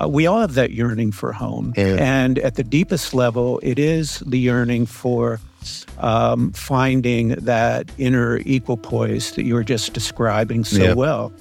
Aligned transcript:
uh, 0.00 0.08
we 0.08 0.26
all 0.26 0.40
have 0.40 0.54
that 0.54 0.72
yearning 0.72 1.12
for 1.12 1.32
home. 1.32 1.72
Yeah. 1.76 1.96
And 1.98 2.38
at 2.38 2.54
the 2.54 2.64
deepest 2.64 3.14
level, 3.14 3.60
it 3.62 3.78
is 3.78 4.20
the 4.20 4.38
yearning 4.38 4.86
for 4.86 5.40
um, 5.98 6.52
finding 6.52 7.28
that 7.30 7.90
inner 7.98 8.38
equipoise 8.46 9.32
that 9.32 9.44
you 9.44 9.54
were 9.54 9.64
just 9.64 9.92
describing 9.92 10.64
so 10.64 10.82
yeah. 10.82 10.94
well 10.94 11.32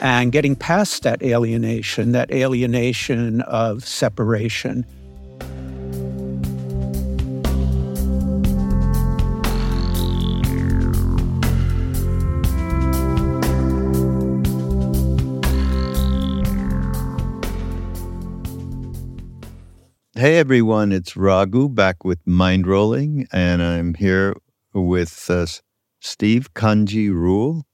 and 0.00 0.32
getting 0.32 0.56
past 0.56 1.02
that 1.02 1.22
alienation, 1.22 2.12
that 2.12 2.32
alienation 2.32 3.42
of 3.42 3.86
separation. 3.86 4.84
Hey 20.20 20.36
everyone, 20.36 20.92
it's 20.92 21.16
Raghu 21.16 21.70
back 21.70 22.04
with 22.04 22.22
Mindrolling, 22.26 23.26
and 23.32 23.62
I'm 23.62 23.94
here 23.94 24.36
with 24.74 25.30
uh, 25.30 25.46
Steve 26.00 26.52
Kanji 26.52 27.10
Ruhl, 27.10 27.64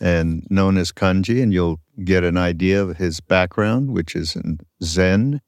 and 0.00 0.44
known 0.50 0.76
as 0.76 0.90
Kanji, 0.90 1.40
and 1.40 1.52
you'll 1.52 1.78
get 2.02 2.24
an 2.24 2.36
idea 2.36 2.82
of 2.82 2.96
his 2.96 3.20
background, 3.20 3.92
which 3.92 4.16
is 4.16 4.34
in 4.34 4.58
Zen. 4.82 5.40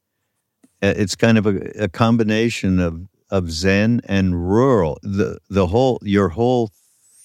Uh, 0.81 0.93
it's 0.95 1.17
kind 1.17 1.37
of 1.37 1.45
a, 1.47 1.57
a 1.77 1.89
combination 1.89 2.79
of 2.79 3.09
of 3.29 3.51
Zen 3.51 3.99
and 4.05 4.49
rural. 4.49 4.97
The 5.03 5.39
the 5.49 5.67
whole 5.67 5.99
your 6.01 6.29
whole 6.29 6.71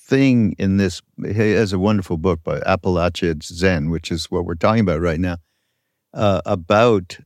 thing 0.09 0.57
in 0.59 0.79
this 0.79 1.01
he 1.25 1.52
has 1.52 1.73
a 1.73 1.79
wonderful 1.79 2.19
book 2.19 2.43
by 2.43 2.61
Appalachian 2.66 3.41
Zen, 3.41 3.91
which 3.91 4.11
is 4.11 4.33
what 4.33 4.45
we're 4.45 4.57
talking 4.57 4.80
about 4.80 5.01
right 5.01 5.21
now, 5.21 5.37
uh, 6.13 6.41
about 6.45 7.19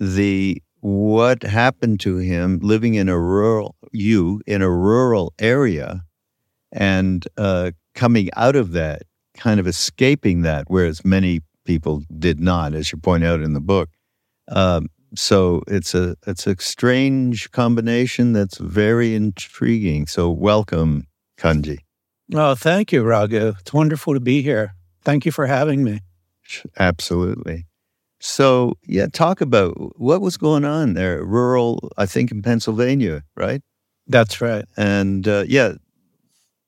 the 0.00 0.60
what 0.80 1.42
happened 1.42 2.00
to 2.00 2.16
him 2.16 2.58
living 2.62 2.94
in 2.94 3.08
a 3.08 3.18
rural 3.18 3.76
you 3.92 4.40
in 4.46 4.62
a 4.62 4.70
rural 4.70 5.34
area 5.38 6.02
and 6.72 7.28
uh, 7.36 7.70
coming 7.94 8.30
out 8.34 8.56
of 8.56 8.72
that 8.72 9.02
kind 9.34 9.60
of 9.60 9.66
escaping 9.66 10.40
that 10.42 10.64
whereas 10.68 11.04
many 11.04 11.40
people 11.64 12.02
did 12.18 12.40
not 12.40 12.74
as 12.74 12.90
you 12.90 12.98
point 12.98 13.24
out 13.24 13.40
in 13.40 13.52
the 13.52 13.60
book. 13.60 13.90
Um, 14.48 14.88
so 15.14 15.62
it's 15.66 15.94
a 15.94 16.16
it's 16.26 16.46
a 16.46 16.56
strange 16.58 17.50
combination 17.50 18.32
that's 18.32 18.56
very 18.58 19.14
intriguing. 19.14 20.06
So 20.06 20.30
welcome 20.30 21.06
kanji. 21.38 21.78
Oh 22.32 22.54
thank 22.54 22.90
you 22.90 23.02
raghu. 23.02 23.54
It's 23.60 23.72
wonderful 23.72 24.14
to 24.14 24.20
be 24.20 24.40
here. 24.40 24.74
Thank 25.02 25.26
you 25.26 25.32
for 25.32 25.46
having 25.46 25.84
me. 25.84 26.00
Absolutely 26.78 27.66
so, 28.20 28.76
yeah, 28.86 29.06
talk 29.06 29.40
about 29.40 29.98
what 29.98 30.20
was 30.20 30.36
going 30.36 30.64
on 30.66 30.92
there, 30.92 31.24
rural, 31.24 31.90
I 31.96 32.04
think 32.04 32.30
in 32.30 32.42
Pennsylvania, 32.42 33.24
right? 33.34 33.62
That's 34.06 34.42
right. 34.42 34.66
And 34.76 35.26
uh, 35.26 35.44
yeah, 35.48 35.74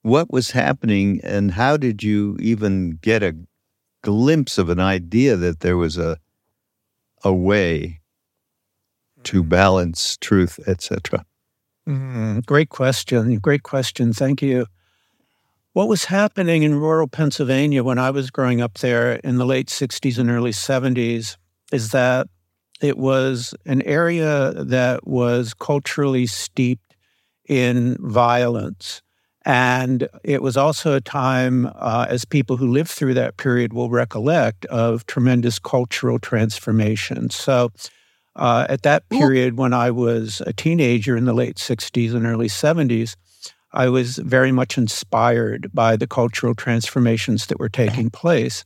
what 0.00 0.32
was 0.32 0.52
happening 0.52 1.20
and 1.22 1.50
how 1.50 1.76
did 1.76 2.02
you 2.02 2.38
even 2.40 2.98
get 3.02 3.22
a 3.22 3.36
glimpse 4.02 4.56
of 4.56 4.70
an 4.70 4.80
idea 4.80 5.36
that 5.36 5.60
there 5.60 5.76
was 5.76 5.98
a 5.98 6.16
a 7.24 7.32
way 7.32 8.00
to 9.24 9.40
mm-hmm. 9.40 9.48
balance 9.48 10.16
truth, 10.16 10.58
etc.? 10.66 11.24
Mm, 11.86 12.46
great 12.46 12.70
question. 12.70 13.38
Great 13.38 13.62
question. 13.62 14.12
Thank 14.12 14.40
you. 14.40 14.66
What 15.74 15.88
was 15.88 16.06
happening 16.06 16.62
in 16.62 16.76
rural 16.76 17.08
Pennsylvania 17.08 17.84
when 17.84 17.98
I 17.98 18.10
was 18.10 18.30
growing 18.30 18.60
up 18.60 18.78
there 18.78 19.14
in 19.14 19.36
the 19.38 19.46
late 19.46 19.68
60s 19.68 20.18
and 20.18 20.30
early 20.30 20.50
70s 20.50 21.36
is 21.72 21.90
that 21.90 22.28
it 22.80 22.98
was 22.98 23.54
an 23.64 23.82
area 23.82 24.52
that 24.56 25.06
was 25.06 25.54
culturally 25.54 26.26
steeped 26.26 26.96
in 27.48 27.96
violence. 28.00 29.02
And 29.44 30.08
it 30.22 30.42
was 30.42 30.56
also 30.56 30.94
a 30.94 31.00
time, 31.00 31.66
uh, 31.74 32.06
as 32.08 32.24
people 32.24 32.56
who 32.56 32.68
lived 32.68 32.90
through 32.90 33.14
that 33.14 33.36
period 33.36 33.72
will 33.72 33.90
recollect, 33.90 34.64
of 34.66 35.06
tremendous 35.06 35.58
cultural 35.58 36.18
transformation. 36.18 37.30
So, 37.30 37.72
uh, 38.36 38.66
at 38.68 38.82
that 38.82 39.08
period, 39.10 39.58
when 39.58 39.74
I 39.74 39.90
was 39.90 40.40
a 40.46 40.52
teenager 40.52 41.16
in 41.16 41.24
the 41.24 41.34
late 41.34 41.56
60s 41.56 42.14
and 42.14 42.24
early 42.24 42.48
70s, 42.48 43.16
I 43.72 43.88
was 43.88 44.18
very 44.18 44.52
much 44.52 44.78
inspired 44.78 45.70
by 45.72 45.96
the 45.96 46.06
cultural 46.06 46.54
transformations 46.54 47.46
that 47.46 47.58
were 47.58 47.68
taking 47.68 48.10
place. 48.10 48.64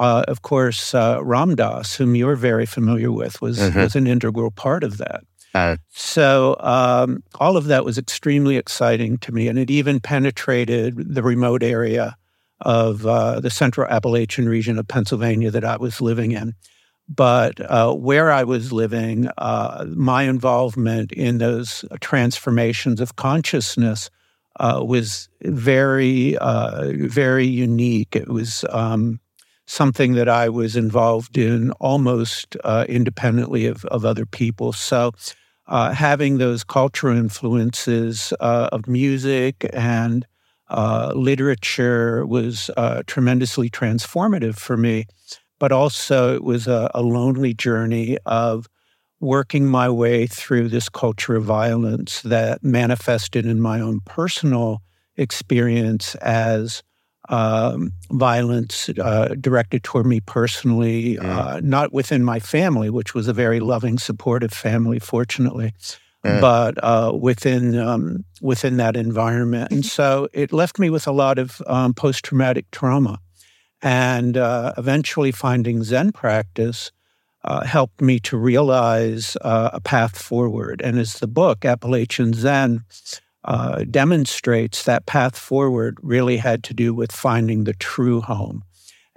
Uh, 0.00 0.24
of 0.26 0.42
course, 0.42 0.94
uh, 0.94 1.20
Ram 1.22 1.54
Dass, 1.54 1.94
whom 1.94 2.16
you're 2.16 2.36
very 2.36 2.66
familiar 2.66 3.12
with, 3.12 3.40
was, 3.40 3.58
mm-hmm. 3.58 3.80
was 3.80 3.94
an 3.94 4.06
integral 4.06 4.50
part 4.50 4.82
of 4.82 4.98
that. 4.98 5.22
Uh, 5.54 5.76
so 5.90 6.56
um, 6.60 7.22
all 7.36 7.56
of 7.56 7.66
that 7.66 7.84
was 7.84 7.96
extremely 7.96 8.56
exciting 8.56 9.16
to 9.18 9.32
me, 9.32 9.48
and 9.48 9.58
it 9.58 9.70
even 9.70 10.00
penetrated 10.00 11.14
the 11.14 11.22
remote 11.22 11.62
area 11.62 12.16
of 12.60 13.06
uh, 13.06 13.40
the 13.40 13.50
central 13.50 13.86
Appalachian 13.86 14.48
region 14.48 14.78
of 14.78 14.88
Pennsylvania 14.88 15.50
that 15.50 15.64
I 15.64 15.76
was 15.76 16.00
living 16.00 16.32
in. 16.32 16.54
But 17.08 17.60
uh, 17.60 17.94
where 17.94 18.32
I 18.32 18.42
was 18.42 18.72
living, 18.72 19.28
uh, 19.38 19.86
my 19.88 20.24
involvement 20.24 21.12
in 21.12 21.38
those 21.38 21.84
transformations 22.00 23.00
of 23.00 23.14
consciousness 23.16 24.10
was 24.58 25.28
very, 25.42 26.36
very 26.40 27.46
unique. 27.46 28.16
It 28.16 28.28
was 28.28 28.64
um, 28.70 29.20
something 29.66 30.14
that 30.14 30.28
I 30.28 30.48
was 30.48 30.76
involved 30.76 31.36
in 31.36 31.72
almost 31.72 32.56
uh, 32.64 32.86
independently 32.88 33.66
of, 33.66 33.84
of 33.86 34.04
other 34.04 34.26
people. 34.26 34.72
So, 34.72 35.12
uh, 35.68 35.92
having 35.92 36.38
those 36.38 36.62
cultural 36.62 37.16
influences 37.16 38.32
uh, 38.38 38.68
of 38.70 38.86
music 38.86 39.68
and 39.72 40.24
uh, 40.68 41.12
literature 41.14 42.24
was 42.24 42.70
uh, 42.76 43.02
tremendously 43.06 43.68
transformative 43.68 44.56
for 44.56 44.76
me. 44.76 45.06
But 45.58 45.72
also, 45.72 46.34
it 46.34 46.44
was 46.44 46.68
a, 46.68 46.90
a 46.94 47.02
lonely 47.02 47.54
journey 47.54 48.18
of 48.26 48.68
working 49.20 49.66
my 49.66 49.88
way 49.88 50.26
through 50.26 50.68
this 50.68 50.88
culture 50.88 51.36
of 51.36 51.44
violence 51.44 52.20
that 52.22 52.62
manifested 52.62 53.46
in 53.46 53.60
my 53.60 53.80
own 53.80 54.00
personal 54.04 54.82
experience 55.16 56.14
as 56.16 56.82
um, 57.28 57.92
violence 58.10 58.88
uh, 59.02 59.34
directed 59.40 59.82
toward 59.82 60.06
me 60.06 60.20
personally, 60.20 61.16
mm. 61.16 61.24
uh, 61.24 61.60
not 61.62 61.92
within 61.92 62.24
my 62.24 62.40
family, 62.40 62.90
which 62.90 63.14
was 63.14 63.28
a 63.28 63.32
very 63.32 63.60
loving, 63.60 63.98
supportive 63.98 64.52
family, 64.52 64.98
fortunately, 64.98 65.72
mm. 66.24 66.40
but 66.40 66.82
uh, 66.82 67.12
within 67.14 67.78
um, 67.78 68.24
within 68.40 68.76
that 68.76 68.96
environment. 68.96 69.70
And 69.72 69.84
so 69.84 70.28
it 70.32 70.52
left 70.52 70.78
me 70.78 70.90
with 70.90 71.06
a 71.06 71.12
lot 71.12 71.38
of 71.38 71.62
um, 71.66 71.94
post 71.94 72.24
traumatic 72.24 72.70
trauma, 72.70 73.18
and 73.82 74.36
uh, 74.36 74.72
eventually 74.78 75.32
finding 75.32 75.82
Zen 75.82 76.12
practice. 76.12 76.92
Uh, 77.44 77.64
helped 77.64 78.00
me 78.00 78.18
to 78.18 78.36
realize 78.36 79.36
uh, 79.42 79.70
a 79.72 79.80
path 79.80 80.20
forward. 80.20 80.82
And 80.82 80.98
as 80.98 81.20
the 81.20 81.28
book, 81.28 81.64
Appalachian 81.64 82.32
Zen, 82.32 82.82
uh, 83.46 83.84
demonstrates 83.84 84.84
that 84.84 85.06
path 85.06 85.38
forward 85.38 85.98
really 86.02 86.36
had 86.36 86.62
to 86.64 86.74
do 86.74 86.92
with 86.92 87.12
finding 87.12 87.64
the 87.64 87.74
true 87.74 88.20
home. 88.20 88.62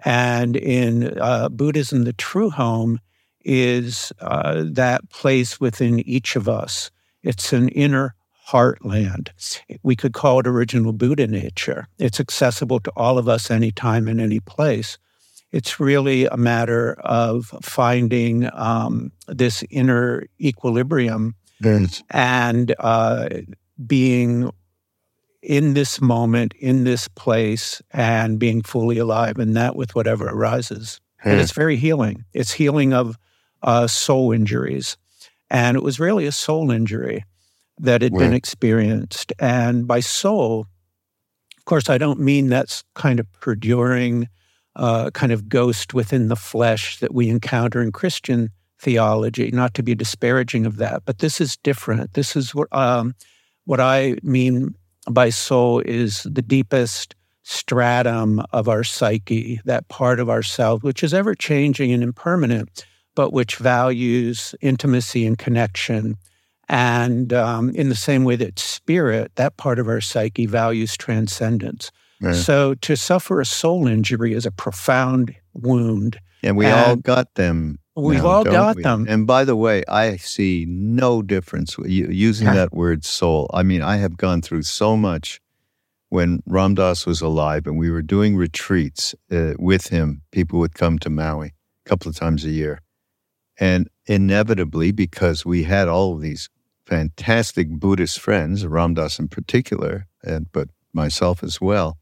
And 0.05 0.55
in 0.55 1.17
uh, 1.19 1.49
Buddhism, 1.49 2.03
the 2.03 2.13
true 2.13 2.49
home 2.49 2.99
is 3.43 4.13
uh, 4.21 4.63
that 4.67 5.09
place 5.09 5.59
within 5.59 5.99
each 6.07 6.35
of 6.35 6.47
us. 6.47 6.91
It's 7.23 7.51
an 7.51 7.69
inner 7.69 8.15
heartland. 8.47 9.29
We 9.83 9.95
could 9.95 10.13
call 10.13 10.39
it 10.39 10.47
original 10.47 10.93
Buddha 10.93 11.27
nature. 11.27 11.87
It's 11.97 12.19
accessible 12.19 12.79
to 12.81 12.91
all 12.95 13.17
of 13.17 13.27
us 13.27 13.51
anytime 13.51 14.07
and 14.07 14.21
any 14.21 14.39
place. 14.39 14.97
It's 15.51 15.79
really 15.79 16.25
a 16.25 16.37
matter 16.37 16.93
of 16.99 17.47
finding 17.61 18.49
um, 18.53 19.11
this 19.27 19.63
inner 19.69 20.27
equilibrium 20.39 21.35
yes. 21.59 22.03
and 22.11 22.75
uh, 22.79 23.29
being 23.85 24.51
in 25.41 25.73
this 25.73 26.01
moment, 26.01 26.53
in 26.59 26.83
this 26.83 27.07
place, 27.07 27.81
and 27.91 28.39
being 28.39 28.61
fully 28.61 28.97
alive, 28.97 29.37
and 29.37 29.55
that 29.55 29.75
with 29.75 29.95
whatever 29.95 30.27
arises. 30.27 30.99
Hmm. 31.19 31.29
And 31.29 31.41
it's 31.41 31.53
very 31.53 31.77
healing. 31.77 32.25
It's 32.33 32.51
healing 32.51 32.93
of 32.93 33.17
uh, 33.61 33.87
soul 33.87 34.31
injuries. 34.31 34.97
And 35.49 35.77
it 35.77 35.83
was 35.83 35.99
really 35.99 36.25
a 36.25 36.31
soul 36.31 36.71
injury 36.71 37.23
that 37.79 38.01
had 38.01 38.13
been 38.13 38.33
experienced. 38.33 39.31
And 39.39 39.87
by 39.87 40.01
soul, 40.01 40.67
of 41.57 41.65
course, 41.65 41.89
I 41.89 41.97
don't 41.97 42.19
mean 42.19 42.49
that's 42.49 42.83
kind 42.93 43.19
of 43.19 43.31
perduring, 43.39 44.27
uh, 44.75 45.11
kind 45.11 45.31
of 45.31 45.47
ghost 45.47 45.93
within 45.93 46.27
the 46.27 46.35
flesh 46.35 46.99
that 46.99 47.13
we 47.13 47.29
encounter 47.29 47.81
in 47.81 47.91
Christian 47.91 48.49
theology, 48.79 49.49
not 49.51 49.73
to 49.75 49.83
be 49.83 49.95
disparaging 49.95 50.65
of 50.65 50.77
that, 50.77 51.03
but 51.05 51.19
this 51.19 51.41
is 51.41 51.57
different. 51.57 52.13
This 52.13 52.35
is 52.35 52.53
what. 52.53 52.67
um, 52.73 53.15
what 53.69 53.79
I 53.79 54.15
mean 54.23 54.73
by 55.07 55.29
soul 55.29 55.83
is 55.85 56.23
the 56.23 56.41
deepest 56.41 57.13
stratum 57.43 58.41
of 58.51 58.67
our 58.67 58.83
psyche, 58.83 59.61
that 59.63 59.87
part 59.89 60.19
of 60.19 60.27
ourself, 60.27 60.81
which 60.81 61.03
is 61.03 61.13
ever 61.13 61.35
changing 61.35 61.91
and 61.91 62.01
impermanent, 62.01 62.83
but 63.13 63.31
which 63.31 63.57
values 63.57 64.55
intimacy 64.59 65.23
and 65.23 65.37
connection. 65.37 66.15
And 66.67 67.31
um, 67.31 67.69
in 67.75 67.89
the 67.89 67.95
same 67.95 68.23
way 68.23 68.35
that 68.37 68.57
spirit, 68.57 69.33
that 69.35 69.57
part 69.57 69.77
of 69.77 69.87
our 69.87 70.01
psyche, 70.01 70.47
values 70.47 70.97
transcendence. 70.97 71.91
Right. 72.21 72.33
So 72.33 72.73
to 72.73 72.97
suffer 72.97 73.39
a 73.39 73.45
soul 73.45 73.85
injury 73.85 74.33
is 74.33 74.47
a 74.47 74.51
profound 74.51 75.35
wound. 75.53 76.19
And 76.41 76.57
we 76.57 76.65
and 76.65 76.73
all 76.73 76.95
got 76.95 77.35
them. 77.35 77.77
We've 78.01 78.23
now, 78.23 78.27
all 78.27 78.43
got 78.43 78.75
we? 78.75 78.83
them. 78.83 79.05
And 79.07 79.27
by 79.27 79.43
the 79.45 79.55
way, 79.55 79.83
I 79.87 80.17
see 80.17 80.65
no 80.67 81.21
difference 81.21 81.77
using 81.79 82.47
that 82.47 82.73
word 82.73 83.05
soul. 83.05 83.49
I 83.53 83.63
mean, 83.63 83.81
I 83.81 83.97
have 83.97 84.17
gone 84.17 84.41
through 84.41 84.63
so 84.63 84.97
much 84.97 85.41
when 86.09 86.41
Ram 86.45 86.75
Dass 86.75 87.05
was 87.05 87.21
alive 87.21 87.67
and 87.67 87.77
we 87.77 87.91
were 87.91 88.01
doing 88.01 88.35
retreats 88.35 89.13
uh, 89.31 89.53
with 89.59 89.87
him. 89.87 90.23
People 90.31 90.59
would 90.59 90.73
come 90.73 90.99
to 90.99 91.09
Maui 91.09 91.53
a 91.85 91.89
couple 91.89 92.09
of 92.09 92.15
times 92.15 92.45
a 92.45 92.49
year. 92.49 92.81
And 93.59 93.89
inevitably, 94.05 94.91
because 94.91 95.45
we 95.45 95.63
had 95.63 95.87
all 95.87 96.13
of 96.13 96.21
these 96.21 96.49
fantastic 96.85 97.69
Buddhist 97.69 98.19
friends, 98.19 98.65
Ram 98.65 98.95
Dass 98.95 99.19
in 99.19 99.27
particular, 99.27 100.07
and 100.23 100.51
but 100.51 100.69
myself 100.93 101.43
as 101.43 101.61
well, 101.61 101.97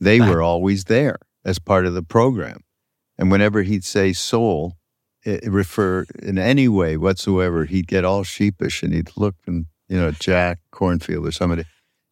they 0.00 0.20
were 0.20 0.42
always 0.42 0.84
there 0.84 1.18
as 1.44 1.58
part 1.58 1.86
of 1.86 1.94
the 1.94 2.02
program. 2.02 2.64
And 3.16 3.30
whenever 3.30 3.62
he'd 3.62 3.84
say 3.84 4.12
soul, 4.12 4.76
refer 5.44 6.06
in 6.22 6.38
any 6.38 6.68
way 6.68 6.96
whatsoever, 6.96 7.64
he'd 7.64 7.86
get 7.86 8.04
all 8.04 8.24
sheepish 8.24 8.82
and 8.82 8.92
he'd 8.92 9.10
look 9.16 9.34
and, 9.46 9.66
you 9.88 9.98
know, 9.98 10.10
Jack 10.10 10.58
Kornfield 10.72 11.26
or 11.26 11.32
somebody, 11.32 11.64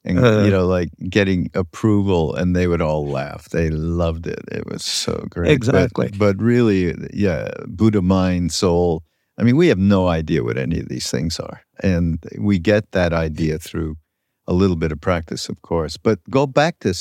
and, 0.05 0.19
uh, 0.19 0.43
you 0.43 0.50
know, 0.50 0.67
like 0.67 0.91
getting 1.09 1.50
approval, 1.55 2.35
and 2.35 2.56
they 2.56 2.67
would 2.67 2.82
all 2.82 3.06
laugh. 3.06 3.49
They 3.50 3.70
loved 3.70 4.26
it. 4.26 4.41
It 4.50 4.67
was 4.67 4.85
so 4.85 5.26
great. 5.31 5.53
Exactly. 5.53 6.09
But, 6.09 6.19
but 6.19 6.43
really, 6.43 6.94
yeah, 7.12 7.53
Buddha 7.67 8.03
mind, 8.03 8.53
soul. 8.53 9.03
I 9.38 9.44
mean, 9.44 9.56
we 9.56 9.69
have 9.69 9.79
no 9.79 10.09
idea 10.09 10.44
what 10.44 10.59
any 10.59 10.81
of 10.81 10.88
these 10.88 11.11
things 11.11 11.41
are. 11.41 11.62
And 11.82 12.23
we 12.38 12.59
get 12.59 12.93
that 12.93 13.12
idea 13.12 13.59
through 13.59 13.97
a 14.47 14.53
little 14.53 14.76
bit 14.76 14.93
of 14.93 15.00
practice, 15.00 15.49
of 15.49 15.62
course. 15.62 15.97
But 15.97 16.19
go 16.29 16.47
back 16.47 16.81
to 16.81 16.94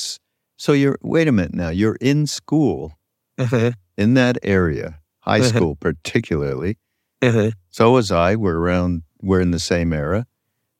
so 0.57 0.73
you're 0.73 0.97
wait 1.01 1.27
a 1.27 1.31
minute 1.31 1.55
now. 1.55 1.69
You're 1.69 1.97
in 1.99 2.27
school 2.27 2.93
uh-huh. 3.37 3.71
in 3.97 4.13
that 4.13 4.37
area, 4.43 4.99
high 5.21 5.39
uh-huh. 5.39 5.49
school 5.49 5.75
particularly. 5.75 6.77
Uh-huh. 7.21 7.51
So 7.69 7.91
was 7.91 8.11
I. 8.11 8.35
We're 8.35 8.57
around. 8.57 9.03
We're 9.21 9.41
in 9.41 9.51
the 9.51 9.59
same 9.59 9.93
era, 9.93 10.25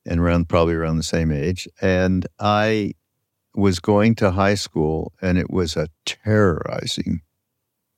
and 0.05 0.19
around 0.19 0.49
probably 0.49 0.73
around 0.73 0.97
the 0.97 1.03
same 1.03 1.31
age. 1.31 1.67
And 1.81 2.25
I 2.39 2.93
was 3.53 3.79
going 3.79 4.15
to 4.15 4.31
high 4.31 4.55
school, 4.55 5.13
and 5.21 5.37
it 5.37 5.49
was 5.49 5.75
a 5.75 5.87
terrorizing 6.05 7.21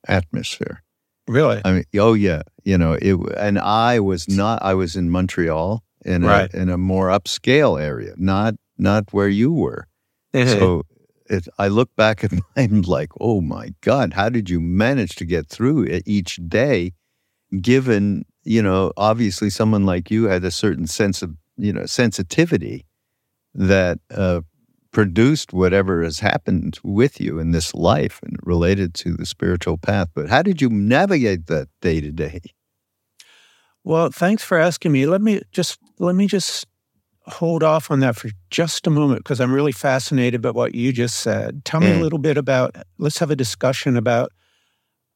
atmosphere. 0.08 0.84
Really? 1.28 1.62
I 1.64 1.72
mean, 1.72 1.84
oh 1.98 2.14
yeah, 2.14 2.42
you 2.64 2.78
know 2.78 2.98
it. 3.00 3.18
And 3.38 3.58
I 3.60 4.00
was 4.00 4.28
not. 4.28 4.62
I 4.62 4.74
was 4.74 4.96
in 4.96 5.10
Montreal 5.10 5.84
in 6.06 6.24
right. 6.24 6.54
a 6.54 6.60
in 6.60 6.70
a 6.70 6.78
more 6.78 7.08
upscale 7.08 7.82
area, 7.82 8.14
not 8.18 8.56
not 8.78 9.14
where 9.14 9.30
you 9.30 9.52
were. 9.54 9.88
so 10.34 10.84
it, 11.30 11.48
I 11.58 11.68
look 11.68 11.96
back 11.96 12.24
at 12.24 12.32
mine 12.56 12.84
like, 12.84 13.10
oh 13.20 13.42
my 13.42 13.74
God, 13.82 14.14
how 14.14 14.30
did 14.30 14.50
you 14.50 14.60
manage 14.60 15.16
to 15.16 15.26
get 15.26 15.48
through 15.48 15.84
it 15.84 16.04
each 16.06 16.40
day? 16.48 16.94
Given 17.62 18.26
you 18.44 18.62
know, 18.62 18.92
obviously, 18.98 19.50
someone 19.50 19.86
like 19.86 20.12
you 20.12 20.26
had 20.26 20.44
a 20.44 20.52
certain 20.52 20.88
sense 20.88 21.22
of 21.22 21.36
you 21.58 21.72
know 21.72 21.86
sensitivity 21.86 22.86
that 23.54 24.00
uh, 24.14 24.42
produced 24.92 25.54
whatever 25.54 26.04
has 26.04 26.20
happened 26.20 26.80
with 26.84 27.22
you 27.22 27.40
in 27.40 27.52
this 27.52 27.74
life 27.74 28.20
and 28.24 28.38
related 28.44 28.94
to 28.94 29.14
the 29.14 29.26
spiritual 29.26 29.78
path. 29.78 30.10
But 30.14 30.30
how 30.30 30.42
did 30.42 30.62
you 30.62 30.70
navigate 30.70 31.48
that 31.48 31.68
day 31.82 32.02
to 32.02 32.12
day? 32.12 32.42
Well, 33.84 34.12
thanks 34.12 34.44
for 34.44 34.58
asking 34.58 34.92
me. 34.92 35.06
Let 35.06 35.22
me 35.22 35.42
just 35.52 35.80
let 36.00 36.16
me 36.16 36.28
just 36.28 36.68
hold 37.26 37.64
off 37.64 37.90
on 37.90 38.00
that 38.02 38.16
for 38.16 38.30
just 38.50 38.86
a 38.88 38.90
moment 38.90 39.20
because 39.20 39.40
I'm 39.40 39.54
really 39.54 39.72
fascinated 39.72 40.42
by 40.42 40.52
what 40.52 40.76
you 40.76 40.92
just 40.92 41.18
said. 41.22 41.64
Tell 41.66 41.80
me 41.80 41.88
mm. 41.88 41.98
a 41.98 42.02
little 42.02 42.20
bit 42.20 42.38
about, 42.38 42.76
let's 42.98 43.20
have 43.20 43.32
a 43.32 43.36
discussion 43.36 43.96
about 43.98 44.32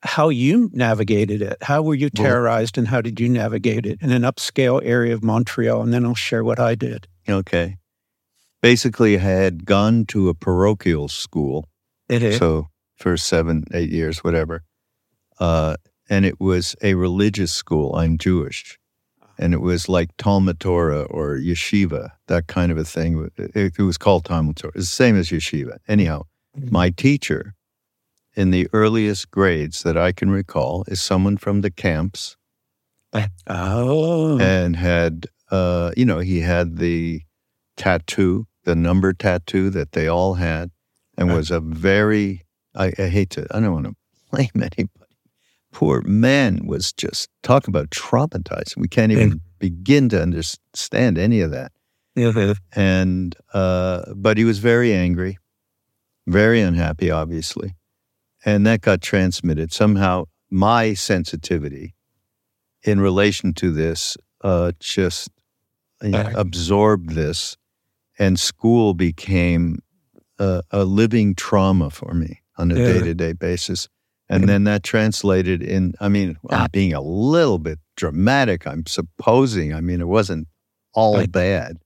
how 0.02 0.30
you 0.30 0.70
navigated 0.74 1.42
it. 1.42 1.58
How 1.62 1.82
were 1.82 1.96
you 1.96 2.10
terrorized 2.10 2.78
and 2.78 2.88
how 2.88 3.02
did 3.02 3.20
you 3.20 3.28
navigate 3.28 3.86
it 3.86 4.02
in 4.02 4.12
an 4.12 4.22
upscale 4.22 4.80
area 4.84 5.14
of 5.14 5.24
Montreal? 5.24 5.82
And 5.82 5.94
then 5.94 6.06
I'll 6.06 6.16
share 6.16 6.44
what 6.44 6.60
I 6.60 6.76
did. 6.76 7.08
Okay. 7.28 7.78
Basically, 8.62 9.18
I 9.18 9.22
had 9.22 9.66
gone 9.66 10.06
to 10.08 10.30
a 10.30 10.34
parochial 10.34 11.08
school. 11.08 11.68
It 12.08 12.24
is. 12.24 12.38
So 12.38 12.68
for 12.96 13.18
seven, 13.18 13.66
eight 13.74 13.90
years, 13.90 14.24
whatever. 14.24 14.64
Uh, 15.40 15.76
and 16.10 16.26
it 16.26 16.40
was 16.40 16.76
a 16.82 16.94
religious 16.94 17.52
school. 17.52 17.96
I'm 17.96 18.18
Jewish 18.18 18.80
and 19.38 19.54
it 19.54 19.62
was 19.62 19.88
like 19.88 20.10
Talmud 20.18 20.60
Torah 20.60 21.04
or 21.04 21.38
yeshiva, 21.38 22.12
that 22.28 22.48
kind 22.48 22.72
of 22.72 22.78
a 22.78 22.84
thing. 22.84 23.30
It, 23.38 23.78
was 23.80 23.98
called 23.98 24.26
Talmud 24.26 24.58
Torah. 24.58 24.74
It's 24.76 24.90
the 24.90 24.96
same 24.96 25.16
as 25.16 25.30
yeshiva. 25.30 25.78
Anyhow, 25.88 26.24
mm-hmm. 26.58 26.72
my 26.72 26.90
teacher 26.90 27.56
in 28.36 28.52
the 28.52 28.68
earliest 28.74 29.32
grades 29.32 29.84
that 29.84 29.98
I 29.98 30.12
can 30.12 30.30
recall 30.30 30.84
is 30.88 31.02
someone 31.02 31.38
from 31.38 31.62
the 31.62 31.72
camps. 31.72 32.38
Oh. 33.48 34.38
And 34.40 34.76
had, 34.76 35.28
uh, 35.50 35.92
you 35.96 36.06
know, 36.06 36.20
he 36.20 36.42
had 36.42 36.78
the 36.78 37.22
tattoo, 37.78 38.46
the 38.66 38.76
number 38.76 39.14
tattoo 39.14 39.70
that 39.72 39.94
they 39.94 40.08
all 40.08 40.36
had, 40.36 40.70
and 41.18 41.34
was 41.34 41.50
a 41.50 41.60
very, 41.60 42.44
I, 42.76 42.92
I 43.00 43.08
hate 43.08 43.32
to, 43.32 43.48
I 43.50 43.60
don't 43.60 43.74
want 43.74 43.86
to 43.86 43.96
blame 44.32 44.50
anybody 44.56 45.07
poor 45.78 46.02
man 46.02 46.66
was 46.66 46.92
just 46.92 47.30
talk 47.44 47.68
about 47.68 47.92
traumatized. 47.92 48.76
We 48.78 48.88
can't 48.88 49.12
even 49.12 49.42
begin 49.60 50.10
to 50.10 50.20
understand 50.20 51.20
any 51.20 51.40
of 51.42 51.52
that. 51.52 51.72
And 52.76 53.36
uh, 53.54 54.12
but 54.16 54.40
he 54.40 54.44
was 54.44 54.58
very 54.58 54.92
angry, 54.92 55.38
very 56.26 56.62
unhappy, 56.62 57.12
obviously, 57.12 57.76
and 58.44 58.66
that 58.66 58.82
got 58.82 59.02
transmitted 59.02 59.72
somehow. 59.72 60.26
My 60.50 60.96
sensitivity 60.96 61.94
in 62.82 63.00
relation 63.00 63.54
to 63.54 63.72
this 63.72 64.18
uh, 64.42 64.72
just 64.80 65.30
absorbed 66.02 67.12
this, 67.12 67.56
and 68.18 68.40
school 68.40 68.96
became 68.96 69.78
a, 70.40 70.64
a 70.72 70.86
living 70.86 71.36
trauma 71.36 71.92
for 71.92 72.16
me 72.16 72.42
on 72.58 72.72
a 72.72 72.76
day 72.76 73.04
to 73.04 73.14
day 73.14 73.34
basis. 73.34 73.88
And 74.30 74.50
then 74.50 74.66
that 74.66 74.84
translated 74.84 75.64
in, 75.64 75.94
I 76.02 76.10
mean, 76.10 76.38
I'm 76.50 76.70
being 76.72 76.94
a 76.94 77.02
little 77.02 77.60
bit 77.60 77.80
dramatic, 77.96 78.68
I'm 78.68 78.86
supposing. 78.86 79.74
I 79.74 79.80
mean, 79.80 80.02
it 80.02 80.08
wasn't 80.08 80.48
all 80.94 81.26
bad. 81.28 81.78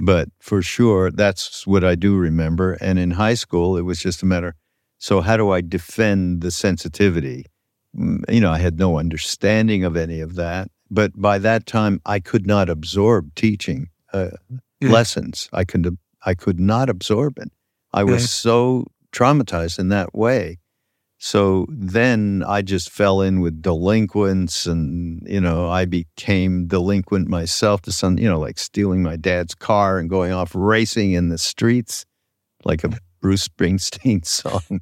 But 0.00 0.28
for 0.38 0.62
sure, 0.62 1.10
that's 1.10 1.66
what 1.66 1.82
I 1.82 1.96
do 1.96 2.16
remember. 2.16 2.74
And 2.74 2.96
in 2.96 3.10
high 3.10 3.34
school, 3.34 3.76
it 3.76 3.82
was 3.82 3.98
just 3.98 4.22
a 4.22 4.26
matter 4.26 4.54
so, 5.04 5.20
how 5.20 5.36
do 5.36 5.50
I 5.50 5.60
defend 5.60 6.40
the 6.40 6.50
sensitivity? 6.50 7.44
Mm, 7.94 8.24
you 8.26 8.40
know, 8.40 8.50
I 8.50 8.56
had 8.56 8.78
no 8.78 8.98
understanding 8.98 9.84
of 9.84 9.98
any 9.98 10.20
of 10.20 10.36
that. 10.36 10.70
But 10.90 11.12
by 11.14 11.36
that 11.40 11.66
time, 11.66 12.00
I 12.06 12.20
could 12.20 12.46
not 12.46 12.70
absorb 12.70 13.34
teaching 13.34 13.90
uh, 14.14 14.30
yeah. 14.80 14.88
lessons. 14.88 15.50
I 15.52 15.64
could, 15.64 15.98
I 16.24 16.32
could 16.32 16.58
not 16.58 16.88
absorb 16.88 17.38
it. 17.38 17.52
I 17.92 18.02
was 18.02 18.22
yeah. 18.22 18.28
so 18.28 18.86
traumatized 19.12 19.78
in 19.78 19.90
that 19.90 20.14
way 20.14 20.56
so 21.24 21.64
then 21.70 22.44
I 22.46 22.60
just 22.60 22.90
fell 22.90 23.22
in 23.22 23.40
with 23.40 23.62
delinquents 23.62 24.66
and, 24.66 25.26
you 25.26 25.40
know, 25.40 25.70
I 25.70 25.86
became 25.86 26.66
delinquent 26.66 27.28
myself 27.28 27.80
to 27.82 27.92
some, 27.92 28.18
you 28.18 28.28
know, 28.28 28.38
like 28.38 28.58
stealing 28.58 29.02
my 29.02 29.16
dad's 29.16 29.54
car 29.54 29.98
and 29.98 30.10
going 30.10 30.32
off 30.32 30.52
racing 30.54 31.12
in 31.12 31.30
the 31.30 31.38
streets 31.38 32.04
like 32.66 32.84
a 32.84 32.90
Bruce 33.22 33.48
Springsteen 33.48 34.22
song. 34.26 34.60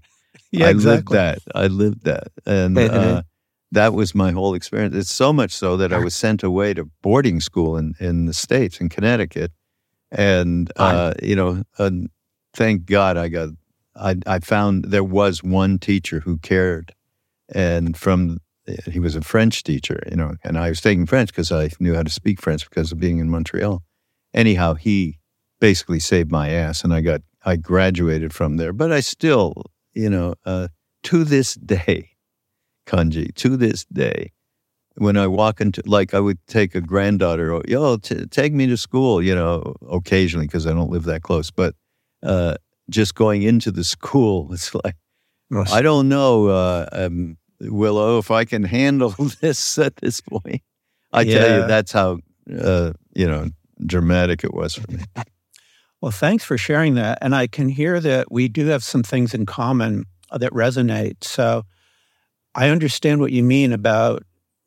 Yeah, 0.51 0.67
I 0.67 0.71
exactly. 0.71 1.17
lived 1.17 1.45
that. 1.47 1.55
I 1.55 1.67
lived 1.69 2.05
that. 2.05 2.29
And 2.45 2.77
uh, 2.77 3.23
that 3.71 3.95
was 3.95 4.15
my 4.15 4.33
whole 4.33 4.53
experience. 4.53 4.95
It's 4.95 5.11
so 5.11 5.33
much 5.33 5.53
so 5.53 5.79
that 5.79 5.95
I 5.95 5.99
was 5.99 6.15
sent 6.15 6.43
away 6.43 6.75
to 6.75 6.91
boarding 7.01 7.41
school 7.41 7.79
in, 7.79 7.95
in 7.99 8.27
the 8.27 8.35
States, 8.35 8.79
in 8.79 8.91
Connecticut. 8.91 9.51
And, 10.11 10.71
uh, 10.77 11.15
you 11.23 11.37
know, 11.37 11.63
uh, 11.79 11.91
thank 12.53 12.85
God 12.85 13.17
I 13.17 13.29
got 13.29 13.49
I, 13.95 14.17
I 14.27 14.39
found 14.39 14.87
there 14.87 15.05
was 15.05 15.43
one 15.43 15.79
teacher 15.79 16.21
who 16.21 16.39
cared, 16.39 16.95
and 17.55 17.97
from 17.97 18.39
he 18.91 19.01
was 19.01 19.17
a 19.17 19.23
French 19.23 19.65
teacher, 19.65 20.03
you 20.09 20.17
know, 20.17 20.35
and 20.45 20.57
I 20.57 20.69
was 20.69 20.81
taking 20.81 21.07
French 21.07 21.31
because 21.31 21.51
I 21.51 21.71
knew 21.81 21.95
how 21.95 22.03
to 22.03 22.11
speak 22.11 22.41
French 22.41 22.69
because 22.69 22.93
of 22.93 23.01
being 23.01 23.19
in 23.19 23.29
Montreal. 23.29 23.83
Anyhow, 24.33 24.75
he 24.75 25.19
basically 25.61 25.99
saved 25.99 26.31
my 26.31 26.51
ass, 26.51 26.85
and 26.85 26.95
I 26.95 27.01
got 27.01 27.23
I 27.45 27.57
graduated 27.57 28.33
from 28.33 28.57
there. 28.57 28.73
But 28.73 28.93
I 28.93 29.01
still, 29.01 29.65
you 29.95 30.09
know, 30.09 30.35
uh, 30.47 30.69
to 31.05 31.25
this 31.25 31.55
day, 31.55 32.11
Kanji, 32.87 33.35
to 33.35 33.57
this 33.57 33.85
day, 33.87 34.33
when 34.95 35.17
I 35.17 35.27
walk 35.27 35.61
into, 35.61 35.83
like, 35.85 36.15
I 36.15 36.21
would 36.21 36.39
take 36.47 36.75
a 36.75 36.81
granddaughter, 36.81 37.53
or 37.53 37.63
yo, 37.67 37.97
t- 37.97 38.27
take 38.27 38.53
me 38.53 38.67
to 38.69 38.77
school, 38.77 39.21
you 39.21 39.35
know, 39.35 39.75
occasionally 39.91 40.47
because 40.47 40.67
I 40.67 40.73
don't 40.73 40.91
live 40.91 41.05
that 41.05 41.23
close, 41.23 41.51
but. 41.51 41.75
Uh, 42.23 42.55
just 42.91 43.15
going 43.15 43.43
into 43.43 43.71
the 43.71 43.85
school, 43.85 44.49
it's 44.53 44.75
like, 44.75 44.97
I 45.71 45.83
don't 45.83 46.09
know. 46.09 46.49
Uh, 46.49 46.87
um, 46.93 47.37
Willow, 47.61 48.19
if 48.19 48.31
I 48.31 48.45
can 48.45 48.65
handle 48.65 49.11
this 49.41 49.79
at 49.79 49.97
this 49.97 50.21
point. 50.21 50.63
I 51.13 51.25
tell 51.25 51.61
you, 51.61 51.67
that's 51.67 51.93
how 51.93 52.19
uh, 52.59 52.93
you 53.15 53.27
know 53.27 53.51
dramatic 53.85 54.45
it 54.45 54.55
was 54.55 54.75
for 54.75 54.91
me. 54.91 55.03
Well, 56.01 56.11
thanks 56.11 56.43
for 56.43 56.59
sharing 56.59 56.95
that. 56.97 57.19
And 57.23 57.33
I 57.33 57.47
can 57.47 57.69
hear 57.69 58.01
that 58.01 58.33
we 58.33 58.49
do 58.49 58.67
have 58.67 58.83
some 58.83 59.05
things 59.05 59.35
in 59.35 59.47
common 59.47 60.05
uh, 60.33 60.39
that 60.39 60.51
resonate. 60.51 61.23
So 61.23 61.63
I 62.57 62.71
understand 62.71 63.21
what 63.21 63.31
you 63.31 63.45
mean 63.45 63.73
about 63.73 64.25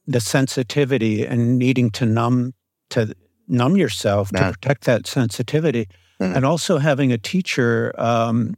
the 0.07 0.21
sensitivity 0.21 1.25
and 1.25 1.59
needing 1.59 1.91
to 1.91 2.05
numb 2.05 2.53
to 2.91 3.13
numb 3.49 3.75
yourself 3.75 4.31
Nah. 4.31 4.39
to 4.39 4.51
protect 4.53 4.85
that 4.85 5.07
sensitivity, 5.07 5.87
Mm. 6.19 6.35
and 6.35 6.45
also 6.45 6.77
having 6.77 7.11
a 7.11 7.17
teacher 7.17 7.93
um, 7.97 8.55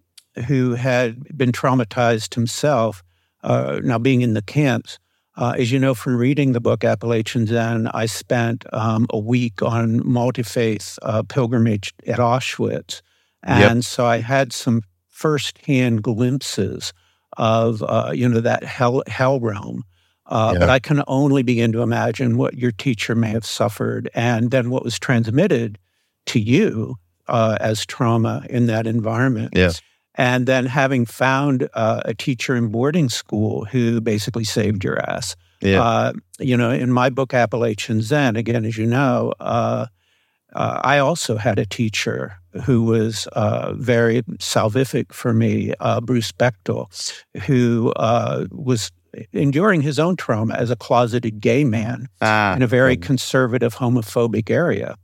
who 0.48 0.76
had 0.76 1.36
been 1.36 1.52
traumatized 1.52 2.36
himself. 2.36 3.04
Uh, 3.44 3.80
now 3.84 3.98
being 3.98 4.22
in 4.22 4.34
the 4.36 4.42
camps, 4.42 5.00
uh, 5.38 5.56
as 5.58 5.72
you 5.72 5.80
know 5.80 5.94
from 5.96 6.18
reading 6.18 6.52
the 6.52 6.60
book 6.60 6.84
Appalachian 6.84 7.48
Zen, 7.48 7.88
I 7.94 8.06
spent 8.06 8.66
um, 8.74 9.08
a 9.10 9.18
week 9.20 9.62
on 9.62 10.06
multi-faith 10.08 11.00
uh, 11.02 11.24
pilgrimage 11.24 11.94
at 12.06 12.20
Auschwitz, 12.20 13.02
Yep. 13.48 13.72
and 13.72 13.86
so 13.86 14.06
I 14.06 14.18
had 14.18 14.52
some 14.52 14.82
firsthand 15.08 16.04
glimpses 16.04 16.94
of 17.38 17.82
uh, 17.84 18.12
you 18.14 18.28
know 18.30 18.40
that 18.42 18.64
hell 18.64 19.04
hell 19.08 19.40
realm. 19.40 19.84
Uh, 20.26 20.52
Yeah. 20.54 20.60
But 20.60 20.70
I 20.70 20.80
can 20.80 21.04
only 21.08 21.42
begin 21.44 21.72
to 21.72 21.82
imagine 21.82 22.38
what 22.38 22.56
your 22.56 22.72
teacher 22.72 23.16
may 23.16 23.30
have 23.30 23.46
suffered, 23.46 24.10
and 24.14 24.52
then 24.52 24.70
what 24.70 24.84
was 24.84 25.00
transmitted 25.00 25.78
to 26.28 26.40
you 26.40 26.98
uh, 27.28 27.58
as 27.60 27.86
trauma 27.86 28.46
in 28.50 28.68
that 28.68 28.88
environment. 28.88 29.54
Yeah. 29.56 29.72
And 30.16 30.48
then 30.48 30.66
having 30.66 31.06
found 31.06 31.70
uh, 31.74 32.02
a 32.06 32.14
teacher 32.14 32.56
in 32.56 32.70
boarding 32.70 33.10
school 33.10 33.66
who 33.66 34.02
basically 34.02 34.44
saved 34.44 34.84
your 34.84 35.00
ass. 35.10 35.36
Yeah, 35.62 35.82
Uh, 35.82 36.14
you 36.40 36.56
know, 36.56 36.72
in 36.72 36.92
my 36.92 37.10
book, 37.10 37.34
Appalachian 37.34 38.02
Zen, 38.02 38.36
again, 38.36 38.66
as 38.66 38.78
you 38.78 38.86
know, 38.86 39.34
uh, 39.40 39.88
uh, 40.54 40.82
I 40.84 41.00
also 41.00 41.38
had 41.38 41.60
a 41.60 41.66
teacher 41.66 42.38
who 42.64 42.84
was 42.84 43.28
uh, 43.34 43.74
very 43.74 44.22
salvific 44.40 45.14
for 45.14 45.34
me, 45.34 45.74
uh, 45.80 46.02
Bruce 46.02 46.32
Bechtel, 46.32 46.88
who 47.46 47.92
uh, 47.96 48.46
was 48.52 48.92
enduring 49.34 49.82
his 49.82 50.00
own 50.00 50.16
trauma 50.16 50.54
as 50.56 50.70
a 50.70 50.76
closeted 50.76 51.40
gay 51.40 51.64
man 51.64 52.08
ah, 52.22 52.56
in 52.56 52.62
a 52.62 52.68
very 52.68 52.94
um, 52.94 53.02
conservative, 53.02 53.76
homophobic 53.76 54.50
area. 54.50 54.96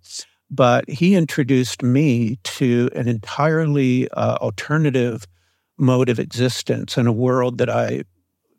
But 0.56 0.88
he 0.90 1.16
introduced 1.16 1.82
me 1.82 2.38
to 2.44 2.90
an 2.96 3.08
entirely 3.08 4.08
uh, 4.12 4.36
alternative 4.36 5.26
mode 5.80 6.10
of 6.10 6.20
existence 6.20 6.98
in 6.98 7.08
a 7.08 7.12
world 7.12 7.58
that 7.58 7.70
I 7.70 8.04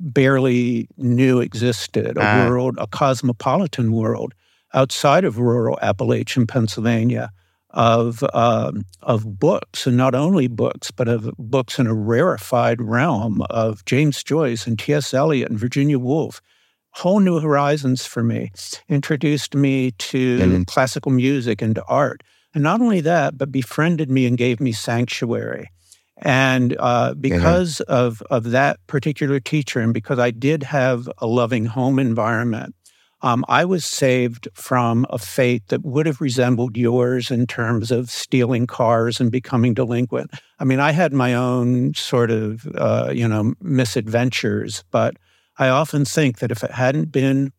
barely 0.01 0.89
knew 0.97 1.39
existed, 1.41 2.17
a 2.19 2.21
Ah. 2.23 2.49
world, 2.49 2.75
a 2.79 2.89
cosmopolitan 2.89 3.93
world 3.93 4.35
outside 4.73 5.25
of 5.25 5.39
rural 5.39 5.79
Appalachian, 5.83 6.47
Pennsylvania, 6.49 7.31
of 7.71 8.25
um, 8.35 8.85
of 9.03 9.39
books, 9.39 9.87
and 9.87 9.97
not 9.97 10.15
only 10.15 10.49
books, 10.49 10.91
but 10.91 11.07
of 11.09 11.31
books 11.39 11.79
in 11.79 11.87
a 11.87 11.95
rarefied 11.95 12.81
realm 12.81 13.43
of 13.51 13.85
James 13.85 14.23
Joyce 14.25 14.67
and 14.67 14.79
T.S. 14.79 15.15
Eliot 15.15 15.51
and 15.51 15.59
Virginia 15.59 15.99
Woolf. 15.99 16.41
Whole 16.97 17.21
new 17.21 17.41
horizons 17.41 18.07
for 18.07 18.23
me. 18.23 18.51
Introduced 18.89 19.55
me 19.55 19.91
to 19.93 20.39
Mhm. 20.39 20.67
classical 20.67 21.11
music 21.11 21.61
and 21.61 21.75
to 21.75 21.85
art, 21.85 22.23
and 22.55 22.63
not 22.63 22.81
only 22.81 23.01
that, 23.01 23.37
but 23.37 23.51
befriended 23.51 24.11
me 24.11 24.27
and 24.27 24.39
gave 24.39 24.61
me 24.61 24.73
sanctuary. 24.73 25.69
And 26.23 26.77
uh, 26.79 27.15
because 27.15 27.81
of 27.83 28.23
of 28.31 28.51
that 28.53 28.79
particular 28.87 29.41
teacher, 29.41 29.81
and 29.81 29.93
because 29.93 30.19
I 30.21 30.31
did 30.31 30.63
have 30.63 31.09
a 31.19 31.27
loving 31.27 31.65
home 31.67 31.99
environment, 31.99 32.75
um, 33.23 33.45
I 33.49 33.65
was 33.65 33.85
saved 33.85 34.49
from 34.55 35.05
a 35.11 35.19
fate 35.19 35.65
that 35.69 35.83
would 35.85 36.07
have 36.07 36.21
resembled 36.21 36.77
yours 36.77 37.31
in 37.31 37.47
terms 37.47 37.91
of 37.91 38.11
stealing 38.11 38.67
cars 38.69 39.19
and 39.21 39.33
becoming 39.33 39.75
delinquent. 39.75 40.31
I 40.61 40.65
mean, 40.65 40.79
I 40.79 40.93
had 40.93 41.13
my 41.13 41.35
own 41.35 41.95
sort 41.95 42.31
of, 42.31 42.67
uh, 42.77 43.11
you 43.13 43.27
know, 43.27 43.55
misadventures, 43.61 44.85
but 44.93 45.17
I 45.59 45.69
often 45.69 46.05
think 46.05 46.39
that 46.39 46.51
if 46.51 46.65
it 46.65 46.73
hadn't 46.73 47.13
been 47.13 47.53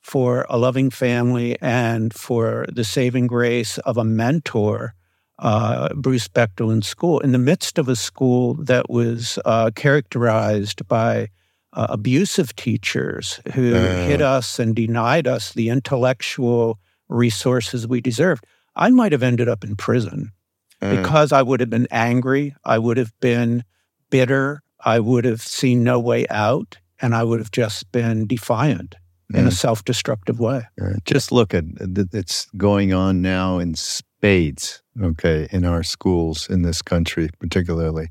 for 0.00 0.46
a 0.48 0.58
loving 0.58 0.90
family 0.90 1.56
and 1.60 2.12
for 2.12 2.66
the 2.72 2.84
saving 2.84 3.26
grace 3.26 3.78
of 3.78 3.96
a 3.96 4.04
mentor, 4.04 4.94
uh, 5.38 5.92
Bruce 5.94 6.28
Bechtel 6.28 6.72
in 6.72 6.82
school, 6.82 7.20
in 7.20 7.32
the 7.32 7.38
midst 7.38 7.78
of 7.78 7.88
a 7.88 7.96
school 7.96 8.54
that 8.54 8.90
was 8.90 9.38
uh, 9.44 9.70
characterized 9.74 10.86
by 10.88 11.28
uh, 11.72 11.86
abusive 11.90 12.54
teachers 12.56 13.40
who 13.54 13.72
hit 13.72 14.20
us 14.20 14.58
and 14.58 14.76
denied 14.76 15.26
us 15.26 15.52
the 15.52 15.68
intellectual 15.68 16.78
resources 17.08 17.86
we 17.86 18.00
deserved. 18.00 18.44
I 18.76 18.90
might 18.90 19.12
have 19.12 19.22
ended 19.22 19.48
up 19.48 19.64
in 19.64 19.76
prison 19.76 20.32
uh, 20.80 20.96
because 20.96 21.32
I 21.32 21.42
would 21.42 21.60
have 21.60 21.70
been 21.70 21.88
angry. 21.90 22.54
I 22.64 22.78
would 22.78 22.96
have 22.96 23.12
been 23.20 23.64
bitter. 24.10 24.62
I 24.84 25.00
would 25.00 25.24
have 25.24 25.40
seen 25.40 25.84
no 25.84 25.98
way 26.00 26.26
out. 26.28 26.78
And 27.02 27.14
I 27.14 27.24
would 27.24 27.40
have 27.40 27.50
just 27.50 27.90
been 27.92 28.26
defiant 28.26 28.94
in 29.34 29.46
a 29.46 29.50
Mm. 29.50 29.52
self 29.52 29.84
destructive 29.84 30.38
way. 30.40 30.62
uh, 30.80 30.94
just 31.04 31.32
look 31.32 31.52
at 31.54 31.64
it's 32.12 32.46
going 32.56 32.92
on 32.94 33.20
now 33.22 33.58
in 33.58 33.74
spades. 33.74 34.82
Okay, 35.00 35.48
in 35.50 35.64
our 35.64 35.82
schools 35.82 36.48
in 36.50 36.62
this 36.62 36.82
country, 36.82 37.28
particularly. 37.40 38.08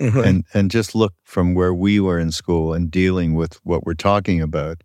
and 0.00 0.44
and 0.52 0.70
just 0.72 0.94
look 0.94 1.14
from 1.24 1.54
where 1.54 1.72
we 1.72 2.00
were 2.00 2.18
in 2.18 2.32
school 2.32 2.74
and 2.74 2.90
dealing 2.90 3.34
with 3.36 3.54
what 3.62 3.84
we're 3.86 3.94
talking 3.94 4.42
about, 4.42 4.82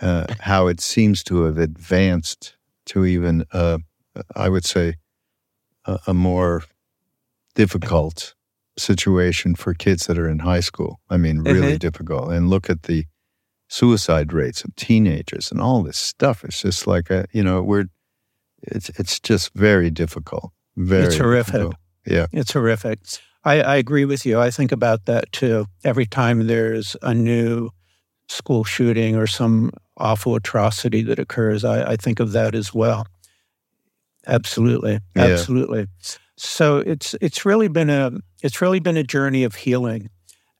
uh, 0.00 0.24
how 0.40 0.68
it 0.68 0.80
seems 0.80 1.22
to 1.24 1.42
have 1.42 1.58
advanced 1.58 2.56
to 2.86 3.04
even, 3.04 3.44
uh, 3.52 3.78
I 4.36 4.48
would 4.48 4.64
say, 4.64 4.94
a, 5.84 5.98
a 6.06 6.14
more 6.14 6.62
difficult 7.56 8.35
situation 8.78 9.54
for 9.54 9.74
kids 9.74 10.06
that 10.06 10.18
are 10.18 10.28
in 10.28 10.40
high 10.40 10.60
school. 10.60 11.00
I 11.10 11.16
mean, 11.16 11.40
really 11.40 11.74
Mhm. 11.74 11.78
difficult. 11.78 12.30
And 12.32 12.50
look 12.50 12.68
at 12.70 12.82
the 12.84 13.06
suicide 13.68 14.32
rates 14.32 14.62
of 14.64 14.74
teenagers 14.76 15.50
and 15.50 15.60
all 15.60 15.82
this 15.82 15.98
stuff. 15.98 16.44
It's 16.44 16.60
just 16.62 16.86
like 16.86 17.10
a, 17.10 17.26
you 17.32 17.42
know, 17.42 17.62
we're 17.62 17.86
it's 18.62 18.88
it's 18.98 19.18
just 19.20 19.52
very 19.54 19.90
difficult. 19.90 20.52
Very 20.76 21.06
It's 21.06 21.16
horrific. 21.18 21.52
difficult. 21.52 21.76
Yeah. 22.06 22.26
It's 22.32 22.52
horrific. 22.52 23.00
I, 23.44 23.60
I 23.62 23.76
agree 23.76 24.04
with 24.04 24.26
you. 24.26 24.40
I 24.40 24.50
think 24.50 24.72
about 24.72 25.04
that 25.06 25.30
too. 25.32 25.66
Every 25.84 26.06
time 26.06 26.46
there's 26.46 26.96
a 27.02 27.14
new 27.14 27.70
school 28.28 28.64
shooting 28.64 29.14
or 29.16 29.26
some 29.26 29.70
awful 29.96 30.34
atrocity 30.34 31.02
that 31.02 31.18
occurs, 31.18 31.64
I, 31.64 31.92
I 31.92 31.96
think 31.96 32.18
of 32.20 32.32
that 32.32 32.54
as 32.54 32.74
well. 32.74 33.06
Absolutely. 34.26 35.00
Yeah. 35.14 35.36
So 36.36 36.78
it's 36.78 37.14
it's 37.20 37.44
really 37.44 37.68
been 37.68 37.90
a 37.90 38.12
it's 38.42 38.60
really 38.60 38.80
been 38.80 38.96
a 38.96 39.02
journey 39.02 39.44
of 39.44 39.54
healing. 39.54 40.10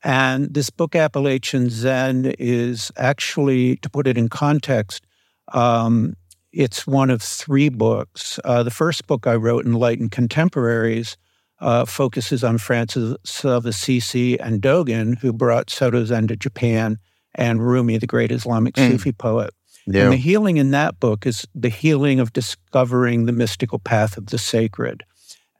And 0.02 0.54
this 0.54 0.70
book, 0.70 0.94
Appalachian 0.94 1.68
Zen, 1.68 2.34
is 2.38 2.92
actually, 2.96 3.76
to 3.78 3.90
put 3.90 4.06
it 4.06 4.16
in 4.16 4.28
context, 4.28 5.04
um, 5.52 6.14
it's 6.52 6.86
one 6.86 7.10
of 7.10 7.22
three 7.22 7.70
books. 7.70 8.38
Uh, 8.44 8.62
the 8.62 8.70
first 8.70 9.06
book 9.08 9.26
I 9.26 9.34
wrote, 9.34 9.66
Enlightened 9.66 10.12
Contemporaries, 10.12 11.16
uh, 11.60 11.86
focuses 11.86 12.44
on 12.44 12.58
Francis 12.58 13.16
of 13.44 13.66
Assisi 13.66 14.38
and 14.38 14.62
Dogen, 14.62 15.18
who 15.18 15.32
brought 15.32 15.70
Soto 15.70 16.04
Zen 16.04 16.28
to 16.28 16.36
Japan, 16.36 16.98
and 17.34 17.66
Rumi, 17.66 17.98
the 17.98 18.06
great 18.06 18.30
Islamic 18.30 18.74
Mm. 18.74 18.92
Sufi 18.92 19.12
poet. 19.12 19.50
Yeah. 19.86 20.04
And 20.04 20.12
the 20.12 20.18
healing 20.18 20.56
in 20.56 20.70
that 20.70 21.00
book 21.00 21.26
is 21.26 21.46
the 21.54 21.68
healing 21.68 22.20
of 22.20 22.32
discovering 22.32 23.26
the 23.26 23.32
mystical 23.32 23.78
path 23.78 24.16
of 24.16 24.26
the 24.26 24.38
sacred. 24.38 25.02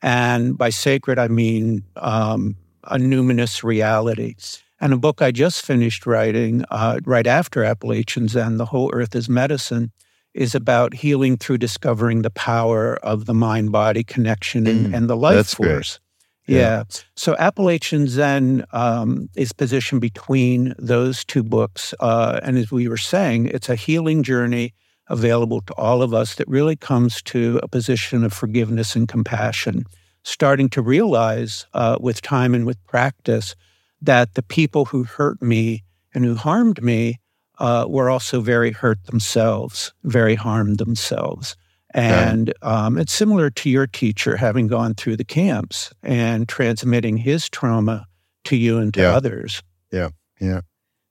And 0.03 0.57
by 0.57 0.71
sacred, 0.71 1.19
I 1.19 1.29
mean 1.29 1.83
um, 1.97 2.57
a 2.85 2.97
numinous 2.97 3.63
reality. 3.65 4.35
And 4.81 4.93
a 4.93 4.97
book 4.99 5.23
I 5.23 5.31
just 5.31 5.65
finished 5.65 6.07
writing 6.07 6.65
uh, 6.71 7.01
right 7.05 7.27
after 7.27 7.65
Appalachian 7.65 8.29
Zen 8.29 8.59
The 8.59 8.67
Whole 8.67 8.91
Earth 8.93 9.15
is 9.15 9.29
Medicine, 9.29 9.91
is 10.35 10.55
about 10.55 10.93
healing 10.93 11.39
through 11.39 11.59
discovering 11.59 12.21
the 12.23 12.31
power 12.31 12.97
of 12.97 13.25
the 13.25 13.33
mind 13.33 13.73
body 13.73 14.05
connection 14.05 14.67
and, 14.67 14.87
Mm, 14.89 14.95
and 14.97 15.11
the 15.11 15.17
life 15.17 15.35
that's 15.37 15.55
great. 15.55 15.73
force. 15.73 16.01
Yeah. 16.47 16.59
Yeah. 16.59 16.83
So 17.17 17.35
Appalachian 17.39 18.07
Zen 18.07 18.65
um, 18.73 19.31
is 19.35 19.53
positioned 19.53 20.03
between 20.03 20.75
those 20.79 21.25
two 21.25 21.43
books. 21.43 21.95
Uh, 21.99 22.39
and 22.43 22.59
as 22.59 22.71
we 22.71 22.87
were 22.87 22.99
saying, 22.99 23.47
it's 23.47 23.69
a 23.71 23.75
healing 23.77 24.23
journey 24.23 24.75
available 25.09 25.61
to 25.63 25.73
all 25.75 26.03
of 26.03 26.13
us 26.13 26.35
that 26.37 26.49
really 26.49 26.77
comes 26.77 27.23
to 27.23 27.61
a 27.63 27.69
position 27.69 28.25
of 28.25 28.33
forgiveness 28.33 28.97
and 28.97 29.09
compassion, 29.09 29.85
starting 30.23 30.69
to 30.71 30.83
realize 30.83 31.67
uh, 31.75 31.97
with 32.01 32.23
time 32.23 32.55
and 32.55 32.67
with 32.67 32.85
practice 32.87 33.55
that 34.03 34.35
the 34.35 34.43
people 34.43 34.87
who 34.87 35.05
hurt 35.05 35.41
me 35.41 35.83
and 36.15 36.25
who 36.25 36.35
harmed 36.35 36.83
me 36.83 37.19
uh, 37.59 37.87
were 37.89 38.11
also 38.11 38.41
very 38.41 38.71
hurt 38.73 39.03
themselves, 39.05 39.93
very 40.05 40.35
harmed 40.35 40.79
themselves. 40.79 41.57
And 41.95 42.53
um, 42.63 42.99
it's 42.99 43.13
similar 43.13 43.49
to 43.51 43.71
your 43.71 43.87
teacher 43.87 44.37
having 44.37 44.67
gone 44.67 44.95
through 44.95 45.17
the 45.17 45.25
camps 45.25 45.93
and 46.03 46.47
transmitting 46.49 47.17
his 47.17 47.49
trauma 47.49 48.07
to 48.45 48.57
you 48.57 48.79
and 48.79 48.93
to 48.95 49.01
Yeah. 49.01 49.15
others. 49.17 49.63
Yeah. 49.91 50.11
Yeah. 50.41 50.61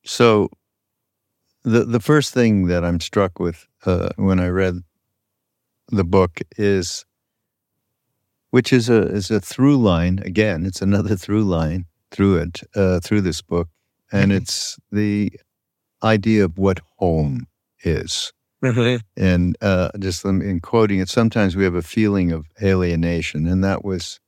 So 0.06 0.50
the 1.66 1.84
the 1.84 2.00
first 2.00 2.34
thing 2.34 2.68
that 2.68 2.86
I'm 2.86 3.00
struck 3.00 3.40
with 3.40 3.68
uh, 3.86 4.10
when 4.18 4.40
I 4.40 4.48
read 4.48 4.76
the 5.92 6.04
book 6.04 6.40
is, 6.58 7.06
which 8.52 8.72
is 8.72 8.90
a 8.90 9.02
is 9.08 9.32
a 9.32 9.40
through 9.42 9.78
line. 9.78 10.20
Again, 10.24 10.66
it's 10.66 10.82
another 10.82 11.16
through 11.24 11.44
line 11.44 11.86
through 12.12 12.38
it 12.38 12.62
uh, 12.76 13.00
through 13.02 13.22
this 13.22 13.42
book, 13.42 13.68
and 14.12 14.32
Mhm. 14.32 14.36
it's 14.38 14.78
the 14.92 15.32
idea 16.04 16.46
of 16.46 16.58
what 16.58 16.80
home 16.98 17.48
is. 17.84 18.32
Mhm. 18.64 19.02
And 19.18 19.58
uh, 19.62 19.90
just 20.00 20.24
in 20.26 20.60
quoting 20.62 21.00
it, 21.00 21.10
sometimes 21.10 21.56
we 21.56 21.64
have 21.64 21.76
a 21.76 21.82
feeling 21.82 22.32
of 22.32 22.46
alienation, 22.62 23.48
and 23.48 23.64
that 23.64 23.84
was 23.84 24.20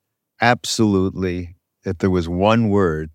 absolutely 0.41 1.55
if 1.85 1.99
there 1.99 2.09
was 2.09 2.27
one 2.27 2.69
word 2.69 3.09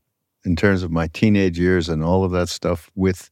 in 0.45 0.57
terms 0.57 0.83
of 0.83 0.91
my 0.91 1.09
teenage 1.09 1.59
years 1.59 1.89
and 1.89 2.03
all 2.03 2.25
of 2.25 2.33
that 2.33 2.49
stuff 2.49 2.91
with 2.95 3.31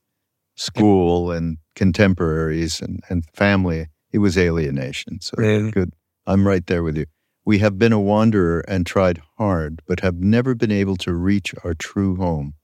school 0.61 1.33
and 1.33 1.57
contemporaries 1.75 2.81
and, 2.81 3.01
and 3.09 3.25
family, 3.35 3.87
it 4.13 4.19
was 4.19 4.37
alienation. 4.37 5.21
So 5.21 5.35
Really? 5.39 5.71
good. 5.71 5.93
I'm 6.27 6.47
right 6.47 6.67
there 6.67 6.83
with 6.83 6.97
you. 6.99 7.07
We 7.47 7.59
have 7.61 7.79
been 7.79 7.93
a 7.93 8.01
wanderer 8.01 8.61
and 8.69 8.85
tried 8.87 9.23
hard, 9.39 9.81
but 9.87 10.01
have 10.01 10.17
never 10.17 10.55
been 10.55 10.71
able 10.71 10.97
to 10.97 11.15
reach 11.15 11.55
our 11.65 11.73
true 11.75 12.17
home. 12.17 12.55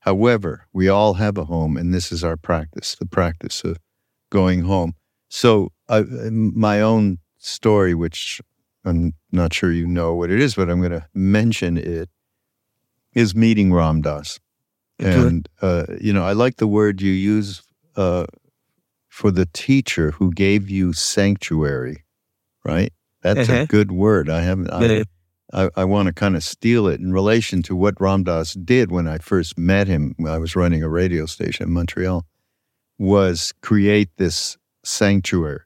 However, 0.00 0.66
we 0.72 0.88
all 0.88 1.14
have 1.14 1.36
a 1.36 1.44
home, 1.44 1.76
and 1.76 1.92
this 1.92 2.10
is 2.10 2.24
our 2.24 2.36
practice 2.36 2.96
the 2.98 3.06
practice 3.06 3.62
of 3.62 3.76
going 4.30 4.62
home. 4.62 4.94
So, 5.28 5.72
I, 5.88 6.02
my 6.30 6.80
own 6.80 7.18
story, 7.38 7.94
which 7.94 8.40
I'm 8.84 9.12
not 9.30 9.52
sure 9.52 9.70
you 9.70 9.86
know 9.86 10.14
what 10.14 10.30
it 10.30 10.40
is, 10.40 10.54
but 10.54 10.70
I'm 10.70 10.80
going 10.80 10.92
to 10.92 11.06
mention 11.14 11.76
it, 11.76 12.08
is 13.14 13.34
meeting 13.34 13.72
Ram 13.72 14.00
Dass. 14.00 14.40
And, 15.08 15.48
uh, 15.60 15.84
you 16.00 16.12
know, 16.12 16.24
I 16.24 16.32
like 16.32 16.56
the 16.56 16.66
word 16.68 17.00
you 17.00 17.12
use 17.12 17.62
uh, 17.96 18.26
for 19.08 19.30
the 19.30 19.46
teacher 19.52 20.12
who 20.12 20.32
gave 20.32 20.70
you 20.70 20.92
sanctuary, 20.92 22.04
right? 22.64 22.92
That's 23.22 23.48
a 23.48 23.52
Mhm. 23.52 23.68
good 23.68 23.92
word. 23.92 24.28
I 24.28 24.40
haven't, 24.42 24.70
I. 24.70 24.78
I, 25.54 25.68
I 25.76 25.84
want 25.84 26.06
to 26.06 26.14
kind 26.14 26.34
of 26.34 26.42
steal 26.42 26.86
it 26.86 26.98
in 26.98 27.12
relation 27.12 27.62
to 27.64 27.76
what 27.76 28.00
Ram 28.00 28.24
Dass 28.24 28.54
did 28.54 28.90
when 28.90 29.06
I 29.06 29.18
first 29.18 29.58
met 29.58 29.86
him. 29.86 30.14
I 30.26 30.38
was 30.38 30.56
running 30.56 30.82
a 30.82 30.88
radio 30.88 31.26
station 31.26 31.66
in 31.66 31.74
Montreal, 31.74 32.24
was 32.98 33.52
create 33.60 34.08
this 34.16 34.56
sanctuary. 34.82 35.60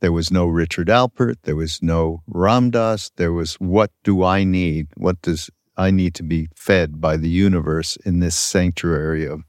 There 0.00 0.12
was 0.12 0.30
no 0.30 0.46
Richard 0.46 0.86
Alpert. 0.88 1.36
There 1.42 1.56
was 1.56 1.82
no 1.82 2.22
Ram 2.28 2.70
Dass. 2.70 3.10
There 3.16 3.32
was 3.32 3.54
what 3.54 3.90
do 4.04 4.22
I 4.22 4.44
need? 4.44 4.86
What 4.96 5.20
does 5.22 5.50
I 5.76 5.90
need 5.90 6.14
to 6.16 6.22
be 6.22 6.48
fed 6.54 7.00
by 7.00 7.16
the 7.16 7.28
universe 7.28 7.96
in 8.04 8.20
this 8.20 8.36
sanctuary 8.36 9.26
of 9.26 9.42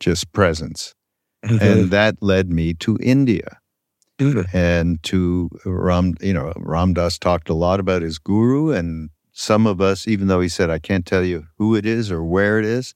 just 0.00 0.32
presence? 0.32 0.94
Mhm. 1.44 1.60
And 1.60 1.90
that 1.90 2.16
led 2.20 2.50
me 2.50 2.74
to 2.74 2.98
India 3.00 3.58
Mhm. 4.18 4.46
and 4.52 5.02
to 5.04 5.48
Ram, 5.64 6.14
you 6.20 6.32
know, 6.32 6.52
Ram 6.56 6.94
Dass 6.94 7.18
talked 7.18 7.48
a 7.48 7.54
lot 7.54 7.78
about 7.78 8.02
his 8.02 8.18
guru, 8.18 8.70
and 8.72 9.10
some 9.32 9.66
of 9.66 9.80
us, 9.80 10.08
even 10.08 10.26
though 10.26 10.40
he 10.40 10.48
said, 10.48 10.68
"I 10.70 10.80
can't 10.80 11.06
tell 11.06 11.24
you 11.24 11.46
who 11.58 11.76
it 11.76 11.86
is 11.86 12.10
or 12.10 12.24
where 12.24 12.58
it 12.58 12.64
is," 12.64 12.94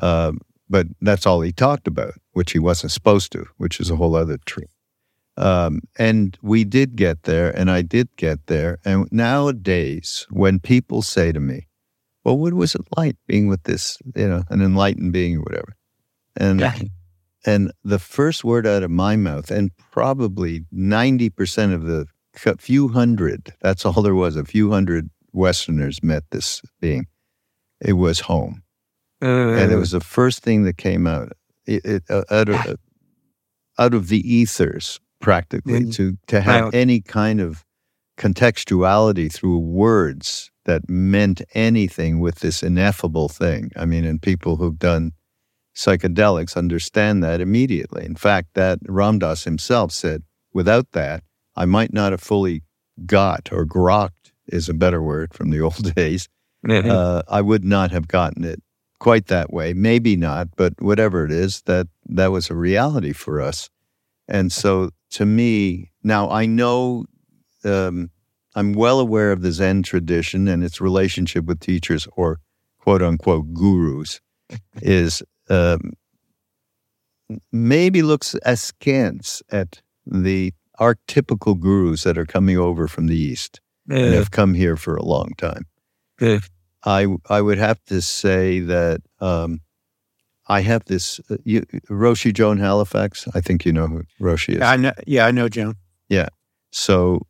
um, 0.00 0.38
but 0.70 0.86
that's 1.02 1.26
all 1.26 1.42
he 1.42 1.52
talked 1.52 1.86
about, 1.86 2.14
which 2.32 2.52
he 2.52 2.58
wasn't 2.58 2.92
supposed 2.92 3.30
to, 3.32 3.44
which 3.58 3.78
is 3.80 3.90
a 3.90 3.96
whole 3.96 4.16
other 4.16 4.38
tree. 4.46 4.68
Um, 5.36 5.80
and 5.98 6.38
we 6.42 6.64
did 6.64 6.96
get 6.96 7.24
there, 7.24 7.50
and 7.58 7.70
I 7.70 7.82
did 7.82 8.08
get 8.16 8.46
there. 8.46 8.78
And 8.84 9.06
nowadays, 9.12 10.26
when 10.30 10.58
people 10.60 11.02
say 11.02 11.32
to 11.32 11.40
me, 11.40 11.66
"Well, 12.24 12.38
what 12.38 12.54
was 12.54 12.74
it 12.74 12.82
like 12.96 13.16
being 13.26 13.46
with 13.48 13.62
this, 13.64 13.98
you 14.16 14.28
know, 14.28 14.42
an 14.50 14.62
enlightened 14.62 15.12
being 15.12 15.36
or 15.36 15.40
whatever?" 15.42 15.74
and 16.36 16.60
Yeah. 16.60 16.74
and 17.46 17.72
the 17.84 17.98
first 17.98 18.42
word 18.44 18.66
out 18.66 18.82
of 18.82 18.90
my 18.90 19.16
mouth, 19.16 19.50
and 19.50 19.70
probably 19.92 20.64
90% 20.72 21.72
of 21.74 21.84
the 21.84 22.06
few 22.58 22.88
hundred, 22.88 23.52
that's 23.60 23.84
all 23.86 24.02
there 24.02 24.14
was, 24.14 24.34
a 24.36 24.44
few 24.44 24.70
hundred 24.72 25.10
Westerners 25.32 26.02
met 26.02 26.24
this 26.30 26.62
being. 26.80 27.06
It 27.80 27.92
was 27.94 28.20
home. 28.20 28.62
And 29.58 29.70
it 29.72 29.76
was 29.76 29.92
the 29.92 30.00
first 30.00 30.42
thing 30.42 30.64
that 30.64 30.76
came 30.76 31.06
out, 31.06 31.32
it, 31.66 31.84
it, 31.84 32.02
uh, 32.10 32.24
out, 32.30 32.48
of, 32.48 32.76
out 33.78 33.94
of 33.94 34.08
the 34.08 34.20
ethers, 34.28 34.98
practically, 35.20 35.84
to, 35.92 36.16
to 36.26 36.40
have 36.40 36.64
Wow. 36.64 36.70
any 36.72 37.00
kind 37.00 37.40
of 37.40 37.64
contextuality 38.18 39.32
through 39.32 39.58
words 39.58 40.50
that 40.64 40.88
meant 40.88 41.42
anything 41.54 42.20
with 42.20 42.36
this 42.40 42.62
ineffable 42.62 43.28
thing. 43.28 43.70
I 43.76 43.84
mean, 43.84 44.04
and 44.04 44.20
people 44.20 44.56
who've 44.56 44.78
done 44.78 45.12
psychedelics 45.74 46.56
understand 46.56 47.22
that 47.22 47.40
immediately. 47.40 48.04
In 48.04 48.14
fact, 48.14 48.48
that 48.54 48.78
Ram 48.86 49.18
Dass 49.18 49.44
himself 49.44 49.92
said, 49.92 50.22
without 50.52 50.92
that, 50.92 51.22
I 51.56 51.64
might 51.64 51.92
not 51.92 52.12
have 52.12 52.20
fully 52.22 52.62
got 53.06 53.50
or 53.52 53.66
grokked 53.66 54.32
is 54.46 54.68
a 54.68 54.74
better 54.74 55.02
word 55.02 55.34
from 55.34 55.50
the 55.50 55.60
old 55.68 55.94
days. 55.94 56.28
Mhm. 56.66 56.88
Uh, 56.88 57.22
I 57.28 57.40
would 57.40 57.64
not 57.64 57.90
have 57.90 58.08
gotten 58.08 58.44
it 58.44 58.62
quite 58.98 59.26
that 59.26 59.52
way. 59.52 59.74
Maybe 59.74 60.16
not, 60.16 60.48
but 60.56 60.80
whatever 60.80 61.24
it 61.24 61.32
is, 61.32 61.62
that 61.62 61.88
that 62.06 62.28
was 62.28 62.48
a 62.48 62.54
reality 62.54 63.12
for 63.12 63.40
us. 63.40 63.68
And 64.28 64.50
so, 64.50 64.90
to 65.10 65.26
me, 65.26 65.90
now 66.02 66.30
I 66.30 66.46
know 66.46 67.04
um, 67.64 68.10
I'm 68.54 68.72
well 68.72 69.00
aware 69.00 69.32
of 69.32 69.42
the 69.42 69.52
Zen 69.52 69.82
tradition 69.82 70.48
and 70.48 70.62
its 70.62 70.80
relationship 70.80 71.44
with 71.44 71.60
teachers 71.60 72.06
or 72.16 72.38
quote 72.78 73.02
unquote 73.02 73.52
gurus 73.52 74.20
is 74.82 75.22
um, 75.48 75.92
maybe 77.52 78.02
looks 78.02 78.34
askance 78.44 79.42
at 79.50 79.80
the 80.06 80.52
archetypical 80.78 81.58
gurus 81.58 82.02
that 82.02 82.18
are 82.18 82.26
coming 82.26 82.58
over 82.58 82.88
from 82.88 83.06
the 83.06 83.16
East 83.16 83.60
and 83.88 84.14
have 84.14 84.30
come 84.30 84.54
here 84.54 84.76
for 84.76 84.96
a 84.96 85.04
long 85.04 85.32
time. 85.36 85.66
Yeah. 86.20 86.38
I 86.84 87.06
I 87.28 87.40
would 87.40 87.58
have 87.58 87.82
to 87.86 88.02
say 88.02 88.60
that 88.60 89.00
um, 89.20 89.60
I 90.46 90.60
have 90.60 90.84
this 90.84 91.20
uh, 91.30 91.36
you, 91.44 91.62
Roshi 91.88 92.32
Joan 92.32 92.58
Halifax. 92.58 93.26
I 93.34 93.40
think 93.40 93.64
you 93.64 93.72
know 93.72 93.86
who 93.86 94.02
Roshi 94.20 94.56
is. 94.56 94.60
I 94.60 94.76
know. 94.76 94.92
Yeah, 95.06 95.26
I 95.26 95.30
know, 95.30 95.48
Joan. 95.48 95.76
Yeah. 96.08 96.28
So 96.72 97.22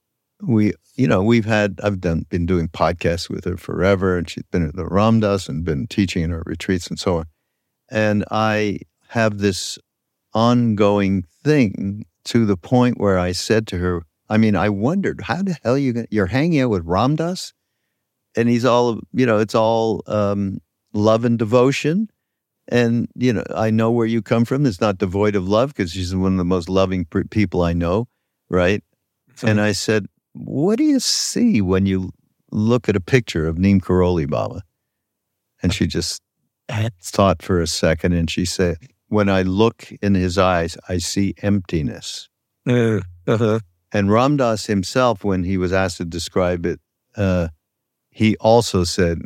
we, 0.46 0.72
you 0.96 1.07
know, 1.09 1.22
we've 1.22 1.44
had 1.44 1.80
I've 1.83 2.00
done 2.00 2.26
been 2.28 2.46
doing 2.46 2.68
podcasts 2.68 3.28
with 3.28 3.44
her 3.44 3.57
forever, 3.57 4.16
and 4.16 4.28
she's 4.28 4.44
been 4.50 4.66
at 4.66 4.76
the 4.76 4.87
Ram 4.87 5.20
Dass 5.20 5.48
and 5.48 5.64
been 5.64 5.87
teaching 5.87 6.22
in 6.22 6.30
her 6.30 6.42
retreats 6.46 6.87
and 6.88 6.98
so 6.98 7.18
on. 7.18 7.26
And 7.90 8.24
I 8.30 8.80
have 9.09 9.38
this 9.38 9.78
ongoing 10.33 11.24
thing 11.42 12.07
to 12.24 12.46
the 12.46 12.57
point 12.57 12.98
where 12.98 13.18
I 13.18 13.33
said 13.33 13.66
to 13.68 13.78
her, 13.78 14.02
I 14.28 14.38
mean, 14.38 14.57
I 14.57 14.68
wondered 14.70 15.22
how 15.22 15.42
the 15.42 15.57
hell 15.62 15.76
you 15.76 15.92
gonna- 15.92 16.07
you're 16.11 16.26
hanging 16.26 16.61
out 16.61 16.70
with 16.70 16.85
Ram 16.85 17.16
Dass 17.16 17.52
and 18.37 18.48
he's 18.48 18.64
all 18.64 19.00
you 19.12 19.26
know, 19.26 19.38
it's 19.38 19.54
all 19.54 20.02
um, 20.07 20.59
love 20.92 21.24
and 21.24 21.38
devotion. 21.38 22.09
And 22.68 23.09
you 23.14 23.33
know, 23.33 23.44
I 23.54 23.70
know 23.70 23.90
where 23.90 24.07
you 24.07 24.22
come 24.22 24.44
from. 24.46 24.64
It's 24.64 24.80
not 24.80 24.98
devoid 24.98 25.37
of 25.37 25.46
love 25.46 25.74
because 25.74 25.90
she's 25.92 26.14
one 26.14 26.33
of 26.33 26.38
the 26.38 26.44
most 26.44 26.68
loving 26.68 27.04
pr- 27.04 27.22
people 27.30 27.62
I 27.62 27.74
know, 27.74 28.09
right? 28.48 28.83
And 29.50 29.61
I 29.61 29.72
said, 29.72 30.07
What 30.34 30.78
do 30.78 30.84
you 30.84 31.00
see 31.00 31.60
when 31.60 31.86
you 31.86 32.10
look 32.50 32.88
at 32.88 32.96
a 32.96 33.00
picture 33.00 33.46
of 33.46 33.58
Neem 33.58 33.80
Karoli 33.80 34.28
Baba? 34.28 34.62
And 35.62 35.72
she 35.72 35.86
just 35.86 36.20
thought 37.02 37.42
for 37.42 37.60
a 37.60 37.66
second 37.66 38.12
and 38.12 38.30
she 38.30 38.44
said, 38.44 38.76
When 39.08 39.28
I 39.28 39.42
look 39.42 39.90
in 40.02 40.14
his 40.14 40.36
eyes, 40.36 40.76
I 40.88 40.98
see 40.98 41.34
emptiness. 41.42 42.28
Uh, 42.68 43.00
uh-huh. 43.26 43.60
And 43.92 44.10
Ram 44.10 44.36
Dass 44.36 44.66
himself, 44.66 45.22
when 45.24 45.44
he 45.44 45.56
was 45.56 45.72
asked 45.72 45.98
to 45.98 46.04
describe 46.04 46.66
it, 46.66 46.80
uh, 47.16 47.48
he 48.10 48.36
also 48.38 48.82
said, 48.84 49.20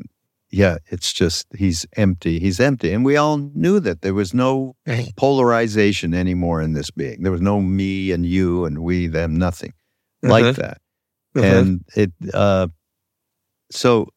Yeah, 0.51 0.77
it's 0.87 1.13
just, 1.13 1.47
he's 1.57 1.87
empty. 1.97 2.39
He's 2.39 2.61
empty. 2.61 2.93
And 2.93 3.05
we 3.05 3.17
all 3.17 3.39
knew 3.39 3.81
that 3.81 4.03
there 4.03 4.15
was 4.15 4.35
no 4.35 4.77
polarization 5.17 6.13
anymore 6.15 6.61
in 6.61 6.75
this 6.75 6.91
being. 6.91 7.23
There 7.23 7.33
was 7.33 7.41
no 7.41 7.61
me 7.63 8.13
and 8.13 8.27
you 8.27 8.65
and 8.67 8.81
we, 8.81 9.07
them, 9.07 9.37
nothing 9.37 9.73
like 10.23 10.45
Uh-huh. 10.45 10.53
that. 10.63 10.79
And 11.35 11.85
it, 11.95 12.13
uh, 12.35 12.69
so 13.71 14.09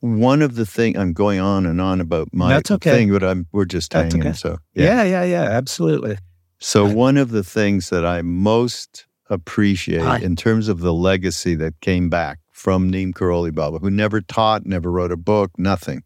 one 0.00 0.42
of 0.42 0.54
the 0.54 0.66
thing 0.66 0.96
I'm 0.96 1.12
going 1.12 1.40
on 1.40 1.66
and 1.66 1.80
on 1.80 2.00
about 2.00 2.28
my 2.32 2.48
That's 2.48 2.70
okay. 2.70 2.90
thing, 2.90 3.12
but 3.12 3.24
I'm 3.24 3.46
we're 3.52 3.64
just 3.64 3.92
That's 3.92 4.14
hanging. 4.14 4.28
okay. 4.28 4.36
So 4.36 4.58
yeah, 4.74 5.02
yeah, 5.02 5.24
yeah, 5.24 5.42
absolutely. 5.42 6.18
So 6.60 6.86
one 6.88 7.16
of 7.16 7.30
the 7.30 7.44
things 7.44 7.90
that 7.90 8.04
I 8.04 8.22
most 8.22 9.06
appreciate 9.30 10.02
Hi. 10.02 10.18
in 10.18 10.36
terms 10.36 10.68
of 10.68 10.80
the 10.80 10.92
legacy 10.92 11.54
that 11.56 11.80
came 11.80 12.08
back 12.08 12.38
from 12.50 12.90
Neem 12.90 13.12
Karoli 13.12 13.54
Baba, 13.54 13.78
who 13.78 13.90
never 13.90 14.20
taught, 14.20 14.66
never 14.66 14.90
wrote 14.90 15.12
a 15.12 15.16
book, 15.16 15.52
nothing. 15.58 16.02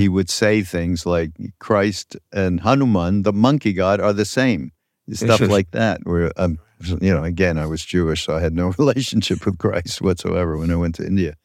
He 0.00 0.08
would 0.08 0.28
say 0.28 0.62
things 0.62 1.06
like 1.06 1.30
Christ 1.60 2.16
and 2.32 2.60
Hanuman, 2.60 3.22
the 3.22 3.32
monkey 3.32 3.72
god, 3.72 4.00
are 4.00 4.12
the 4.12 4.24
same. 4.24 4.72
Stuff 5.12 5.40
like 5.40 5.70
that. 5.72 6.00
Where 6.04 6.32
um, 6.36 6.58
you 6.80 7.14
know, 7.14 7.24
again, 7.24 7.58
I 7.58 7.66
was 7.66 7.84
Jewish, 7.84 8.24
so 8.24 8.36
I 8.36 8.40
had 8.40 8.54
no 8.54 8.68
relationship 8.78 9.44
with 9.44 9.58
Christ 9.58 10.02
whatsoever 10.02 10.56
when 10.56 10.70
I 10.70 10.76
went 10.76 10.94
to 10.96 11.06
India. 11.06 11.36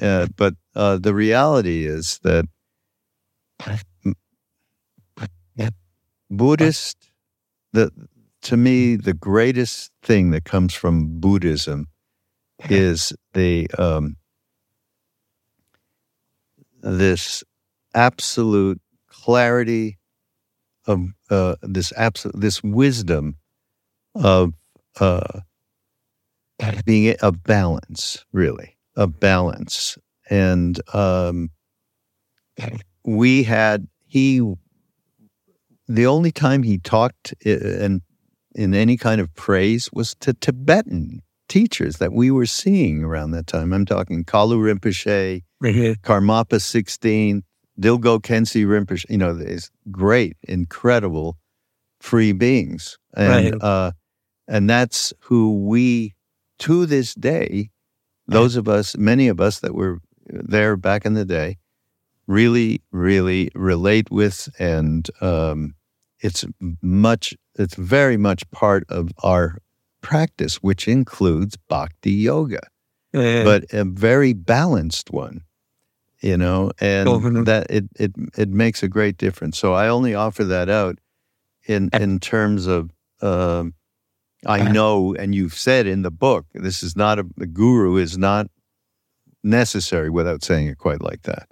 Uh, 0.00 0.26
but 0.36 0.54
uh, 0.74 0.98
the 0.98 1.14
reality 1.14 1.86
is 1.86 2.18
that. 2.22 2.46
Buddhist 6.30 7.12
the 7.74 7.90
to 8.42 8.56
me 8.56 8.96
the 8.96 9.12
greatest 9.12 9.90
thing 10.02 10.30
that 10.30 10.44
comes 10.44 10.72
from 10.72 11.20
Buddhism 11.20 11.88
is 12.70 13.12
the 13.34 13.68
um, 13.78 14.16
this 16.80 17.42
absolute 17.94 18.80
clarity 19.08 19.98
of 20.86 21.06
uh, 21.30 21.56
this 21.62 21.92
absolute 21.96 22.38
this 22.38 22.62
wisdom 22.62 23.36
of 24.14 24.54
uh, 25.00 25.40
being 26.84 27.16
a 27.20 27.32
balance, 27.32 28.24
really 28.32 28.76
a 28.96 29.06
balance, 29.06 29.98
and 30.30 30.80
um, 30.94 31.50
we 33.04 33.42
had 33.42 33.88
he 34.06 34.40
the 35.86 36.06
only 36.06 36.32
time 36.32 36.62
he 36.62 36.78
talked 36.78 37.34
in 37.44 38.02
in 38.54 38.74
any 38.74 38.96
kind 38.96 39.20
of 39.20 39.34
praise 39.34 39.90
was 39.92 40.14
to 40.20 40.32
Tibetan 40.34 41.20
teachers 41.48 41.96
that 41.96 42.12
we 42.12 42.30
were 42.30 42.46
seeing 42.46 43.04
around 43.04 43.32
that 43.32 43.46
time. 43.46 43.72
I'm 43.72 43.84
talking 43.84 44.24
Kalu 44.24 44.58
Rinpoche, 44.58 45.42
Karmapa 46.02 46.60
16, 46.60 47.42
Dilgo 47.80 48.20
Khyentse 48.20 48.64
Rinpoche. 48.64 49.06
You 49.08 49.18
know, 49.18 49.34
these 49.34 49.70
great, 49.90 50.36
incredible 50.42 51.36
free 52.00 52.32
beings, 52.32 52.98
and 53.16 53.52
right. 53.52 53.62
uh, 53.62 53.92
and 54.46 54.68
that's 54.68 55.12
who 55.20 55.64
we 55.64 56.14
to 56.60 56.86
this 56.86 57.14
day. 57.14 57.70
Those 58.26 58.56
of 58.56 58.68
us, 58.68 58.96
many 58.96 59.28
of 59.28 59.38
us 59.38 59.60
that 59.60 59.74
were 59.74 59.98
there 60.26 60.76
back 60.76 61.04
in 61.04 61.12
the 61.12 61.26
day, 61.26 61.58
really, 62.26 62.82
really 62.90 63.50
relate 63.54 64.10
with, 64.10 64.48
and 64.58 65.08
um, 65.20 65.74
it's 66.20 66.44
much, 66.80 67.34
it's 67.56 67.74
very 67.74 68.16
much 68.16 68.50
part 68.50 68.84
of 68.88 69.10
our 69.22 69.58
practice, 70.00 70.56
which 70.56 70.88
includes 70.88 71.56
bhakti 71.68 72.12
yoga, 72.12 72.60
yeah. 73.12 73.44
but 73.44 73.64
a 73.72 73.84
very 73.84 74.32
balanced 74.32 75.10
one, 75.10 75.42
you 76.24 76.38
know, 76.38 76.72
and 76.80 77.06
that 77.46 77.66
it, 77.68 77.84
it, 77.96 78.12
it 78.38 78.48
makes 78.48 78.82
a 78.82 78.88
great 78.88 79.18
difference. 79.18 79.58
So 79.58 79.74
I 79.74 79.88
only 79.88 80.14
offer 80.14 80.42
that 80.44 80.70
out 80.70 80.98
in, 81.68 81.90
in 81.92 82.18
terms 82.18 82.66
of, 82.66 82.90
uh, 83.20 83.64
I 84.46 84.60
uh-huh. 84.60 84.72
know, 84.72 85.14
and 85.14 85.34
you've 85.34 85.52
said 85.54 85.86
in 85.86 86.00
the 86.00 86.10
book, 86.10 86.46
this 86.54 86.82
is 86.82 86.96
not 86.96 87.18
a, 87.18 87.26
the 87.36 87.46
guru 87.46 87.96
is 87.96 88.16
not 88.16 88.46
necessary 89.42 90.08
without 90.08 90.42
saying 90.42 90.66
it 90.68 90.78
quite 90.78 91.02
like 91.02 91.22
that. 91.22 91.46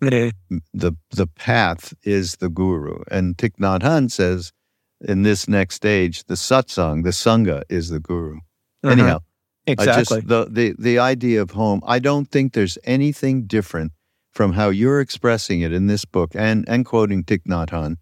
The 0.72 0.96
the 1.10 1.26
path 1.26 1.92
is 2.02 2.36
the 2.36 2.48
guru. 2.48 3.02
And 3.10 3.36
Thich 3.36 3.56
Nhat 3.60 3.80
Hanh 3.80 4.10
says 4.10 4.52
in 5.00 5.22
this 5.22 5.48
next 5.48 5.74
stage, 5.74 6.24
the 6.24 6.34
satsang, 6.34 7.04
the 7.04 7.10
sangha 7.10 7.62
is 7.68 7.90
the 7.90 8.00
guru. 8.00 8.36
Uh-huh. 8.82 8.92
Anyhow, 8.92 9.18
exactly. 9.66 10.20
Just, 10.20 10.28
the, 10.28 10.46
the 10.50 10.74
the 10.78 10.98
idea 10.98 11.42
of 11.42 11.50
home, 11.50 11.82
I 11.86 11.98
don't 11.98 12.30
think 12.30 12.54
there's 12.54 12.78
anything 12.84 13.44
different 13.46 13.92
from 14.32 14.52
how 14.52 14.70
you're 14.70 15.00
expressing 15.00 15.60
it 15.60 15.72
in 15.72 15.86
this 15.86 16.04
book 16.04 16.32
and 16.34 16.64
and 16.68 16.84
quoting 16.84 17.22
Thich 17.22 17.44
Nhat 17.46 17.68
Hanh 17.68 17.96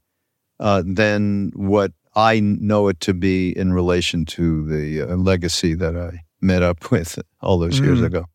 uh, 0.58 0.82
than 0.86 1.52
what 1.54 1.92
I 2.14 2.40
know 2.40 2.88
it 2.88 3.00
to 3.00 3.14
be 3.14 3.56
in 3.56 3.72
relation 3.72 4.24
to 4.26 4.66
the 4.66 5.02
uh, 5.02 5.16
legacy 5.16 5.74
that 5.74 5.96
I 5.96 6.22
met 6.40 6.62
up 6.62 6.90
with 6.90 7.18
all 7.40 7.58
those 7.58 7.80
mm. 7.80 7.84
years 7.84 8.02
ago. 8.02 8.26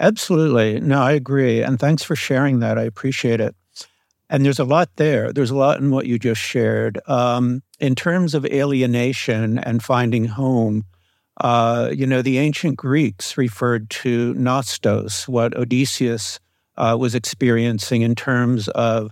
Absolutely. 0.00 0.80
No, 0.80 1.00
I 1.00 1.12
agree. 1.12 1.62
And 1.62 1.78
thanks 1.78 2.02
for 2.02 2.16
sharing 2.16 2.60
that. 2.60 2.78
I 2.78 2.82
appreciate 2.82 3.40
it. 3.40 3.54
And 4.28 4.44
there's 4.44 4.58
a 4.58 4.64
lot 4.64 4.90
there. 4.96 5.32
There's 5.32 5.50
a 5.50 5.56
lot 5.56 5.78
in 5.78 5.90
what 5.90 6.06
you 6.06 6.18
just 6.18 6.40
shared. 6.40 6.98
Um, 7.06 7.62
in 7.78 7.94
terms 7.94 8.34
of 8.34 8.44
alienation 8.46 9.58
and 9.58 9.82
finding 9.82 10.24
home, 10.24 10.84
uh, 11.40 11.90
you 11.92 12.06
know, 12.06 12.22
the 12.22 12.38
ancient 12.38 12.76
Greeks 12.76 13.36
referred 13.36 13.90
to 13.90 14.34
nostos, 14.34 15.28
what 15.28 15.56
Odysseus 15.56 16.40
uh, 16.76 16.96
was 16.98 17.14
experiencing 17.14 18.02
in 18.02 18.14
terms 18.14 18.68
of 18.68 19.10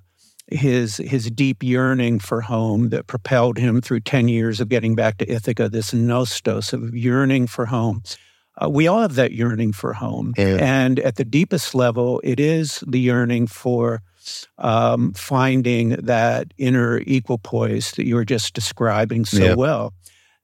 his 0.51 0.97
his 0.99 1.31
deep 1.31 1.63
yearning 1.63 2.19
for 2.19 2.41
home 2.41 2.91
that 2.91 3.07
propelled 3.07 3.59
him 3.59 3.81
through 3.81 4.01
10 4.01 4.29
years 4.29 4.61
of 4.61 4.69
getting 4.69 4.95
back 4.95 5.19
to 5.19 5.31
Ithaca, 5.31 5.69
this 5.69 5.93
nostos 5.93 6.73
of 6.73 6.95
yearning 6.95 7.47
for 7.47 7.67
home. 7.67 8.03
Uh, 8.61 8.69
we 8.69 8.87
all 8.87 9.01
have 9.01 9.15
that 9.15 9.33
yearning 9.33 9.73
for 9.73 9.95
home. 9.95 10.35
Yeah. 10.37 10.59
And 10.61 10.99
at 11.01 11.17
the 11.17 11.25
deepest 11.25 11.75
level, 11.75 12.21
it 12.23 12.39
is 12.39 12.85
the 12.87 13.01
yearning 13.01 13.47
for 13.47 14.03
um, 14.59 15.13
finding 15.15 15.91
that 15.91 16.53
inner 16.59 16.99
equipoise 17.07 17.93
that 17.93 18.07
you 18.07 18.15
were 18.15 18.25
just 18.25 18.55
describing 18.55 19.25
so 19.25 19.45
yeah. 19.45 19.55
well. 19.55 19.95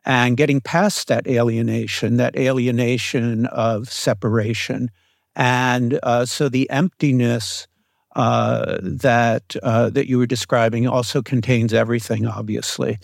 And 0.04 0.38
getting 0.38 0.60
past 0.60 1.08
that 1.08 1.26
alienation, 1.26 2.16
that 2.16 2.34
alienation 2.36 3.44
of 3.46 3.92
separation. 3.92 4.90
And 5.38 6.00
uh, 6.02 6.26
so 6.26 6.48
the 6.48 6.68
emptiness 6.68 7.68
uh, 8.16 8.78
that 8.82 9.54
uh, 9.62 9.88
that 9.90 10.08
you 10.08 10.18
were 10.18 10.26
describing 10.26 10.88
also 10.88 11.22
contains 11.22 11.72
everything, 11.72 12.26
obviously, 12.26 12.98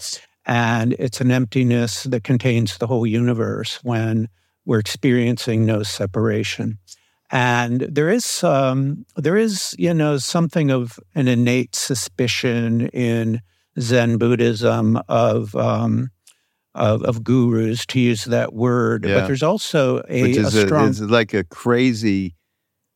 and 0.44 0.94
it's 0.98 1.20
an 1.20 1.30
emptiness 1.30 2.02
that 2.02 2.24
contains 2.24 2.76
the 2.76 2.88
whole 2.88 3.06
universe 3.06 3.78
when 3.84 4.28
we're 4.66 4.80
experiencing 4.80 5.64
no 5.64 5.84
separation. 5.84 6.78
And 7.30 7.82
there 7.82 8.10
is 8.10 8.42
um, 8.42 9.06
there 9.14 9.36
is 9.36 9.76
you 9.78 9.94
know 9.94 10.18
something 10.18 10.72
of 10.72 10.98
an 11.14 11.28
innate 11.28 11.76
suspicion 11.76 12.88
in 12.88 13.40
Zen 13.78 14.18
Buddhism 14.18 15.00
of 15.08 15.54
um, 15.54 16.10
of, 16.74 17.02
of, 17.02 17.22
gurus 17.22 17.86
to 17.86 18.00
use 18.00 18.24
that 18.24 18.52
word, 18.52 19.04
yeah. 19.04 19.14
but 19.14 19.26
there's 19.26 19.42
also 19.42 19.98
a, 20.08 20.36
a 20.36 20.44
strong. 20.50 20.86
A, 20.86 20.90
it's 20.90 21.00
like 21.00 21.34
a 21.34 21.44
crazy. 21.44 22.34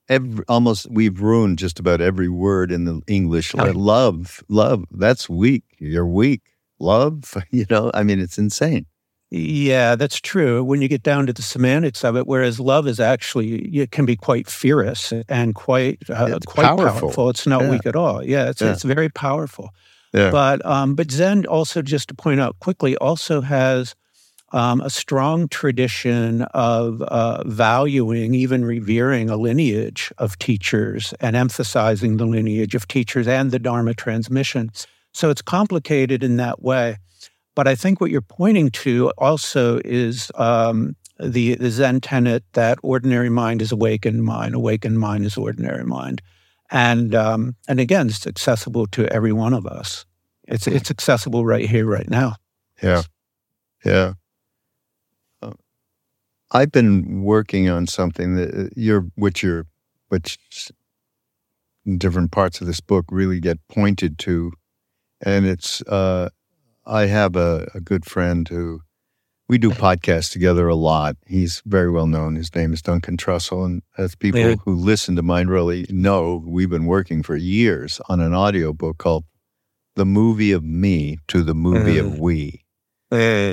Every, 0.08 0.44
almost 0.48 0.90
we've 0.90 1.20
ruined 1.20 1.58
just 1.58 1.78
about 1.78 2.00
every 2.00 2.28
word 2.28 2.72
in 2.72 2.84
the 2.86 3.02
English. 3.06 3.54
Like 3.54 3.74
love, 3.74 4.42
love. 4.48 4.84
That's 4.90 5.28
weak. 5.28 5.64
You're 5.78 6.06
weak. 6.06 6.42
Love. 6.78 7.36
You 7.50 7.66
know. 7.70 7.90
I 7.92 8.02
mean, 8.02 8.18
it's 8.18 8.38
insane. 8.38 8.86
Yeah, 9.30 9.94
that's 9.94 10.18
true. 10.18 10.64
When 10.64 10.80
you 10.80 10.88
get 10.88 11.02
down 11.02 11.26
to 11.26 11.34
the 11.34 11.42
semantics 11.42 12.02
of 12.02 12.16
it, 12.16 12.26
whereas 12.26 12.58
love 12.58 12.88
is 12.88 12.98
actually 12.98 13.56
it 13.76 13.90
can 13.90 14.06
be 14.06 14.16
quite 14.16 14.48
fierce 14.48 15.12
and 15.28 15.54
quite 15.54 15.98
uh, 16.08 16.38
quite 16.46 16.64
powerful. 16.64 17.00
powerful. 17.00 17.30
It's 17.30 17.46
not 17.46 17.62
yeah. 17.62 17.70
weak 17.70 17.84
at 17.84 17.94
all. 17.94 18.24
Yeah, 18.24 18.48
it's 18.48 18.62
yeah. 18.62 18.72
it's 18.72 18.84
very 18.84 19.10
powerful. 19.10 19.70
Yeah. 20.12 20.30
But 20.30 20.64
um, 20.64 20.94
but 20.94 21.10
Zen 21.10 21.46
also, 21.46 21.82
just 21.82 22.08
to 22.08 22.14
point 22.14 22.40
out 22.40 22.58
quickly, 22.60 22.96
also 22.96 23.40
has 23.40 23.94
um, 24.52 24.80
a 24.80 24.90
strong 24.90 25.48
tradition 25.48 26.42
of 26.54 27.02
uh, 27.02 27.42
valuing, 27.44 28.34
even 28.34 28.64
revering, 28.64 29.28
a 29.28 29.36
lineage 29.36 30.10
of 30.18 30.38
teachers 30.38 31.12
and 31.20 31.36
emphasizing 31.36 32.16
the 32.16 32.26
lineage 32.26 32.74
of 32.74 32.88
teachers 32.88 33.28
and 33.28 33.50
the 33.50 33.58
Dharma 33.58 33.94
transmission. 33.94 34.70
So 35.12 35.30
it's 35.30 35.42
complicated 35.42 36.22
in 36.22 36.36
that 36.38 36.62
way. 36.62 36.96
But 37.54 37.66
I 37.66 37.74
think 37.74 38.00
what 38.00 38.10
you're 38.10 38.20
pointing 38.20 38.70
to 38.70 39.10
also 39.18 39.80
is 39.84 40.30
um, 40.36 40.94
the, 41.20 41.56
the 41.56 41.70
Zen 41.70 42.00
tenet 42.00 42.44
that 42.52 42.78
ordinary 42.82 43.28
mind 43.28 43.60
is 43.60 43.72
awakened 43.72 44.22
mind, 44.22 44.54
awakened 44.54 44.98
mind 45.00 45.26
is 45.26 45.36
ordinary 45.36 45.84
mind. 45.84 46.22
And, 46.70 47.14
um, 47.14 47.56
and 47.66 47.80
again, 47.80 48.08
it's 48.08 48.26
accessible 48.26 48.86
to 48.88 49.06
every 49.12 49.32
one 49.32 49.54
of 49.54 49.66
us. 49.66 50.04
It's, 50.46 50.66
hmm. 50.66 50.72
it's 50.72 50.90
accessible 50.90 51.44
right 51.44 51.68
here, 51.68 51.86
right 51.86 52.08
now. 52.08 52.36
Yeah. 52.82 53.02
Yeah. 53.84 54.12
Uh, 55.42 55.52
I've 56.50 56.72
been 56.72 57.22
working 57.22 57.68
on 57.68 57.86
something 57.86 58.34
that 58.36 58.54
uh, 58.54 58.68
you're, 58.76 59.06
which 59.14 59.42
you're, 59.42 59.66
which 60.08 60.38
different 61.96 62.32
parts 62.32 62.60
of 62.60 62.66
this 62.66 62.80
book 62.80 63.06
really 63.10 63.40
get 63.40 63.58
pointed 63.68 64.18
to. 64.18 64.52
And 65.20 65.46
it's 65.46 65.80
uh, 65.82 66.28
I 66.86 67.06
have 67.06 67.36
a, 67.36 67.70
a 67.74 67.80
good 67.80 68.04
friend 68.04 68.46
who 68.48 68.82
we 69.48 69.56
do 69.56 69.70
podcasts 69.70 70.30
together 70.30 70.68
a 70.68 70.74
lot. 70.74 71.16
He's 71.26 71.62
very 71.64 71.90
well 71.90 72.06
known. 72.06 72.36
His 72.36 72.54
name 72.54 72.72
is 72.72 72.82
Duncan 72.82 73.16
Trussell. 73.16 73.64
And 73.64 73.82
as 73.96 74.14
people 74.14 74.40
yeah. 74.40 74.56
who 74.64 74.74
listen 74.74 75.16
to 75.16 75.22
mine 75.22 75.48
really 75.48 75.86
know, 75.88 76.44
we've 76.46 76.68
been 76.68 76.84
working 76.84 77.22
for 77.22 77.34
years 77.34 78.00
on 78.08 78.20
an 78.20 78.34
audio 78.34 78.74
book 78.74 78.98
called 78.98 79.24
The 79.96 80.04
Movie 80.04 80.52
of 80.52 80.62
Me 80.62 81.18
to 81.28 81.42
the 81.42 81.54
Movie 81.54 81.98
of 81.98 82.18
We. 82.18 82.64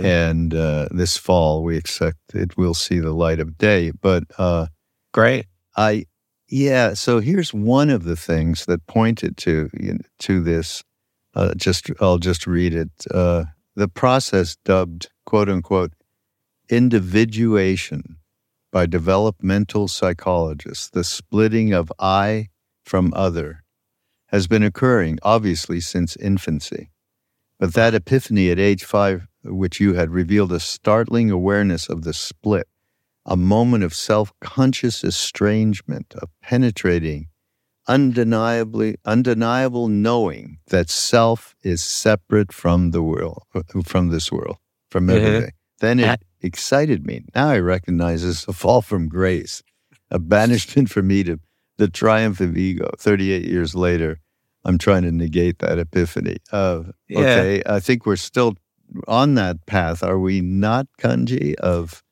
And 0.03 0.53
uh, 0.53 0.89
this 0.91 1.15
fall, 1.15 1.63
we 1.63 1.77
expect 1.77 2.17
it 2.33 2.57
will 2.57 2.73
see 2.73 2.99
the 2.99 3.13
light 3.13 3.39
of 3.39 3.57
day. 3.57 3.91
But 3.91 4.23
uh, 4.37 4.67
great. 5.13 5.45
I, 5.77 6.07
yeah. 6.49 6.93
So 6.93 7.19
here's 7.19 7.53
one 7.53 7.89
of 7.89 8.03
the 8.03 8.17
things 8.17 8.65
that 8.65 8.85
pointed 8.85 9.37
to 9.37 9.69
you 9.79 9.93
know, 9.93 9.99
to 10.19 10.43
this 10.43 10.83
uh, 11.35 11.53
just 11.55 11.89
I'll 12.01 12.17
just 12.17 12.47
read 12.47 12.73
it. 12.73 12.89
Uh, 13.09 13.45
the 13.75 13.87
process 13.87 14.57
dubbed 14.65 15.09
"quote 15.35 15.49
unquote" 15.49 15.91
individuation 16.69 18.15
by 18.71 18.85
developmental 18.85 19.85
psychologists, 19.89 20.89
the 20.89 21.03
splitting 21.03 21.73
of 21.73 21.91
I 21.99 22.47
from 22.85 23.13
other, 23.13 23.65
has 24.27 24.47
been 24.47 24.63
occurring 24.63 25.19
obviously 25.23 25.81
since 25.81 26.15
infancy. 26.15 26.89
But 27.59 27.73
that 27.73 27.93
epiphany 27.93 28.49
at 28.49 28.59
age 28.59 28.85
five, 28.85 29.27
which 29.43 29.81
you 29.81 29.95
had 29.95 30.11
revealed 30.11 30.53
a 30.53 30.59
startling 30.61 31.29
awareness 31.29 31.89
of 31.89 32.03
the 32.03 32.13
split, 32.13 32.69
a 33.25 33.35
moment 33.35 33.83
of 33.83 33.93
self 33.93 34.31
conscious 34.39 35.03
estrangement, 35.03 36.15
a 36.15 36.27
penetrating, 36.41 37.27
undeniably 37.89 38.95
undeniable 39.03 39.89
knowing 39.89 40.59
that 40.67 40.89
self 40.89 41.57
is 41.61 41.83
separate 41.83 42.53
from 42.53 42.91
the 42.91 43.03
world, 43.03 43.43
from 43.83 44.07
this 44.07 44.31
world, 44.31 44.59
from 44.89 45.09
everything. 45.09 45.43
Uh-huh. 45.43 45.49
Then 45.79 45.99
it 45.99 46.05
uh-huh. 46.05 46.17
excited 46.41 47.05
me. 47.05 47.25
Now 47.35 47.49
I 47.49 47.59
recognize 47.59 48.23
this 48.23 48.47
a 48.47 48.53
fall 48.53 48.81
from 48.81 49.07
grace, 49.07 49.61
a 50.11 50.19
banishment 50.19 50.89
me 51.01 51.23
to 51.23 51.39
the 51.77 51.87
triumph 51.87 52.39
of 52.39 52.57
ego. 52.57 52.89
38 52.97 53.45
years 53.45 53.75
later, 53.75 54.19
I'm 54.63 54.77
trying 54.77 55.03
to 55.03 55.11
negate 55.11 55.59
that 55.59 55.77
epiphany. 55.77 56.37
of, 56.51 56.91
Yeah. 57.07 57.19
Okay, 57.19 57.63
I 57.65 57.79
think 57.79 58.05
we're 58.05 58.15
still 58.15 58.55
on 59.07 59.35
that 59.35 59.65
path. 59.65 60.03
Are 60.03 60.19
we 60.19 60.41
not, 60.41 60.87
Kanji, 60.99 61.55
of 61.55 62.03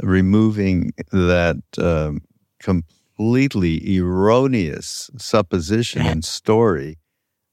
removing 0.00 0.92
that 1.12 1.56
um, 1.78 2.20
completely 2.60 3.98
erroneous 3.98 5.10
supposition 5.16 6.02
uh-huh. 6.02 6.10
and 6.10 6.24
story? 6.24 6.98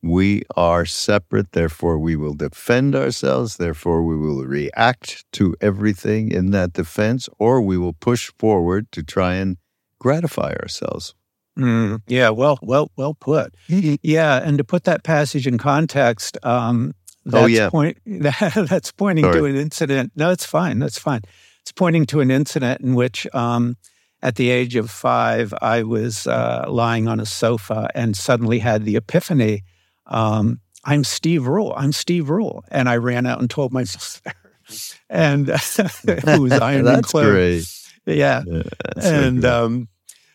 We 0.03 0.43
are 0.55 0.85
separate, 0.85 1.51
therefore 1.51 1.99
we 1.99 2.15
will 2.15 2.33
defend 2.33 2.95
ourselves, 2.95 3.57
therefore 3.57 4.03
we 4.03 4.17
will 4.17 4.43
react 4.45 5.25
to 5.33 5.55
everything 5.61 6.31
in 6.31 6.51
that 6.51 6.73
defense, 6.73 7.29
or 7.37 7.61
we 7.61 7.77
will 7.77 7.93
push 7.93 8.31
forward 8.39 8.91
to 8.93 9.03
try 9.03 9.35
and 9.35 9.57
gratify 9.99 10.53
ourselves. 10.61 11.13
Mm, 11.59 12.01
yeah, 12.07 12.29
well, 12.29 12.57
well, 12.63 12.91
well 12.95 13.13
put. 13.13 13.53
Yeah, 13.69 14.41
and 14.43 14.57
to 14.57 14.63
put 14.63 14.85
that 14.85 15.03
passage 15.03 15.45
in 15.45 15.57
context, 15.59 16.37
um, 16.43 16.93
that's 17.23 17.43
Oh, 17.43 17.45
yeah. 17.45 17.69
point 17.69 17.97
that's 18.05 18.91
pointing 18.91 19.25
to 19.31 19.45
an 19.45 19.55
incident. 19.55 20.13
No, 20.15 20.31
it's 20.31 20.45
fine. 20.45 20.79
That's 20.79 20.97
fine. 20.97 21.21
It's 21.61 21.71
pointing 21.71 22.07
to 22.07 22.21
an 22.21 22.31
incident 22.31 22.81
in 22.81 22.95
which, 22.95 23.27
um, 23.35 23.77
at 24.23 24.35
the 24.35 24.49
age 24.49 24.75
of 24.75 24.89
five, 24.89 25.53
I 25.61 25.83
was 25.83 26.25
uh, 26.25 26.65
lying 26.67 27.07
on 27.07 27.19
a 27.19 27.25
sofa 27.25 27.89
and 27.93 28.17
suddenly 28.17 28.59
had 28.59 28.85
the 28.85 28.95
epiphany. 28.95 29.63
Um, 30.11 30.59
I'm 30.83 31.03
Steve 31.03 31.47
Ruhl. 31.47 31.73
I'm 31.75 31.91
Steve 31.93 32.29
Ruhl, 32.29 32.63
and 32.69 32.89
I 32.89 32.97
ran 32.97 33.25
out 33.25 33.39
and 33.39 33.49
told 33.49 33.71
my 33.71 33.83
sister, 33.85 34.33
and 35.09 35.47
who 36.25 36.41
was 36.41 36.51
ironing 36.53 36.85
That's 36.85 37.11
clothes. 37.11 37.87
great. 38.05 38.17
Yeah, 38.17 38.43
Yeah, 38.45 38.63
that's 38.95 39.07
and 39.07 39.41
good. 39.41 39.49
um, 39.49 39.87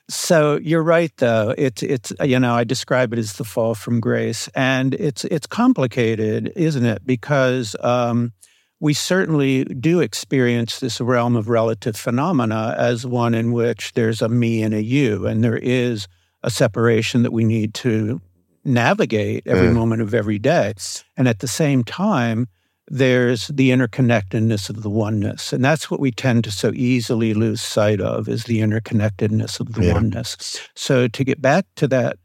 so 0.08 0.56
you're 0.56 0.84
right, 0.84 1.12
though. 1.18 1.52
It's 1.58 1.82
it's 1.82 2.12
you 2.24 2.38
know 2.38 2.54
I 2.54 2.64
describe 2.64 3.12
it 3.12 3.18
as 3.18 3.34
the 3.34 3.44
fall 3.44 3.74
from 3.74 4.00
grace, 4.00 4.48
and 4.54 4.94
it's 4.94 5.24
it's 5.24 5.46
complicated, 5.46 6.52
isn't 6.56 6.84
it? 6.86 7.04
Because 7.04 7.74
um, 7.80 8.32
we 8.78 8.94
certainly 8.94 9.64
do 9.64 10.00
experience 10.00 10.78
this 10.78 11.00
realm 11.00 11.34
of 11.34 11.48
relative 11.48 11.96
phenomena 11.96 12.74
as 12.78 13.04
one 13.04 13.34
in 13.34 13.50
which 13.52 13.92
there's 13.94 14.22
a 14.22 14.28
me 14.28 14.62
and 14.62 14.72
a 14.74 14.82
you, 14.82 15.26
and 15.26 15.42
there 15.42 15.58
is 15.58 16.06
a 16.44 16.50
separation 16.50 17.24
that 17.24 17.32
we 17.32 17.42
need 17.44 17.74
to 17.74 18.20
navigate 18.66 19.44
every 19.46 19.66
Yeah. 19.66 19.72
moment 19.72 20.02
of 20.02 20.12
every 20.14 20.38
day, 20.38 20.74
and 21.16 21.28
at 21.28 21.38
the 21.38 21.48
same 21.48 21.84
time 21.84 22.48
there's 22.88 23.48
the 23.48 23.70
interconnectedness 23.70 24.70
of 24.70 24.82
the 24.84 24.90
oneness 24.90 25.52
and 25.52 25.64
that's 25.64 25.90
what 25.90 25.98
we 25.98 26.12
tend 26.12 26.44
to 26.44 26.52
so 26.52 26.70
easily 26.74 27.34
lose 27.34 27.60
sight 27.60 28.00
of 28.00 28.28
is 28.28 28.44
the 28.44 28.60
interconnectedness 28.60 29.58
of 29.58 29.72
the 29.72 29.82
Yeah. 29.82 29.94
oneness 29.94 30.36
so 30.76 31.08
to 31.08 31.24
get 31.24 31.42
back 31.42 31.66
to 31.74 31.88
that 31.88 32.16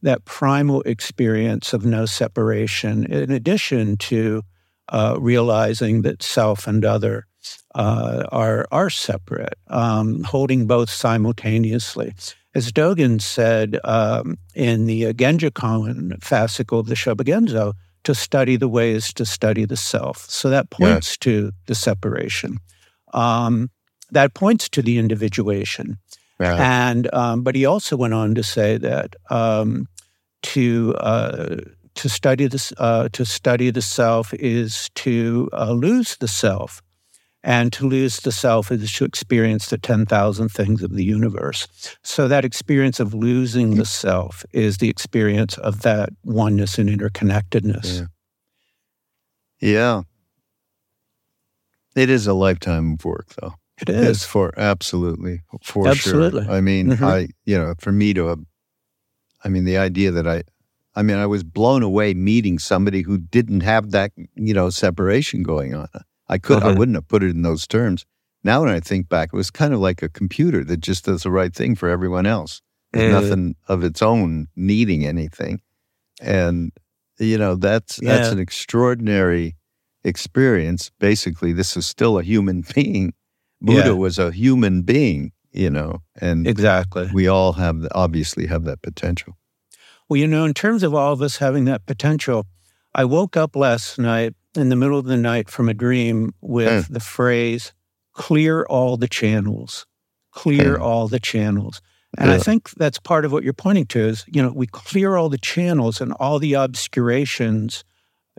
that 0.00 0.24
primal 0.24 0.80
experience 0.82 1.74
of 1.74 1.84
no 1.84 2.06
separation 2.06 3.04
in 3.12 3.30
addition 3.30 3.98
to 3.98 4.42
uh, 4.88 5.16
realizing 5.20 6.00
that 6.02 6.22
self 6.22 6.66
and 6.66 6.82
other 6.82 7.26
uh, 7.74 8.24
are 8.32 8.66
are 8.72 8.88
separate 8.88 9.58
um, 9.68 10.22
holding 10.24 10.66
both 10.66 10.88
simultaneously 10.88 12.14
as 12.56 12.72
Dogen 12.72 13.20
said 13.20 13.78
um, 13.84 14.38
in 14.54 14.86
the 14.86 15.12
Genjokoan 15.12 16.18
fascicle 16.20 16.80
of 16.80 16.86
the 16.86 16.94
Shobogenzo, 16.94 17.74
to 18.04 18.14
study 18.14 18.56
the 18.56 18.68
way 18.68 18.92
is 18.92 19.12
to 19.12 19.26
study 19.26 19.66
the 19.66 19.76
self. 19.76 20.24
So 20.30 20.48
that 20.48 20.70
points 20.70 21.18
to 21.18 21.52
the 21.66 21.74
separation. 21.74 22.58
Um, 23.12 23.68
that 24.10 24.32
points 24.32 24.70
to 24.70 24.80
the 24.80 24.96
individuation. 24.96 25.98
Yeah. 26.40 26.88
And 26.90 27.12
um, 27.12 27.42
but 27.42 27.54
he 27.54 27.66
also 27.66 27.94
went 27.94 28.14
on 28.14 28.34
to 28.36 28.42
say 28.42 28.78
that 28.78 29.16
um, 29.28 29.86
to 30.54 30.94
uh, 30.96 31.56
to 31.96 32.08
study 32.08 32.46
this 32.46 32.72
uh, 32.78 33.10
to 33.12 33.26
study 33.26 33.70
the 33.70 33.82
self 33.82 34.32
is 34.32 34.88
to 34.94 35.50
uh, 35.52 35.72
lose 35.72 36.16
the 36.16 36.28
self, 36.28 36.80
and 37.42 37.72
to 37.72 37.86
lose 37.86 38.18
the 38.20 38.32
self 38.32 38.72
is 38.72 38.92
to 38.94 39.04
experience 39.04 39.68
the 39.68 39.78
ten 39.78 40.06
thousand 40.06 40.48
things 40.50 40.82
of 40.82 40.94
the 40.94 41.04
universe. 41.04 41.68
So 42.02 42.28
that 42.28 42.44
experience 42.44 42.98
of 43.00 43.14
losing 43.14 43.76
the 43.76 43.84
self 43.84 44.44
is 44.52 44.78
the 44.78 44.88
experience 44.88 45.56
of 45.58 45.82
that 45.82 46.10
oneness 46.24 46.78
and 46.78 46.88
interconnectedness. 46.88 48.00
Yeah. 48.00 48.06
Yeah. 49.60 50.02
It 51.94 52.10
is 52.10 52.26
a 52.26 52.34
lifetime 52.34 52.92
of 52.94 53.04
work, 53.04 53.28
though. 53.40 53.54
It 53.80 53.88
It's 53.88 54.24
for 54.24 54.52
absolutely, 54.58 55.40
for 55.62 55.88
Absolutely. 55.88 56.44
sure. 56.44 56.52
I 56.52 56.60
mean, 56.60 56.88
Mhm. 56.88 57.02
I, 57.06 57.28
you 57.44 57.58
know, 57.58 57.74
for 57.78 57.92
me 57.92 58.12
to 58.14 58.44
I 59.44 59.48
mean, 59.48 59.64
the 59.64 59.78
idea 59.78 60.10
that 60.10 60.26
I, 60.26 60.42
I 60.96 61.02
mean, 61.02 61.16
I 61.18 61.26
was 61.26 61.44
blown 61.44 61.82
away 61.82 62.14
meeting 62.14 62.58
somebody 62.58 63.02
who 63.02 63.18
didn't 63.18 63.60
have 63.60 63.92
that, 63.92 64.10
you 64.34 64.52
know, 64.54 64.70
separation 64.70 65.42
going 65.42 65.74
on. 65.74 65.88
I 66.28 66.38
could, 66.38 66.62
I 66.62 66.66
Uh-huh. 66.68 66.74
wouldn't 66.78 66.96
have 66.96 67.08
put 67.08 67.22
it 67.22 67.30
in 67.30 67.42
those 67.42 67.66
terms. 67.66 68.04
Now, 68.44 68.60
when 68.62 68.70
I 68.70 68.80
think 68.80 69.08
back, 69.08 69.30
it 69.32 69.36
was 69.36 69.50
kind 69.50 69.72
of 69.74 69.80
like 69.80 70.02
a 70.02 70.08
computer 70.08 70.64
that 70.64 70.78
just 70.78 71.04
does 71.06 71.22
the 71.24 71.30
right 71.30 71.54
thing 71.54 71.74
for 71.74 71.88
everyone 71.88 72.26
else. 72.26 72.60
Uh, 72.96 73.00
nothing 73.08 73.56
of 73.68 73.82
its 73.84 74.02
own 74.02 74.46
needing 74.56 75.04
anything. 75.04 75.60
And, 76.20 76.72
you 77.18 77.36
know, 77.38 77.56
that's, 77.56 77.96
that's 78.02 78.28
an 78.30 78.38
extraordinary 78.38 79.56
experience. 80.04 80.90
Basically, 80.98 81.52
this 81.52 81.76
is 81.76 81.86
still 81.86 82.18
a 82.18 82.22
human 82.22 82.62
being. 82.74 83.12
Buddha 83.60 83.88
Yeah. 83.88 83.92
was 83.92 84.18
a 84.18 84.30
human 84.30 84.82
being, 84.82 85.32
you 85.50 85.70
know, 85.70 86.02
and 86.20 86.46
Exactly. 86.46 87.08
we 87.12 87.26
all 87.26 87.54
have, 87.54 87.80
the, 87.80 87.94
obviously 87.94 88.46
have 88.46 88.64
that 88.64 88.82
potential. 88.82 89.36
Well, 90.08 90.18
you 90.18 90.26
know, 90.28 90.44
in 90.44 90.54
terms 90.54 90.82
of 90.82 90.94
all 90.94 91.12
of 91.12 91.20
us 91.22 91.38
having 91.38 91.64
that 91.64 91.84
potential, 91.86 92.46
I 92.94 93.04
woke 93.04 93.36
up 93.36 93.56
last 93.56 93.98
night 93.98 94.34
in 94.56 94.68
the 94.68 94.76
middle 94.76 94.98
of 94.98 95.06
the 95.06 95.16
night 95.16 95.50
from 95.50 95.68
a 95.68 95.74
dream 95.74 96.32
with 96.40 96.88
the 96.88 97.00
phrase, 97.00 97.72
clear 98.12 98.64
all 98.64 98.96
the 98.96 99.08
channels, 99.08 99.86
clear 100.32 100.76
Hmm. 100.76 100.82
all 100.82 101.08
the 101.08 101.20
channels. 101.20 101.80
And 102.18 102.30
I 102.30 102.38
think 102.38 102.70
that's 102.70 102.98
part 102.98 103.26
of 103.26 103.32
what 103.32 103.44
you're 103.44 103.52
pointing 103.52 103.86
to 103.86 103.98
is, 104.00 104.24
you 104.26 104.42
know, 104.42 104.50
we 104.50 104.66
clear 104.66 105.16
all 105.16 105.28
the 105.28 105.36
channels 105.36 106.00
and 106.00 106.12
all 106.14 106.38
the 106.38 106.54
obscurations 106.54 107.84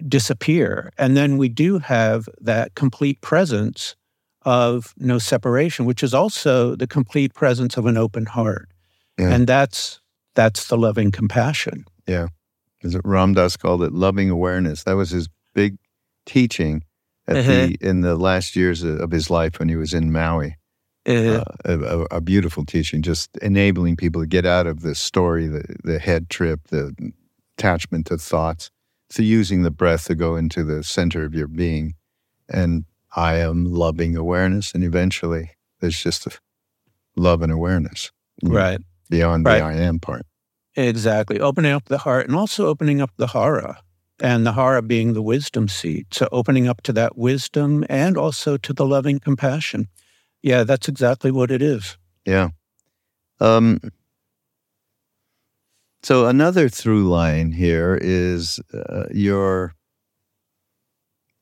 disappear. 0.08 0.92
And 0.98 1.16
then 1.16 1.38
we 1.38 1.50
do 1.50 1.80
have 1.80 2.28
that 2.42 2.74
complete 2.76 3.22
presence 3.22 3.96
of 4.44 4.94
no 4.98 5.20
separation, 5.20 5.86
which 5.86 6.02
is 6.02 6.14
also 6.14 6.76
the 6.76 6.88
complete 6.88 7.34
presence 7.34 7.78
of 7.78 7.86
an 7.86 7.98
open 7.98 8.26
heart. 8.26 8.70
Yeah. 9.20 9.30
And 9.32 9.46
that's 9.48 10.00
that's 10.34 10.68
the 10.68 10.78
loving 10.78 11.12
compassion. 11.12 11.86
Yeah. 12.08 12.28
Is 12.82 12.96
it 12.96 13.02
Ram 13.04 13.34
Dass 13.34 13.58
called 13.58 13.84
it 13.84 13.92
loving 13.92 14.30
awareness? 14.30 14.84
That 14.84 14.94
was 14.94 15.10
his 15.10 15.28
big 15.54 15.78
teaching 16.28 16.84
at 17.28 17.38
Uh-huh. 17.38 17.52
the 17.52 17.78
in 17.82 18.02
the 18.02 18.16
last 18.16 18.56
years 18.56 18.84
of 18.84 19.10
his 19.12 19.30
life 19.32 19.58
when 19.60 19.70
he 19.70 19.76
was 19.76 19.94
in 19.94 20.12
Maui. 20.12 20.56
Uh, 21.08 21.42
Uh, 21.64 22.06
a, 22.12 22.18
a, 22.18 22.22
beautiful 22.22 22.66
teaching, 22.66 23.02
just 23.02 23.30
enabling 23.42 23.96
people 23.96 24.22
to 24.22 24.28
get 24.28 24.46
out 24.46 24.68
of 24.68 24.82
the 24.82 24.94
story, 24.94 25.48
the, 25.48 25.64
the 25.86 26.00
head 26.00 26.30
trip, 26.30 26.60
the 26.68 26.94
attachment 27.58 28.06
to 28.08 28.18
thoughts, 28.18 28.70
to 29.12 29.24
using 29.24 29.64
the 29.64 29.72
breath 29.72 30.04
to 30.08 30.16
go 30.16 30.36
into 30.36 30.66
the 30.66 30.84
center 30.84 31.24
of 31.24 31.34
your 31.34 31.48
being. 31.48 31.94
And 32.50 32.84
I 33.16 33.36
am 33.36 33.64
loving 33.72 34.18
awareness. 34.18 34.74
And 34.74 34.84
eventually 34.84 35.52
there's 35.80 36.04
just 36.04 36.28
a 36.28 36.32
love 37.16 37.42
and 37.42 37.54
awareness 37.54 38.12
right. 38.44 38.82
beyond 39.10 39.46
Right. 39.46 39.60
the 39.60 39.66
I 39.66 39.74
am 39.76 40.00
part. 40.00 40.26
Exactly. 40.76 41.40
Opening 41.40 41.72
up 41.72 41.86
the 41.86 42.00
heart 42.00 42.28
and 42.28 42.36
also 42.36 42.68
opening 42.68 43.00
up 43.02 43.12
the 43.16 43.28
hara, 43.28 43.80
and 44.22 44.46
the 44.46 44.54
hara 44.54 44.82
being 44.82 45.14
the 45.14 45.22
wisdom 45.22 45.68
seat. 45.68 46.08
So 46.14 46.28
opening 46.32 46.68
up 46.68 46.82
to 46.84 46.94
that 46.94 47.18
wisdom 47.18 47.86
and 47.90 48.18
also 48.18 48.58
to 48.58 48.74
the 48.74 48.86
loving 48.86 49.20
compassion. 49.20 49.88
Yeah, 50.42 50.64
that's 50.64 50.88
exactly 50.88 51.32
what 51.32 51.52
it 51.52 51.62
is. 51.62 51.98
Yeah. 52.26 52.50
Um, 53.40 53.80
so 56.04 56.26
another 56.28 56.70
through 56.70 57.08
line 57.10 57.52
here 57.52 57.98
is 58.02 58.60
uh, 58.74 59.06
your. 59.12 59.74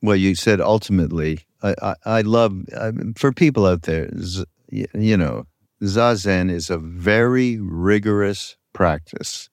Well, 0.02 0.16
you 0.16 0.34
said 0.34 0.60
ultimately. 0.60 1.46
I 1.62 1.74
I, 1.82 1.94
I 2.04 2.20
love 2.22 2.52
I 2.78 2.92
for 3.16 3.32
people 3.32 3.66
out 3.66 3.82
there. 3.82 4.08
z- 4.18 4.44
y- 4.70 4.86
You 4.94 5.16
know, 5.16 5.46
zazen 5.82 6.50
is 6.50 6.70
a 6.70 6.78
very 6.78 7.58
rigorous 7.60 8.56
practice. 8.72 9.48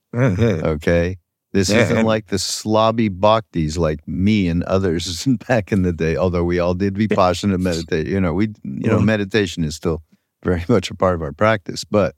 Okay, 0.64 1.18
This 1.54 1.70
Yeah. 1.70 1.84
isn't 1.86 2.06
like 2.06 2.28
the 2.28 2.38
slobby 2.38 3.10
bhaktis 3.10 3.78
like 3.78 4.06
me 4.08 4.48
and 4.48 4.64
others 4.64 5.26
back 5.48 5.72
in 5.72 5.84
the 5.84 5.94
day. 5.94 6.16
Although 6.18 6.44
we 6.44 6.60
all 6.60 6.74
did 6.74 6.96
vipassana 6.96 7.60
meditate, 7.70 8.08
you 8.08 8.20
know, 8.20 8.34
we 8.34 8.48
you 8.64 8.90
know 8.90 9.00
meditation 9.00 9.64
is 9.64 9.76
still 9.76 10.02
very 10.44 10.66
much 10.70 10.90
a 10.92 10.96
part 10.96 11.16
of 11.16 11.22
our 11.22 11.32
practice, 11.32 11.84
but 11.84 12.16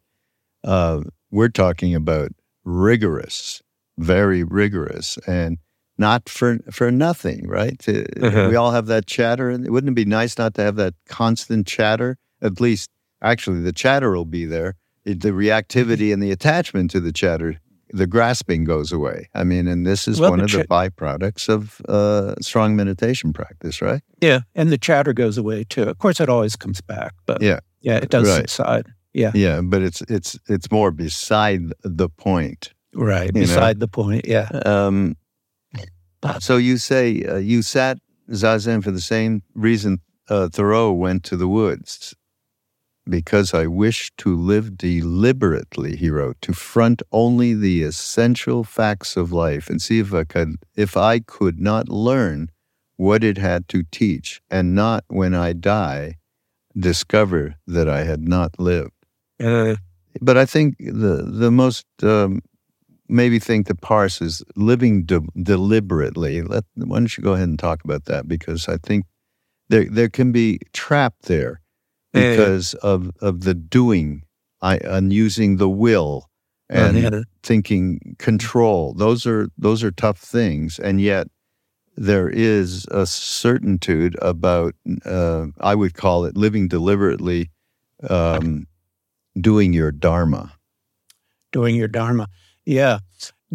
uh, 0.63 1.01
we're 1.31 1.49
talking 1.49 1.93
about 1.93 2.31
rigorous, 2.63 3.61
very 3.97 4.43
rigorous, 4.43 5.17
and 5.27 5.57
not 5.97 6.27
for 6.27 6.57
for 6.71 6.91
nothing, 6.91 7.47
right? 7.47 7.83
Uh, 7.87 8.03
Uh-huh. 8.21 8.47
We 8.49 8.55
all 8.55 8.71
have 8.71 8.87
that 8.87 9.05
chatter, 9.05 9.49
and 9.49 9.69
wouldn't 9.69 9.91
it 9.91 9.95
be 9.95 10.05
nice 10.05 10.37
not 10.37 10.53
to 10.55 10.61
have 10.63 10.75
that 10.77 10.93
constant 11.07 11.67
chatter? 11.67 12.17
At 12.41 12.59
least, 12.59 12.89
actually, 13.21 13.61
the 13.61 13.71
chatter 13.73 14.11
will 14.11 14.25
be 14.25 14.45
there. 14.45 14.75
It- 15.05 15.21
the 15.21 15.29
reactivity 15.31 16.11
and 16.13 16.21
the 16.23 16.31
attachment 16.31 16.91
to 16.91 16.99
the 16.99 17.11
chatter, 17.13 17.59
the 17.93 18.07
grasping 18.07 18.63
goes 18.65 18.91
away. 18.91 19.29
I 19.33 19.43
mean, 19.43 19.67
and 19.67 19.85
this 19.85 20.07
is 20.07 20.19
Well, 20.19 20.31
one 20.31 20.39
the 20.39 20.45
of 20.45 20.51
the 20.51 20.65
byproducts 20.67 21.47
of 21.49 21.79
uh, 21.87 22.35
strong 22.41 22.75
meditation 22.75 23.31
practice, 23.33 23.81
right? 23.81 24.01
Yeah, 24.21 24.41
and 24.55 24.71
the 24.71 24.77
chatter 24.77 25.13
goes 25.13 25.37
away 25.37 25.63
too. 25.63 25.83
Of 25.83 25.97
course, 25.99 26.19
it 26.19 26.29
always 26.29 26.55
comes 26.55 26.81
back, 26.81 27.13
but 27.25 27.41
Yeah. 27.41 27.59
yeah, 27.81 27.97
it 27.97 28.09
does 28.09 28.27
Right. 28.27 28.49
subside. 28.49 28.87
Yeah, 29.13 29.31
Yeah, 29.33 29.61
but 29.61 29.81
it's 29.81 30.01
it's 30.09 30.37
it's 30.49 30.69
more 30.71 30.91
beside 30.91 31.61
the 31.83 32.09
point. 32.09 32.73
right. 32.93 33.31
You 33.33 33.41
know. 33.41 33.47
Beside 33.47 33.79
the 33.79 33.87
point. 33.87 34.25
Yeah. 34.27 34.49
Um, 34.65 35.15
so 36.39 36.57
you 36.57 36.77
say 36.77 37.23
uh, 37.23 37.37
you 37.37 37.61
sat 37.61 37.97
zazen 38.31 38.83
for 38.83 38.91
the 38.91 39.01
same 39.01 39.41
reason 39.53 39.99
uh, 40.29 40.49
Thoreau 40.49 40.91
went 40.91 41.23
to 41.25 41.37
the 41.37 41.47
woods. 41.47 42.15
Because 43.07 43.53
I 43.53 43.67
wish 43.67 44.11
to 44.17 44.35
live 44.35 44.77
deliberately, 44.77 45.95
he 45.95 46.09
wrote, 46.09 46.37
to 46.41 46.53
front 46.53 47.03
only 47.11 47.53
the 47.53 47.83
essential 47.83 48.63
facts 48.63 49.15
of 49.15 49.31
life 49.31 49.69
and 49.69 49.81
see 49.81 49.99
if 49.99 50.13
I 50.13 50.23
could, 50.23 50.55
if 50.75 50.97
I 50.97 51.19
could 51.19 51.59
not 51.59 51.87
learn 51.89 52.49
what 52.97 53.23
it 53.23 53.37
had 53.37 53.67
to 53.69 53.83
teach, 53.91 54.41
and 54.49 54.73
not 54.73 55.03
when 55.07 55.35
I 55.35 55.53
die, 55.53 56.15
discover 56.77 57.55
that 57.67 57.87
I 57.87 58.03
had 58.03 58.27
not 58.27 58.59
lived. 58.59 58.91
Uh, 59.39 59.75
But 60.21 60.37
I 60.37 60.45
think 60.45 60.77
the 60.79 61.23
the 61.27 61.51
most 61.51 61.85
um, 62.03 62.41
maybe 63.09 63.39
thing 63.39 63.63
to 63.65 63.75
parse 63.75 64.21
is 64.21 64.43
living 64.55 65.05
de- 65.05 65.27
deliberately. 65.43 66.41
Let 66.41 66.63
why 66.75 66.99
don't 66.99 67.17
you 67.17 67.23
go 67.23 67.33
ahead 67.33 67.49
and 67.49 67.59
talk 67.59 67.83
about 67.83 68.05
that 68.05 68.27
because 68.27 68.67
I 68.67 68.77
think 68.77 69.05
there 69.69 69.85
there 69.89 70.09
can 70.09 70.31
be 70.31 70.59
trapped 70.73 71.23
there 71.23 71.61
Yeah. 72.15 72.31
because 72.31 72.73
of 72.75 73.11
of 73.21 73.41
the 73.41 73.53
doing, 73.53 74.23
I 74.61 74.77
and 74.77 75.11
using 75.13 75.57
the 75.57 75.69
will 75.69 76.29
and 76.69 76.97
yeah. 76.97 77.21
thinking 77.43 78.15
control. 78.19 78.93
Those 78.93 79.25
are 79.27 79.49
those 79.57 79.83
are 79.83 79.91
tough 79.91 80.19
things, 80.19 80.79
and 80.79 81.01
yet 81.01 81.27
there 81.97 82.29
is 82.29 82.85
a 82.91 83.05
certitude 83.05 84.15
about. 84.21 84.75
Uh, 85.05 85.47
I 85.61 85.75
would 85.75 85.93
call 85.93 86.25
it 86.25 86.35
living 86.37 86.67
deliberately, 86.67 87.51
um, 88.09 88.67
doing 89.39 89.73
your 89.73 89.91
dharma. 89.91 90.53
doing 91.51 91.75
your 91.75 91.87
dharma. 91.87 92.27
Yeah. 92.65 92.99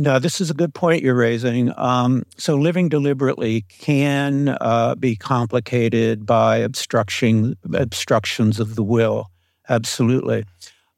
No, 0.01 0.19
this 0.19 0.41
is 0.41 0.49
a 0.49 0.55
good 0.55 0.73
point 0.73 1.03
you're 1.03 1.15
raising. 1.15 1.75
Um, 1.77 2.25
so, 2.39 2.57
living 2.57 2.89
deliberately 2.89 3.67
can 3.69 4.57
uh, 4.59 4.95
be 4.95 5.15
complicated 5.15 6.25
by 6.25 6.57
obstruction 6.57 7.59
obstructions 7.75 8.59
of 8.59 8.77
the 8.77 8.83
will. 8.83 9.31
Absolutely. 9.69 10.47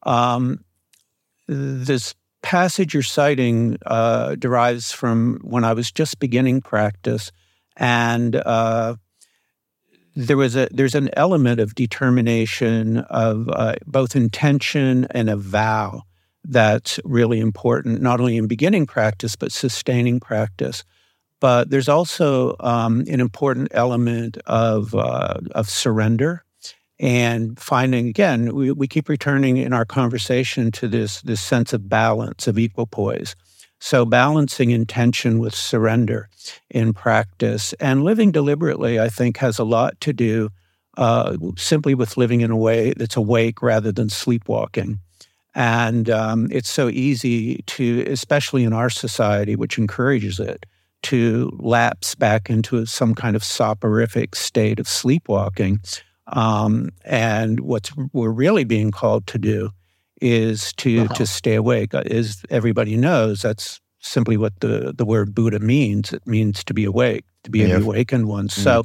Um, 0.05 0.65
this 1.49 2.15
passage 2.43 2.95
you're 2.95 3.03
citing 3.03 3.77
uh, 3.87 4.37
derives 4.37 4.93
from 4.93 5.41
when 5.43 5.65
I 5.65 5.73
was 5.73 5.91
just 5.91 6.21
beginning 6.21 6.61
practice, 6.61 7.33
and 7.77 8.37
uh, 8.37 8.95
there 10.15 10.37
was 10.37 10.55
a 10.55 10.69
there's 10.71 10.95
an 10.95 11.11
element 11.17 11.59
of 11.59 11.75
determination 11.75 12.99
of 12.99 13.49
uh, 13.49 13.75
both 13.85 14.15
intention 14.15 15.09
and 15.11 15.29
a 15.29 15.37
vow 15.37 16.05
that's 16.45 16.99
really 17.05 17.41
important, 17.41 18.03
not 18.03 18.21
only 18.21 18.37
in 18.37 18.47
beginning 18.47 18.87
practice, 18.87 19.37
but 19.37 19.53
sustaining 19.53 20.21
practice. 20.21 20.85
But 21.41 21.71
there's 21.71 21.89
also 21.89 22.57
um, 22.61 23.01
an 23.09 23.21
important 23.21 23.69
element 23.73 24.39
of, 24.47 24.95
uh, 24.95 25.39
of 25.53 25.69
surrender 25.69 26.45
and 26.99 27.59
finding, 27.59 28.07
again, 28.07 28.55
we, 28.55 28.71
we 28.71 28.87
keep 28.87 29.09
returning 29.09 29.57
in 29.57 29.73
our 29.73 29.85
conversation 29.85 30.71
to 30.73 30.87
this, 30.87 31.21
this 31.23 31.41
sense 31.41 31.73
of 31.73 31.89
balance, 31.89 32.47
of 32.47 32.59
equipoise. 32.59 33.35
So 33.81 34.05
balancing 34.05 34.71
intention 34.71 35.41
with 35.41 35.57
surrender 35.57 36.29
in 36.71 36.93
practice 36.93 37.73
and 37.81 38.05
living 38.05 38.31
deliberately, 38.31 39.01
I 39.01 39.09
think, 39.09 39.39
has 39.39 39.59
a 39.59 39.65
lot 39.65 40.01
to 40.03 40.13
do 40.13 40.51
uh, 40.97 41.37
simply 41.57 41.95
with 41.97 42.17
living 42.17 42.43
in 42.43 42.53
a 42.53 42.57
way 42.57 42.95
that's 42.97 43.17
awake 43.17 43.61
rather 43.61 43.91
than 43.91 44.09
sleepwalking. 44.09 45.01
And 45.55 46.09
um, 46.09 46.49
it's 46.51 46.71
so 46.71 46.89
easy 46.89 47.63
to, 47.67 48.05
especially 48.09 48.65
in 48.65 48.73
our 48.73 48.89
society, 48.91 49.55
which 49.57 49.79
encourages 49.79 50.41
it, 50.41 50.65
to 51.03 51.51
lapse 51.59 52.15
back 52.15 52.49
into 52.49 52.87
some 52.87 53.15
kind 53.15 53.37
of 53.37 53.43
soporific 53.43 54.35
state 54.35 54.79
of 54.81 54.87
sleepwalking. 54.89 55.81
Um, 56.29 56.91
and 57.05 57.61
what 57.61 57.91
we're 58.13 58.31
really 58.31 58.65
being 58.65 58.91
called 58.91 59.27
to 59.29 59.39
do 59.39 59.71
is 60.21 60.73
to 60.75 61.03
Wow. 61.03 61.07
to 61.15 61.27
stay 61.27 61.55
awake. 61.57 61.93
Uh, 61.95 62.05
As 62.11 62.43
everybody 62.49 62.97
knows, 62.97 63.43
that's 63.43 63.81
simply 63.99 64.37
what 64.37 64.53
the, 64.61 64.93
the 64.97 65.05
word 65.05 65.35
Buddha 65.35 65.59
means. 65.59 66.13
It 66.13 66.27
means 66.27 66.65
to 66.65 66.75
be 66.75 66.85
awake, 66.85 67.25
to 67.43 67.51
be 67.51 67.59
Yeah. 67.61 67.77
an 67.77 67.83
awakened 67.83 68.27
one. 68.29 68.49
So 68.49 68.85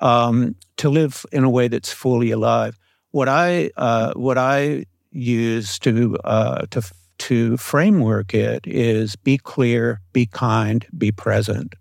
um, 0.00 0.54
to 0.76 0.90
live 0.90 1.24
in 1.32 1.42
a 1.44 1.50
way 1.50 1.68
that's 1.68 1.92
fully 1.92 2.30
alive. 2.30 2.78
What 3.10 3.28
I 3.28 3.70
uh, 3.76 4.12
what 4.14 4.36
I 4.36 4.84
use 5.16 5.78
to 5.80 6.16
uh, 6.24 6.66
to 6.70 6.82
to 7.18 7.56
framework 7.56 8.34
it 8.34 8.66
is 8.66 9.16
be 9.16 9.38
clear, 9.38 10.00
be 10.12 10.26
kind, 10.26 10.86
be 10.96 11.10
present. 11.10 11.74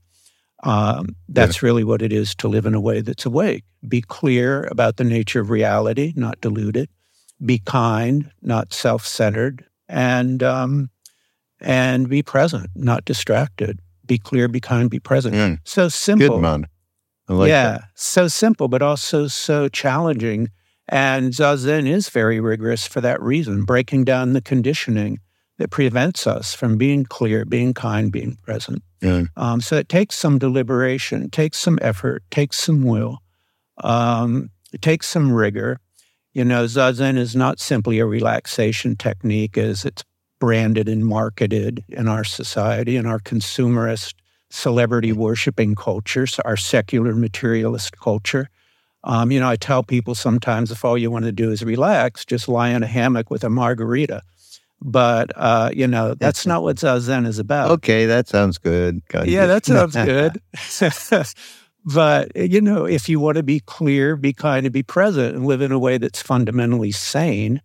Um, 0.64 1.16
that's 1.30 1.62
really 1.62 1.84
what 1.84 2.02
it 2.02 2.12
is 2.12 2.34
to 2.36 2.48
live 2.48 2.66
in 2.66 2.74
a 2.74 2.82
way 2.82 3.02
that's 3.02 3.26
awake. 3.26 3.64
Be 3.88 4.02
clear 4.02 4.64
about 4.72 4.98
the 4.98 5.04
nature 5.04 5.40
of 5.42 5.50
reality, 5.50 6.14
not 6.16 6.42
deluded. 6.42 6.90
Be 7.46 7.60
kind, 7.60 8.32
not 8.42 8.74
self-centered, 8.74 9.66
and 9.90 10.42
um, 10.42 10.90
and 11.60 12.10
be 12.10 12.24
present, 12.24 12.70
not 12.76 13.06
distracted. 13.06 13.80
Be 14.06 14.18
clear, 14.18 14.48
be 14.48 14.62
kind, 14.62 14.90
be 14.90 15.00
present. 15.00 15.36
Mm, 15.36 15.60
So 15.66 15.90
simple. 15.90 16.30
good 16.30 16.42
man. 16.42 16.68
I 17.28 17.34
like 17.34 17.50
yeah, 17.50 17.70
that. 17.72 17.84
so 17.96 18.28
simple, 18.28 18.68
but 18.68 18.82
also 18.82 19.28
so 19.28 19.68
challenging. 19.68 20.50
And 20.88 21.34
Zazen 21.34 21.88
is 21.88 22.10
very 22.10 22.40
rigorous 22.40 22.86
for 22.86 23.02
that 23.02 23.22
reason, 23.22 23.64
breaking 23.64 24.04
down 24.04 24.34
the 24.34 24.42
conditioning 24.42 25.20
that 25.58 25.70
prevents 25.70 26.28
us 26.28 26.54
from 26.54 26.78
being 26.78 27.06
clear, 27.06 27.46
being 27.46 27.74
kind, 27.74 28.12
being 28.12 28.38
present. 28.44 28.84
Yeah. 29.02 29.24
Um, 29.38 29.62
so 29.62 29.78
it 29.78 29.90
takes 29.90 30.16
some 30.16 30.38
deliberation, 30.38 31.30
takes 31.30 31.58
some 31.58 31.80
effort, 31.82 32.24
takes 32.30 32.60
some 32.60 32.84
will, 32.84 33.20
um, 33.84 34.50
it 34.74 34.82
takes 34.82 35.08
some 35.08 35.32
rigor. 35.32 35.80
You 36.34 36.44
know, 36.44 36.66
Zazen 36.66 37.18
is 37.18 37.36
not 37.36 37.60
simply 37.60 38.00
a 38.00 38.06
relaxation 38.06 38.98
technique 38.98 39.58
as 39.58 39.86
it's 39.86 40.04
branded 40.40 40.90
and 40.90 41.06
marketed 41.06 41.84
in 41.88 42.10
our 42.10 42.26
society, 42.26 42.98
in 42.98 43.06
our 43.06 43.20
consumerist, 43.20 44.14
celebrity 44.50 45.14
worshiping 45.14 45.76
cultures, 45.76 46.40
our 46.44 46.58
secular 46.58 47.16
materialist 47.16 47.98
culture. 47.98 48.50
Um, 49.06 49.32
you 49.32 49.40
know, 49.40 49.48
I 49.48 49.56
tell 49.56 49.84
people 49.84 50.16
sometimes 50.16 50.72
if 50.72 50.84
all 50.84 50.98
you 50.98 51.12
want 51.12 51.26
to 51.26 51.32
do 51.32 51.52
is 51.52 51.64
relax, 51.64 52.26
just 52.26 52.48
lie 52.48 52.70
in 52.70 52.82
a 52.82 52.88
hammock 52.88 53.30
with 53.30 53.44
a 53.44 53.50
margarita. 53.50 54.24
But, 54.82 55.32
uh, 55.36 55.70
you 55.74 55.88
know, 55.88 56.16
that's 56.16 56.46
not 56.46 56.64
what 56.64 56.78
Zazen 56.78 57.26
is 57.26 57.40
about. 57.40 57.72
Okay, 57.72 58.08
that 58.08 58.28
sounds 58.28 58.58
good. 58.58 59.02
Yeah, 59.26 59.46
that 59.46 59.66
sounds 59.66 59.96
good. 59.96 60.42
but, 61.86 62.36
you 62.36 62.62
know, 62.62 62.86
if 62.86 63.08
you 63.08 63.20
want 63.20 63.38
to 63.38 63.44
be 63.44 63.62
clear, 63.62 64.16
be 64.16 64.34
kind, 64.34 64.66
and 64.66 64.74
be 64.74 64.84
present 64.84 65.36
and 65.36 65.46
live 65.46 65.62
in 65.62 65.72
a 65.72 65.80
way 65.80 65.98
that's 65.98 66.22
fundamentally 66.22 66.92
sane, 66.92 67.62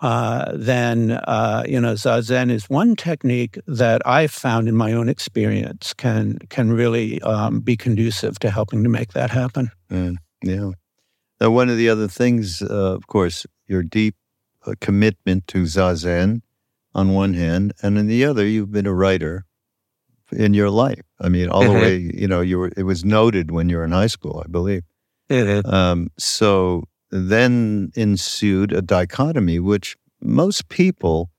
uh, 0.00 0.52
then, 0.54 1.12
uh, 1.12 1.64
you 1.66 1.80
know, 1.80 1.94
Zazen 1.94 2.50
is 2.50 2.68
one 2.68 2.94
technique 2.94 3.58
that 3.66 4.02
I've 4.06 4.32
found 4.32 4.68
in 4.68 4.76
my 4.76 4.92
own 4.92 5.08
experience 5.08 5.94
can, 5.94 6.38
can 6.50 6.72
really 6.72 7.22
um, 7.22 7.60
be 7.60 7.76
conducive 7.76 8.38
to 8.40 8.50
helping 8.50 8.82
to 8.82 8.88
make 8.90 9.14
that 9.14 9.30
happen. 9.30 9.70
Yeah. 9.90 10.12
Yeah. 10.44 10.70
Now, 11.40 11.50
one 11.50 11.68
of 11.68 11.76
the 11.76 11.88
other 11.88 12.08
things, 12.08 12.62
uh, 12.62 12.94
of 12.94 13.06
course, 13.06 13.46
your 13.66 13.82
deep 13.82 14.14
uh, 14.66 14.74
commitment 14.80 15.46
to 15.48 15.64
zazen 15.64 16.42
on 16.94 17.12
one 17.12 17.34
hand, 17.34 17.72
and 17.82 17.98
on 17.98 18.06
the 18.06 18.24
other, 18.24 18.46
you've 18.46 18.70
been 18.72 18.86
a 18.86 18.94
writer 18.94 19.44
in 20.32 20.54
your 20.54 20.70
life. 20.70 21.02
I 21.20 21.28
mean, 21.28 21.48
all 21.48 21.62
the 21.64 21.68
Mhm. 21.70 21.80
way, 21.80 21.96
you 22.22 22.28
know, 22.28 22.40
you 22.40 22.58
were. 22.58 22.72
It 22.76 22.84
was 22.84 23.04
noted 23.04 23.50
when 23.50 23.68
you 23.68 23.76
were 23.78 23.84
in 23.84 23.92
high 23.92 24.06
school, 24.16 24.42
I 24.44 24.48
believe. 24.48 24.84
Um, 25.64 26.08
so 26.18 26.84
then 27.10 27.90
ensued 27.96 28.72
a 28.72 28.82
dichotomy, 28.82 29.58
which 29.58 29.96
most 30.22 30.68
people 30.68 31.30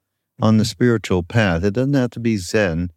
on 0.41 0.57
the 0.57 0.65
spiritual 0.65 1.23
path, 1.23 1.63
it 1.63 1.73
doesn't 1.73 1.93
have 1.93 2.11
to 2.11 2.19
be 2.19 2.37
Zen, 2.37 2.91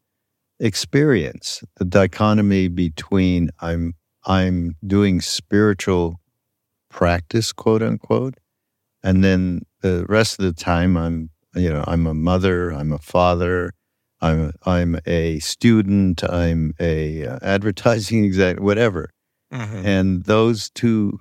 experience, 0.59 1.63
the 1.77 1.85
dichotomy 1.85 2.69
between 2.69 3.51
I'm 3.61 3.95
I'm 4.29 4.77
doing 4.87 5.21
spiritual 5.21 6.21
practice, 6.91 7.53
quote 7.53 7.83
unquote, 7.83 8.35
and 9.03 9.25
then 9.25 9.63
the 9.81 10.05
rest 10.09 10.39
of 10.39 10.45
the 10.45 10.53
time 10.53 10.97
I'm 10.97 11.31
you 11.55 11.71
know 11.71 11.83
I'm 11.87 12.07
a 12.07 12.15
mother, 12.15 12.71
I'm 12.71 12.93
a 12.93 12.99
father, 12.99 13.73
I'm 14.21 14.53
I'm 14.65 15.01
a 15.07 15.39
student, 15.41 16.23
I'm 16.23 16.75
a 16.79 17.27
uh, 17.27 17.39
advertising 17.43 18.25
exec, 18.27 18.61
whatever, 18.61 19.11
mm-hmm. 19.53 19.87
and 19.87 20.25
those 20.25 20.71
two 20.71 21.19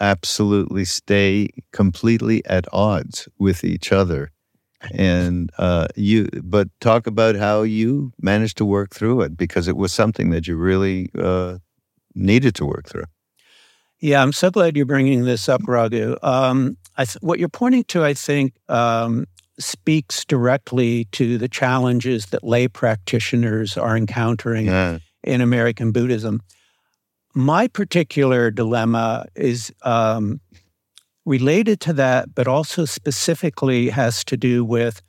absolutely 0.00 0.84
stay 0.84 1.48
completely 1.72 2.44
at 2.46 2.66
odds 2.72 3.28
with 3.38 3.64
each 3.64 3.92
other 3.92 4.30
and 4.92 5.50
uh, 5.58 5.88
you 5.96 6.28
but 6.42 6.68
talk 6.80 7.06
about 7.06 7.34
how 7.34 7.62
you 7.62 8.12
managed 8.20 8.56
to 8.56 8.64
work 8.64 8.94
through 8.94 9.20
it 9.22 9.36
because 9.36 9.68
it 9.68 9.76
was 9.76 9.92
something 9.92 10.30
that 10.30 10.46
you 10.46 10.56
really 10.56 11.10
uh, 11.18 11.58
needed 12.18 12.54
to 12.56 12.66
work 12.66 12.88
through. 12.88 13.04
Yeah 14.00 14.22
i'm 14.22 14.32
so 14.32 14.50
glad 14.50 14.76
you're 14.76 14.86
bringing 14.86 15.24
this 15.24 15.48
up 15.48 15.62
raghu. 15.66 16.16
Um, 16.22 16.76
th- 16.96 17.16
what 17.20 17.38
you're 17.38 17.48
pointing 17.48 17.84
to 17.84 18.04
i 18.04 18.14
think 18.14 18.54
um, 18.68 19.26
speaks 19.58 20.24
directly 20.24 21.06
to 21.12 21.38
the 21.38 21.48
challenges 21.48 22.26
that 22.26 22.44
lay 22.44 22.68
practitioners 22.68 23.76
are 23.76 23.96
encountering 23.96 24.66
yeah. 24.66 24.98
in 25.24 25.40
american 25.40 25.92
buddhism. 25.92 26.42
My 27.34 27.68
particular 27.68 28.50
dilemma 28.50 29.26
is 29.36 29.72
um, 29.82 30.40
related 31.28 31.78
to 31.80 31.92
that, 31.92 32.34
but 32.34 32.48
also 32.48 32.84
specifically 32.84 33.90
has 33.90 34.24
to 34.24 34.36
do 34.36 34.64
with 34.64 35.02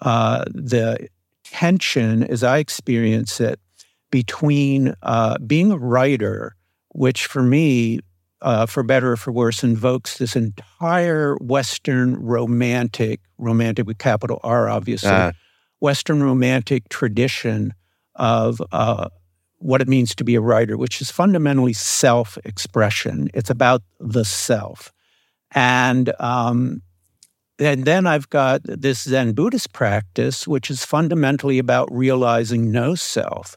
uh, 0.00 0.44
the 0.48 1.08
tension, 1.42 2.22
as 2.22 2.42
I 2.42 2.58
experience 2.58 3.40
it, 3.40 3.58
between 4.14 4.94
uh, 5.02 5.36
being 5.38 5.72
a 5.72 5.76
writer, 5.76 6.54
which 6.90 7.26
for 7.26 7.42
me, 7.42 7.98
uh, 8.42 8.64
for 8.64 8.84
better 8.84 9.10
or 9.10 9.16
for 9.16 9.32
worse, 9.32 9.64
invokes 9.64 10.18
this 10.18 10.36
entire 10.36 11.34
Western 11.38 12.14
romantic, 12.22 13.18
romantic 13.38 13.88
with 13.88 13.98
capital 13.98 14.38
R, 14.44 14.68
obviously, 14.68 15.10
uh. 15.10 15.32
Western 15.80 16.22
romantic 16.22 16.88
tradition 16.90 17.74
of 18.14 18.62
uh, 18.70 19.08
what 19.58 19.80
it 19.80 19.88
means 19.88 20.14
to 20.14 20.22
be 20.22 20.36
a 20.36 20.40
writer, 20.40 20.76
which 20.76 21.00
is 21.00 21.10
fundamentally 21.10 21.72
self 21.72 22.38
expression. 22.44 23.28
It's 23.34 23.50
about 23.50 23.82
the 23.98 24.24
self. 24.24 24.92
And 25.56 26.12
um, 26.20 26.82
and 27.58 27.84
then 27.84 28.06
I've 28.06 28.30
got 28.30 28.60
this 28.62 29.02
Zen 29.02 29.32
Buddhist 29.32 29.72
practice, 29.72 30.46
which 30.46 30.70
is 30.70 30.84
fundamentally 30.84 31.58
about 31.58 31.92
realizing 31.92 32.70
no 32.70 32.94
self. 32.94 33.56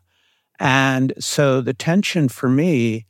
And 0.60 1.14
so 1.20 1.62
the 1.62 1.74
tension 1.74 2.30
for 2.30 2.49
me 2.49 3.05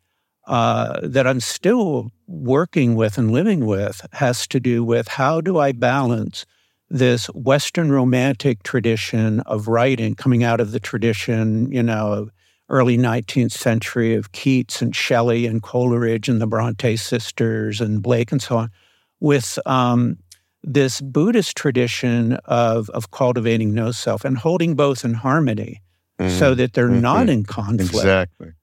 uh, 0.47 0.99
that 1.03 1.27
I'm 1.27 1.39
still 1.39 2.11
working 2.27 2.95
with 2.95 3.17
and 3.17 3.31
living 3.31 3.65
with 3.65 4.05
has 4.13 4.47
to 4.47 4.59
do 4.59 4.83
with 4.83 5.07
how 5.07 5.41
do 5.41 5.59
I 5.59 5.71
balance 5.71 6.45
this 6.89 7.27
Western 7.27 7.91
romantic 7.91 8.63
tradition 8.63 9.41
of 9.41 9.67
writing 9.67 10.15
coming 10.15 10.43
out 10.43 10.61
of 10.61 10.71
the 10.71 10.79
tradition, 10.79 11.69
you 11.71 11.83
know, 11.83 12.29
early 12.69 12.97
19th 12.97 13.51
century 13.51 14.13
of 14.15 14.31
Keats 14.31 14.81
and 14.81 14.95
Shelley 14.95 15.45
and 15.45 15.61
Coleridge 15.61 16.29
and 16.29 16.41
the 16.41 16.47
Bronte 16.47 16.95
sisters 16.95 17.81
and 17.81 18.01
Blake 18.01 18.31
and 18.31 18.41
so 18.41 18.57
on, 18.57 18.71
with 19.19 19.59
um, 19.65 20.17
this 20.63 21.01
Buddhist 21.01 21.55
tradition 21.55 22.33
of, 22.45 22.89
of 22.91 23.11
cultivating 23.11 23.73
no 23.73 23.91
self 23.91 24.25
and 24.25 24.37
holding 24.37 24.75
both 24.75 25.05
in 25.05 25.13
harmony 25.13 25.81
mm-hmm. 26.19 26.37
so 26.37 26.55
that 26.55 26.73
they're 26.73 26.89
mm-hmm. 26.89 27.01
not 27.01 27.29
in 27.29 27.43
conflict. 27.43 27.93
Exactly. 27.93 28.53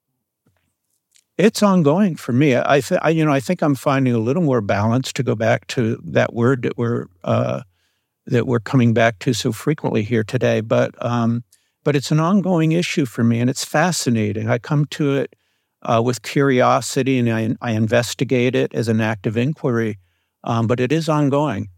It's 1.36 1.62
ongoing 1.62 2.14
for 2.14 2.32
me. 2.32 2.56
I, 2.56 2.80
th- 2.80 3.00
I, 3.02 3.10
you 3.10 3.24
know, 3.24 3.32
I 3.32 3.40
think 3.40 3.60
I'm 3.60 3.74
finding 3.74 4.14
a 4.14 4.18
little 4.18 4.42
more 4.42 4.60
balance 4.60 5.12
to 5.14 5.22
go 5.24 5.34
back 5.34 5.66
to 5.68 6.00
that 6.04 6.32
word 6.32 6.62
that 6.62 6.78
we're 6.78 7.06
uh, 7.24 7.62
that 8.26 8.46
we're 8.46 8.60
coming 8.60 8.94
back 8.94 9.18
to 9.20 9.34
so 9.34 9.50
frequently 9.52 10.02
here 10.02 10.22
today. 10.22 10.60
But 10.60 10.94
um, 11.04 11.42
but 11.82 11.96
it's 11.96 12.10
an 12.10 12.20
ongoing 12.20 12.72
issue 12.72 13.04
for 13.04 13.24
me, 13.24 13.40
and 13.40 13.50
it's 13.50 13.64
fascinating. 13.64 14.48
I 14.48 14.58
come 14.58 14.86
to 14.86 15.16
it 15.16 15.34
uh, 15.82 16.00
with 16.04 16.22
curiosity, 16.22 17.18
and 17.18 17.30
I, 17.30 17.56
I, 17.60 17.72
investigate 17.72 18.54
it 18.54 18.74
as 18.74 18.88
an 18.88 19.02
act 19.02 19.26
of 19.26 19.36
inquiry. 19.36 19.98
Um, 20.42 20.66
but 20.66 20.80
it 20.80 20.92
is 20.92 21.08
ongoing. 21.08 21.68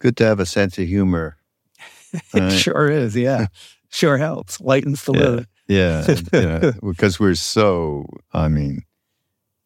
Good 0.00 0.16
to 0.18 0.24
have 0.24 0.40
a 0.40 0.46
sense 0.46 0.78
of 0.78 0.86
humor. 0.86 1.36
it 2.12 2.22
right? 2.34 2.52
sure 2.52 2.90
is. 2.90 3.14
Yeah, 3.14 3.46
sure 3.90 4.18
helps. 4.18 4.60
Lightens 4.60 5.04
the 5.04 5.12
yeah. 5.12 5.20
load. 5.20 5.46
Yeah, 5.68 6.16
yeah, 6.32 6.72
because 6.82 7.18
we're 7.18 7.34
so. 7.34 8.06
I 8.32 8.48
mean, 8.48 8.82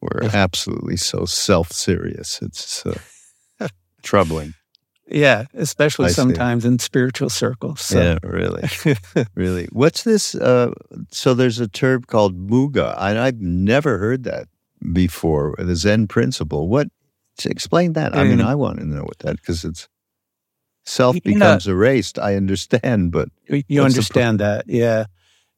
we're 0.00 0.30
absolutely 0.32 0.96
so 0.96 1.26
self-serious. 1.26 2.40
It's 2.40 2.86
uh, 2.86 2.98
troubling. 4.02 4.54
Yeah, 5.06 5.46
especially 5.54 6.06
I 6.06 6.12
sometimes 6.12 6.62
see. 6.62 6.68
in 6.68 6.78
spiritual 6.78 7.28
circles. 7.28 7.80
So. 7.80 8.00
Yeah, 8.00 8.18
really, 8.22 8.68
really. 9.34 9.68
What's 9.72 10.04
this? 10.04 10.34
Uh, 10.34 10.72
so 11.10 11.34
there's 11.34 11.58
a 11.58 11.68
term 11.68 12.02
called 12.04 12.48
muga, 12.48 12.94
and 12.98 13.18
I've 13.18 13.40
never 13.40 13.98
heard 13.98 14.24
that 14.24 14.46
before. 14.92 15.54
The 15.58 15.76
Zen 15.76 16.06
principle. 16.06 16.68
What? 16.68 16.88
Explain 17.44 17.94
that. 17.94 18.14
I 18.14 18.24
mean, 18.24 18.42
I 18.42 18.54
want 18.54 18.80
to 18.80 18.84
know 18.84 19.02
what 19.02 19.18
that 19.20 19.36
because 19.36 19.64
it's 19.64 19.88
self 20.85 21.16
becomes 21.22 21.66
know, 21.66 21.72
erased. 21.72 22.18
I 22.18 22.37
understand, 22.37 23.12
but 23.12 23.28
you 23.47 23.83
understand 23.83 24.41
that, 24.41 24.64
yeah. 24.66 25.07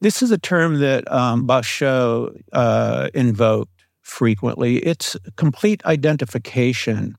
This 0.01 0.21
is 0.21 0.33
a 0.33 0.39
term 0.39 0.81
that 0.81 1.11
um, 1.13 1.47
Basho 1.47 2.37
uh, 2.53 3.09
invoked 3.15 3.85
frequently. 4.01 4.79
It's 4.79 5.17
complete 5.37 5.85
identification 5.87 7.17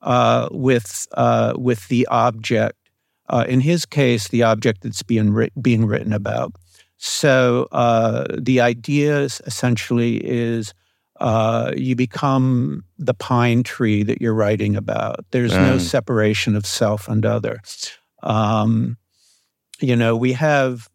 uh, 0.00 0.48
with 0.50 1.06
uh, 1.12 1.54
with 1.56 1.88
the 1.88 2.06
object. 2.06 2.78
Uh, 3.28 3.44
in 3.48 3.60
his 3.60 3.86
case, 3.86 4.28
the 4.28 4.42
object 4.42 4.82
that's 4.82 5.02
being 5.02 5.30
ri- 5.30 5.52
being 5.60 5.86
written 5.86 6.12
about. 6.12 6.54
So 6.96 7.68
uh, 7.72 8.26
the 8.38 8.60
idea 8.60 9.22
essentially 9.22 10.16
is 10.16 10.72
uh, 11.20 11.72
you 11.76 11.94
become 11.94 12.84
the 12.98 13.14
pine 13.14 13.62
tree 13.62 14.02
that 14.02 14.20
you're 14.20 14.34
writing 14.34 14.76
about. 14.76 15.24
There's 15.30 15.52
mm. 15.52 15.66
no 15.66 15.78
separation 15.78 16.56
of 16.56 16.66
self 16.66 17.08
and 17.08 17.24
other. 17.24 17.60
Um, 18.22 18.96
you 19.80 19.96
know, 19.96 20.16
we 20.16 20.32
have 20.32 20.88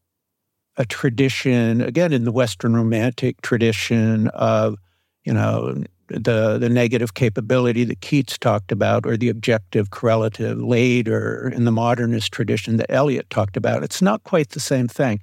a 0.78 0.86
tradition 0.86 1.82
again 1.82 2.14
in 2.14 2.24
the 2.24 2.32
Western 2.32 2.76
Romantic 2.76 3.42
tradition 3.42 4.28
of 4.30 4.76
you 5.24 5.34
know 5.34 5.84
the 6.08 6.58
the 6.58 6.70
negative 6.70 7.14
capability 7.14 7.84
that 7.84 8.02
Keats 8.02 8.38
talked 8.38 8.72
about, 8.72 9.06
or 9.06 9.18
the 9.18 9.30
objective 9.30 9.90
correlative 9.90 10.58
later 10.60 11.52
in 11.54 11.66
the 11.66 11.72
modernist 11.72 12.32
tradition 12.32 12.78
that 12.78 12.92
Eliot 12.92 13.30
talked 13.30 13.58
about. 13.58 13.84
It's 13.84 14.02
not 14.02 14.24
quite 14.24 14.50
the 14.50 14.60
same 14.60 14.88
thing. 14.88 15.20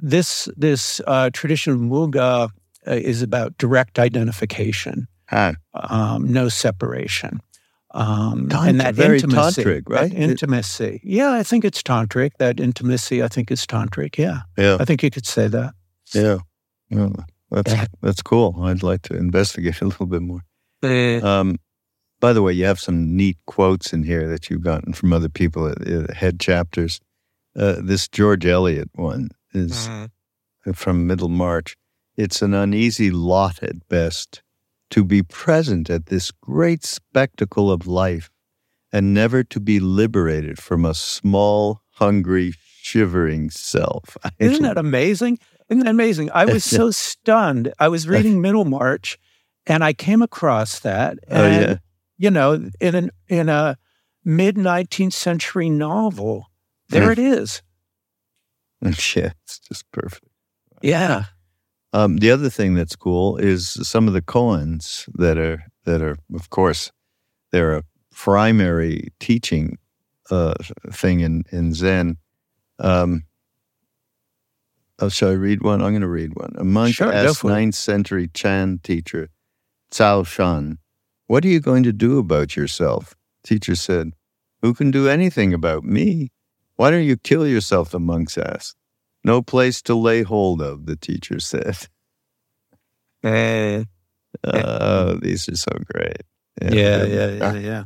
This 0.00 0.48
this 0.56 1.00
uh, 1.06 1.30
tradition 1.32 1.72
of 1.72 1.78
Muga 1.80 2.50
is 2.86 3.22
about 3.22 3.56
direct 3.58 3.98
identification, 3.98 5.06
huh. 5.28 5.54
um, 5.74 6.32
no 6.32 6.48
separation. 6.48 7.40
Um, 7.92 8.48
and 8.52 8.80
that 8.80 8.96
very 8.96 9.20
intimacy, 9.20 9.62
tantric, 9.62 9.82
right? 9.86 10.12
intimacy. 10.12 11.00
Yeah, 11.04 11.32
I 11.32 11.44
think 11.44 11.64
it's 11.64 11.80
tantric. 11.80 12.32
That 12.38 12.58
intimacy, 12.58 13.22
I 13.22 13.28
think, 13.28 13.52
is 13.52 13.64
tantric. 13.66 14.18
Yeah, 14.18 14.40
yeah. 14.58 14.78
I 14.80 14.84
think 14.84 15.04
you 15.04 15.10
could 15.10 15.26
say 15.26 15.46
that. 15.46 15.74
Yeah. 16.12 16.38
yeah. 16.90 17.10
That's 17.50 17.88
that's 18.02 18.22
cool. 18.22 18.56
I'd 18.62 18.82
like 18.82 19.02
to 19.02 19.16
investigate 19.16 19.80
a 19.80 19.84
little 19.84 20.06
bit 20.06 20.22
more. 20.22 20.40
Uh, 20.82 21.24
um, 21.24 21.56
by 22.20 22.32
the 22.32 22.42
way, 22.42 22.52
you 22.52 22.64
have 22.64 22.80
some 22.80 23.16
neat 23.16 23.38
quotes 23.46 23.92
in 23.92 24.02
here 24.02 24.28
that 24.28 24.50
you've 24.50 24.62
gotten 24.62 24.92
from 24.92 25.12
other 25.12 25.28
people 25.28 25.68
at, 25.68 25.86
at 25.86 26.14
head 26.14 26.40
chapters. 26.40 27.00
Uh, 27.56 27.76
this 27.80 28.08
George 28.08 28.44
Eliot 28.44 28.90
one 28.94 29.30
is 29.52 29.88
mm-hmm. 29.88 30.72
from 30.72 31.06
Middlemarch. 31.06 31.76
It's 32.16 32.42
an 32.42 32.54
uneasy 32.54 33.10
lot 33.10 33.62
at 33.62 33.88
best 33.88 34.42
to 34.90 35.04
be 35.04 35.22
present 35.22 35.90
at 35.90 36.06
this 36.06 36.30
great 36.30 36.84
spectacle 36.84 37.70
of 37.70 37.86
life 37.86 38.30
and 38.92 39.12
never 39.12 39.42
to 39.42 39.58
be 39.58 39.80
liberated 39.80 40.58
from 40.58 40.84
a 40.84 40.94
small, 40.94 41.80
hungry, 41.94 42.54
shivering 42.80 43.50
self. 43.50 44.16
Isn't 44.38 44.62
that 44.62 44.78
amazing? 44.78 45.38
Isn't 45.68 45.84
that 45.84 45.90
amazing? 45.90 46.30
I 46.32 46.44
was 46.44 46.62
so 46.62 46.90
stunned. 46.90 47.72
I 47.80 47.88
was 47.88 48.06
reading 48.06 48.40
Middlemarch 48.40 49.18
and 49.66 49.82
I 49.82 49.92
came 49.92 50.22
across 50.22 50.78
that. 50.80 51.18
And, 51.26 51.42
oh, 51.42 51.60
yeah. 51.60 51.76
You 52.16 52.30
know, 52.30 52.70
in 52.80 52.94
an 52.94 53.10
in 53.26 53.48
a 53.48 53.76
mid 54.24 54.54
19th 54.54 55.12
century 55.12 55.68
novel, 55.68 56.46
there 56.88 57.06
hmm. 57.06 57.12
it 57.12 57.18
is. 57.18 57.62
Yeah, 59.16 59.32
it's 59.44 59.60
just 59.60 59.90
perfect. 59.92 60.26
Yeah. 60.82 61.24
Um, 61.94 62.16
the 62.16 62.32
other 62.32 62.50
thing 62.50 62.74
that's 62.74 62.96
cool 62.96 63.36
is 63.36 63.68
some 63.88 64.08
of 64.08 64.14
the 64.14 64.20
koans 64.20 65.08
that 65.14 65.38
are 65.38 65.62
that 65.84 66.02
are, 66.02 66.16
of 66.34 66.50
course, 66.50 66.90
they're 67.52 67.76
a 67.76 67.84
primary 68.10 69.12
teaching 69.20 69.78
uh, 70.28 70.54
thing 70.90 71.20
in 71.20 71.44
in 71.52 71.72
Zen. 71.72 72.16
Um, 72.80 73.22
oh, 74.98 75.08
shall 75.08 75.28
I 75.28 75.34
read 75.34 75.62
one? 75.62 75.82
I'm 75.82 75.92
going 75.92 76.02
to 76.02 76.08
read 76.08 76.34
one. 76.34 76.54
A 76.58 76.64
monk 76.64 76.96
Sure, 76.96 77.12
asked 77.12 77.44
ninth 77.44 77.76
century 77.76 78.28
Chan 78.34 78.80
teacher 78.82 79.28
Cao 79.92 80.26
Shan, 80.26 80.78
"What 81.28 81.44
are 81.44 81.48
you 81.48 81.60
going 81.60 81.84
to 81.84 81.92
do 81.92 82.18
about 82.18 82.56
yourself?" 82.56 83.14
Teacher 83.44 83.76
said, 83.76 84.14
"Who 84.62 84.74
can 84.74 84.90
do 84.90 85.08
anything 85.08 85.54
about 85.54 85.84
me? 85.84 86.32
Why 86.74 86.90
don't 86.90 87.04
you 87.04 87.16
kill 87.16 87.46
yourself?" 87.46 87.90
The 87.90 88.00
monks 88.00 88.36
asked. 88.36 88.74
No 89.24 89.40
place 89.42 89.80
to 89.82 89.94
lay 89.94 90.22
hold 90.22 90.60
of, 90.60 90.86
the 90.86 90.96
teacher 90.96 91.40
said. 91.40 91.88
Eh, 93.22 93.84
Oh, 94.44 95.14
these 95.14 95.48
are 95.48 95.56
so 95.56 95.72
great. 95.92 96.22
yeah, 96.60 97.04
yeah, 97.04 97.30
yeah, 97.30 97.54
yeah. 97.54 97.84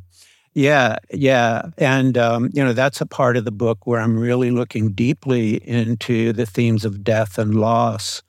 Yeah, 0.54 0.96
yeah. 1.12 1.62
And, 1.76 2.18
um, 2.18 2.50
you 2.52 2.64
know, 2.64 2.72
that's 2.72 3.00
a 3.00 3.06
part 3.06 3.36
of 3.36 3.44
the 3.44 3.52
book 3.52 3.86
where 3.86 4.00
I'm 4.00 4.18
really 4.18 4.50
looking 4.50 4.90
deeply 4.92 5.56
into 5.68 6.32
the 6.32 6.46
themes 6.46 6.84
of 6.84 7.04
death 7.04 7.38
and 7.38 7.54
loss. 7.54 8.22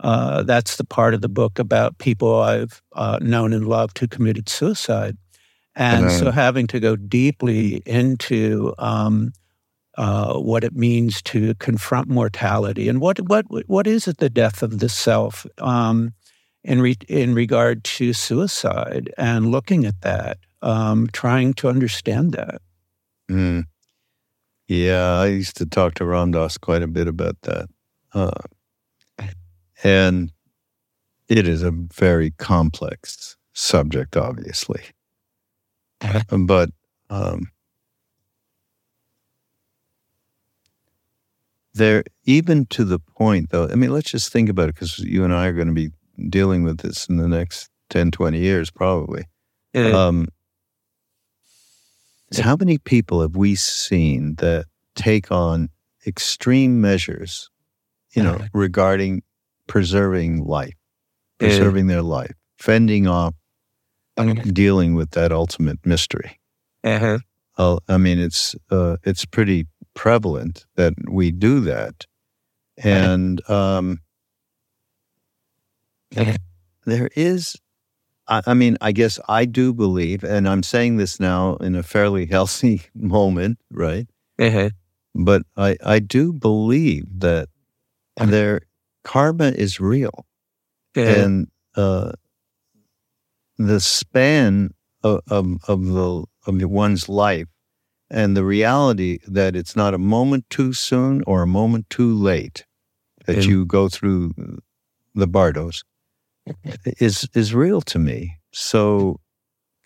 Uh, 0.00 0.42
that's 0.44 0.76
the 0.76 0.84
part 0.84 1.12
of 1.14 1.20
the 1.20 1.28
book 1.28 1.58
about 1.58 1.98
people 1.98 2.40
I've 2.40 2.80
uh, 2.94 3.18
known 3.20 3.52
and 3.52 3.68
loved 3.68 3.98
who 3.98 4.06
committed 4.06 4.48
suicide. 4.48 5.18
And 5.76 6.10
so 6.10 6.30
having 6.30 6.66
to 6.68 6.80
go 6.80 6.96
deeply 6.96 7.82
into 7.84 8.74
um, 8.78 9.32
uh, 9.96 10.34
what 10.38 10.64
it 10.64 10.74
means 10.74 11.22
to 11.22 11.54
confront 11.56 12.08
mortality 12.08 12.88
and 12.88 13.00
what, 13.00 13.20
what, 13.28 13.46
what 13.68 13.86
is 13.86 14.08
it, 14.08 14.18
the 14.18 14.30
death 14.30 14.62
of 14.62 14.78
the 14.78 14.88
self? 14.88 15.46
Um, 15.58 16.14
in 16.64 16.80
re- 16.80 16.96
in 17.08 17.34
regard 17.34 17.84
to 17.84 18.12
suicide 18.12 19.12
and 19.18 19.50
looking 19.50 19.84
at 19.84 20.00
that, 20.00 20.38
um, 20.62 21.08
trying 21.12 21.52
to 21.54 21.68
understand 21.68 22.32
that. 22.32 22.60
Mm. 23.30 23.64
Yeah, 24.66 25.20
I 25.20 25.26
used 25.26 25.56
to 25.58 25.66
talk 25.66 25.94
to 25.94 26.06
Ram 26.06 26.30
Dass 26.30 26.56
quite 26.56 26.82
a 26.82 26.86
bit 26.86 27.06
about 27.06 27.36
that. 27.42 27.68
Uh, 28.14 28.30
and 29.82 30.32
it 31.28 31.46
is 31.46 31.62
a 31.62 31.70
very 31.70 32.30
complex 32.30 33.36
subject, 33.52 34.16
obviously. 34.16 34.82
But 36.30 36.70
um, 37.10 37.48
there, 41.74 42.04
even 42.24 42.66
to 42.66 42.84
the 42.84 42.98
point, 42.98 43.50
though, 43.50 43.68
I 43.68 43.74
mean, 43.74 43.92
let's 43.92 44.10
just 44.10 44.32
think 44.32 44.48
about 44.48 44.68
it 44.68 44.74
because 44.74 44.98
you 45.00 45.24
and 45.24 45.34
I 45.34 45.46
are 45.46 45.52
going 45.52 45.68
to 45.68 45.74
be 45.74 45.90
dealing 46.28 46.62
with 46.62 46.78
this 46.78 47.06
in 47.08 47.16
the 47.16 47.28
next 47.28 47.68
10, 47.90 48.10
20 48.10 48.38
years, 48.38 48.70
probably. 48.70 49.24
Um, 49.76 50.28
is 52.30 52.38
how 52.38 52.56
many 52.56 52.78
people 52.78 53.20
have 53.20 53.36
we 53.36 53.54
seen 53.54 54.36
that 54.36 54.66
take 54.94 55.30
on 55.32 55.68
extreme 56.06 56.80
measures, 56.80 57.50
you 58.14 58.22
know, 58.22 58.34
Uh-huh. 58.36 58.48
regarding 58.52 59.22
preserving 59.66 60.44
life, 60.44 60.74
Yeah. 61.40 61.48
preserving 61.48 61.88
their 61.88 62.02
life, 62.02 62.32
fending 62.58 63.06
off, 63.06 63.34
dealing 64.52 64.94
with 64.94 65.10
that 65.10 65.32
ultimate 65.32 65.78
mystery? 65.84 66.38
Uh-huh. 66.84 67.18
Uh, 67.56 67.78
I 67.88 67.98
mean, 67.98 68.18
it's 68.18 68.54
uh, 68.70 68.96
it's 69.04 69.24
pretty 69.24 69.66
prevalent 69.94 70.66
that 70.76 70.94
we 71.08 71.30
do 71.30 71.60
that, 71.60 72.06
and 72.78 73.48
um, 73.48 74.00
there 76.86 77.10
is 77.16 77.56
I, 78.28 78.42
I 78.46 78.54
mean 78.54 78.76
i 78.80 78.92
guess 78.92 79.18
i 79.28 79.44
do 79.44 79.72
believe 79.72 80.24
and 80.24 80.48
i'm 80.48 80.62
saying 80.62 80.96
this 80.96 81.18
now 81.20 81.56
in 81.56 81.74
a 81.74 81.82
fairly 81.82 82.26
healthy 82.30 82.82
moment 82.94 83.58
right? 83.70 84.06
Uh-huh. 84.38 84.70
but 85.14 85.42
i 85.56 85.76
i 85.84 85.98
do 85.98 86.32
believe 86.32 87.06
that 87.20 87.48
their 88.16 88.62
karma 89.02 89.48
is 89.48 89.80
real. 89.80 90.26
And 91.18 91.48
uh 91.76 92.12
the 93.58 93.80
span 93.80 94.70
of, 95.02 95.20
of 95.28 95.46
of 95.68 95.84
the 95.86 96.24
of 96.46 96.70
one's 96.70 97.08
life 97.08 97.48
and 98.10 98.36
the 98.36 98.44
reality 98.44 99.18
that 99.26 99.56
it's 99.56 99.74
not 99.76 99.94
a 99.94 99.98
moment 99.98 100.44
too 100.50 100.72
soon 100.72 101.22
or 101.26 101.42
a 101.42 101.46
moment 101.46 101.88
too 101.90 102.12
late 102.14 102.64
that 103.26 103.36
Yeah. 103.36 103.48
you 103.50 103.66
go 103.66 103.88
through 103.88 104.32
the 105.14 105.26
bardos 105.26 105.84
is 107.00 107.28
is 107.34 107.54
real 107.54 107.80
to 107.82 107.98
me. 107.98 108.36
So 108.52 109.20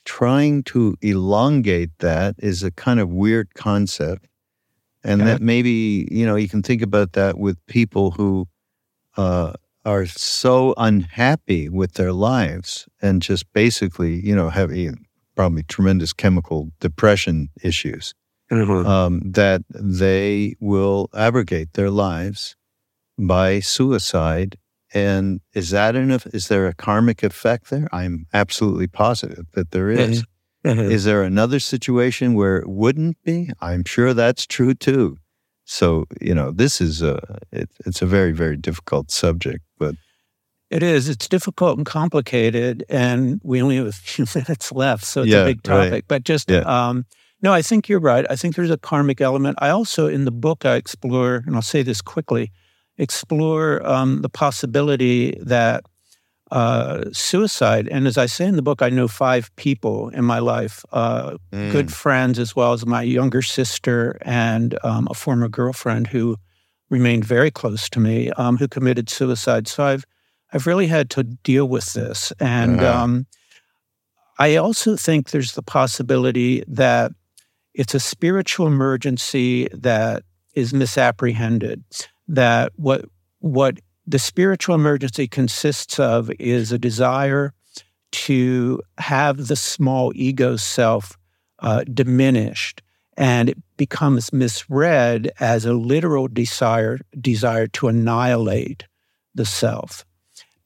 trying 0.04 0.62
to 0.64 0.96
elongate 1.02 1.90
that 1.98 2.34
is 2.38 2.62
a 2.62 2.70
kind 2.70 2.98
of 3.00 3.10
weird 3.10 3.54
concept. 3.54 4.26
And 5.04 5.20
that 5.22 5.40
maybe, 5.40 6.08
you 6.10 6.26
know, 6.26 6.34
you 6.36 6.48
can 6.48 6.62
think 6.62 6.82
about 6.82 7.12
that 7.12 7.38
with 7.38 7.56
people 7.66 8.10
who 8.10 8.48
uh, 9.16 9.52
are 9.84 10.06
so 10.06 10.74
unhappy 10.76 11.68
with 11.68 11.92
their 11.94 12.12
lives 12.12 12.86
and 13.00 13.22
just 13.22 13.50
basically, 13.52 14.14
you 14.26 14.34
know, 14.34 14.50
have 14.50 14.72
probably 15.38 15.62
tremendous 15.62 16.12
chemical 16.12 16.60
depression 16.80 17.48
issues 17.62 18.12
Uh-huh. 18.50 18.84
um, 18.94 19.20
that 19.40 19.60
they 19.70 20.56
will 20.58 21.08
abrogate 21.14 21.70
their 21.74 21.90
lives 21.90 22.56
by 23.16 23.60
suicide. 23.60 24.58
And 24.92 25.40
is 25.54 25.70
that 25.70 25.94
enough? 25.94 26.26
Is 26.38 26.48
there 26.48 26.66
a 26.66 26.74
karmic 26.74 27.22
effect 27.22 27.70
there? 27.70 27.86
I'm 27.92 28.26
absolutely 28.32 28.88
positive 28.88 29.44
that 29.52 29.70
there 29.70 29.90
is. 29.90 30.24
Uh-huh. 30.64 30.90
Is 30.96 31.04
there 31.04 31.22
another 31.22 31.60
situation 31.60 32.34
where 32.34 32.56
it 32.62 32.68
wouldn't 32.68 33.16
be? 33.22 33.38
I'm 33.60 33.84
sure 33.84 34.12
that's 34.14 34.44
true 34.56 34.74
too. 34.74 35.18
So 35.64 36.06
you 36.28 36.34
know, 36.34 36.50
this 36.62 36.80
is 36.80 37.00
a 37.12 37.16
it, 37.52 37.68
it's 37.86 38.02
a 38.02 38.06
very 38.06 38.32
very 38.32 38.56
difficult 38.56 39.12
subject, 39.12 39.62
but 39.78 39.94
It 40.70 40.82
is. 40.82 41.08
It's 41.08 41.28
difficult 41.28 41.78
and 41.78 41.86
complicated, 41.86 42.84
and 42.88 43.40
we 43.42 43.62
only 43.62 43.76
have 43.76 43.86
a 43.86 43.92
few 44.12 44.26
minutes 44.34 44.70
left, 44.72 45.04
so 45.04 45.22
it's 45.22 45.30
Yeah, 45.30 45.42
a 45.42 45.44
big 45.46 45.66
right. 45.66 45.84
topic. 45.88 46.04
But 46.08 46.24
just, 46.24 46.50
Yeah. 46.50 46.60
um, 46.60 47.06
no, 47.40 47.52
I 47.52 47.62
think 47.62 47.88
you're 47.88 48.00
right. 48.00 48.26
I 48.28 48.36
think 48.36 48.56
there's 48.56 48.70
a 48.70 48.76
karmic 48.76 49.20
element. 49.20 49.58
I 49.60 49.70
also, 49.70 50.08
in 50.08 50.24
the 50.24 50.32
book, 50.32 50.64
I 50.64 50.74
explore, 50.74 51.42
and 51.46 51.54
I'll 51.54 51.62
say 51.62 51.82
this 51.82 52.02
quickly, 52.02 52.50
explore 52.98 53.86
um, 53.86 54.22
the 54.22 54.28
possibility 54.28 55.38
that 55.40 55.84
uh, 56.50 57.04
suicide, 57.12 57.88
and 57.88 58.06
as 58.06 58.16
I 58.18 58.26
say 58.26 58.46
in 58.46 58.56
the 58.56 58.62
book, 58.62 58.80
I 58.82 58.88
know 58.88 59.06
five 59.06 59.54
people 59.56 60.08
in 60.08 60.24
my 60.24 60.38
life, 60.38 60.84
uh, 60.92 61.36
good 61.70 61.92
friends, 61.92 62.38
as 62.38 62.56
well 62.56 62.72
as 62.72 62.86
my 62.86 63.02
younger 63.02 63.42
sister 63.42 64.18
and 64.22 64.78
um, 64.82 65.06
a 65.10 65.14
former 65.14 65.48
girlfriend 65.48 66.06
who 66.06 66.36
remained 66.88 67.24
very 67.24 67.50
close 67.50 67.88
to 67.90 68.00
me, 68.00 68.30
um, 68.32 68.56
who 68.56 68.66
committed 68.66 69.10
suicide. 69.10 69.68
So 69.68 69.84
I've 69.84 70.04
I've 70.52 70.66
really 70.66 70.86
had 70.86 71.10
to 71.10 71.24
deal 71.24 71.66
with 71.68 71.92
this, 71.92 72.32
and 72.40 72.80
Uh-huh. 72.80 73.02
um, 73.04 73.26
I 74.38 74.56
also 74.56 74.96
think 74.96 75.30
there's 75.30 75.52
the 75.52 75.62
possibility 75.62 76.62
that 76.68 77.12
it's 77.74 77.94
a 77.94 78.00
spiritual 78.00 78.66
emergency 78.66 79.68
that 79.72 80.22
is 80.54 80.72
misapprehended. 80.72 81.84
That 82.28 82.72
what 82.76 83.04
what 83.40 83.78
the 84.06 84.18
spiritual 84.18 84.74
emergency 84.74 85.28
consists 85.28 85.98
of 86.00 86.30
is 86.38 86.72
a 86.72 86.78
desire 86.78 87.52
to 88.10 88.82
have 88.98 89.48
the 89.48 89.56
small 89.56 90.12
ego 90.14 90.56
self 90.56 91.16
uh, 91.58 91.84
diminished, 91.92 92.82
and 93.16 93.50
it 93.50 93.58
becomes 93.76 94.32
misread 94.32 95.30
as 95.40 95.64
a 95.66 95.72
literal 95.74 96.28
desire 96.28 96.98
desire 97.20 97.66
to 97.66 97.88
annihilate 97.88 98.86
the 99.34 99.44
self. 99.44 100.04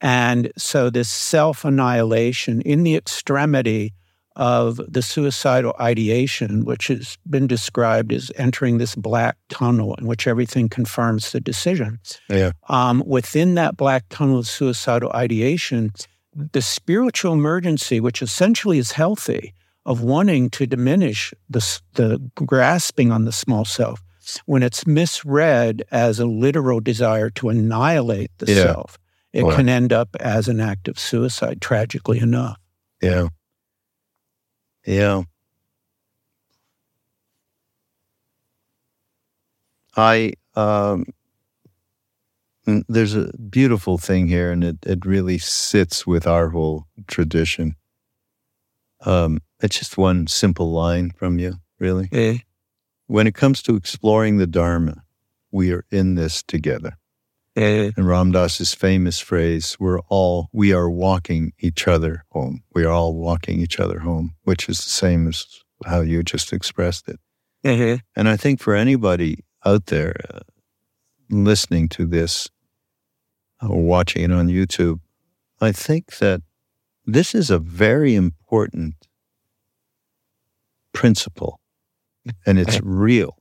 And 0.02 0.52
so, 0.58 0.90
this 0.90 1.08
self 1.08 1.64
annihilation 1.64 2.60
in 2.62 2.82
the 2.82 2.96
extremity 2.96 3.94
of 4.34 4.80
the 4.88 5.02
suicidal 5.02 5.74
ideation, 5.78 6.64
which 6.64 6.88
has 6.88 7.18
been 7.28 7.46
described 7.46 8.12
as 8.12 8.30
entering 8.36 8.78
this 8.78 8.94
black 8.96 9.36
tunnel 9.48 9.94
in 9.96 10.06
which 10.06 10.26
everything 10.26 10.68
confirms 10.68 11.32
the 11.32 11.40
decision. 11.40 12.00
Yeah. 12.28 12.52
Um, 12.68 13.02
within 13.06 13.54
that 13.56 13.76
black 13.76 14.04
tunnel 14.08 14.38
of 14.38 14.48
suicidal 14.48 15.12
ideation, 15.14 15.92
the 16.34 16.62
spiritual 16.62 17.34
emergency, 17.34 18.00
which 18.00 18.22
essentially 18.22 18.78
is 18.78 18.92
healthy, 18.92 19.54
of 19.84 20.00
wanting 20.00 20.48
to 20.48 20.66
diminish 20.66 21.34
the, 21.50 21.80
the 21.94 22.18
grasping 22.34 23.12
on 23.12 23.24
the 23.24 23.32
small 23.32 23.64
self, 23.64 24.00
when 24.46 24.62
it's 24.62 24.86
misread 24.86 25.82
as 25.90 26.18
a 26.20 26.26
literal 26.26 26.80
desire 26.80 27.28
to 27.30 27.48
annihilate 27.50 28.30
the 28.38 28.50
Yeah. 28.50 28.62
self, 28.62 28.96
it 29.32 29.44
Wow. 29.44 29.56
can 29.56 29.68
end 29.68 29.92
up 29.92 30.14
as 30.20 30.48
an 30.48 30.60
act 30.60 30.88
of 30.88 30.98
suicide, 30.98 31.60
tragically 31.60 32.18
enough. 32.18 32.58
Yeah. 33.00 33.28
Yeah. 34.86 35.22
I 39.96 40.32
um 40.54 41.04
there's 42.88 43.14
a 43.14 43.36
beautiful 43.38 43.98
thing 43.98 44.28
here 44.28 44.52
and 44.52 44.62
it, 44.62 44.76
it 44.86 45.04
really 45.04 45.36
sits 45.38 46.06
with 46.06 46.26
our 46.26 46.50
whole 46.50 46.86
tradition. 47.08 47.74
Um 49.00 49.40
it's 49.60 49.78
just 49.78 49.96
one 49.98 50.26
simple 50.26 50.72
line 50.72 51.10
from 51.16 51.38
you, 51.38 51.54
really. 51.78 52.42
When 53.06 53.26
it 53.26 53.34
comes 53.34 53.62
to 53.62 53.76
exploring 53.76 54.38
the 54.38 54.46
Dharma, 54.46 55.02
we 55.50 55.72
are 55.72 55.84
in 55.90 56.14
this 56.14 56.42
together. 56.42 56.96
And 57.96 58.06
Ram 58.06 58.32
Dass's 58.32 58.74
famous 58.74 59.18
phrase, 59.18 59.76
we're 59.78 60.00
all, 60.08 60.48
we 60.52 60.72
are 60.72 60.88
walking 60.88 61.52
each 61.58 61.86
other 61.86 62.24
home. 62.30 62.62
We 62.72 62.84
are 62.84 62.90
all 62.90 63.14
walking 63.14 63.60
each 63.60 63.78
other 63.78 64.00
home, 64.00 64.34
which 64.44 64.68
is 64.68 64.78
the 64.78 64.90
same 64.90 65.28
as 65.28 65.46
how 65.84 66.00
you 66.00 66.22
just 66.22 66.52
expressed 66.52 67.08
it. 67.08 67.20
Mm-hmm. 67.64 68.00
And 68.16 68.28
I 68.28 68.36
think 68.36 68.60
for 68.60 68.74
anybody 68.74 69.44
out 69.64 69.86
there 69.86 70.16
uh, 70.32 70.40
listening 71.30 71.88
to 71.90 72.06
this 72.06 72.48
or 73.60 73.82
watching 73.82 74.24
it 74.24 74.32
on 74.32 74.48
YouTube, 74.48 75.00
I 75.60 75.72
think 75.72 76.18
that 76.18 76.42
this 77.04 77.34
is 77.34 77.50
a 77.50 77.58
very 77.58 78.14
important 78.14 78.94
principle 80.92 81.60
and 82.46 82.58
it's 82.58 82.80
real. 82.82 83.36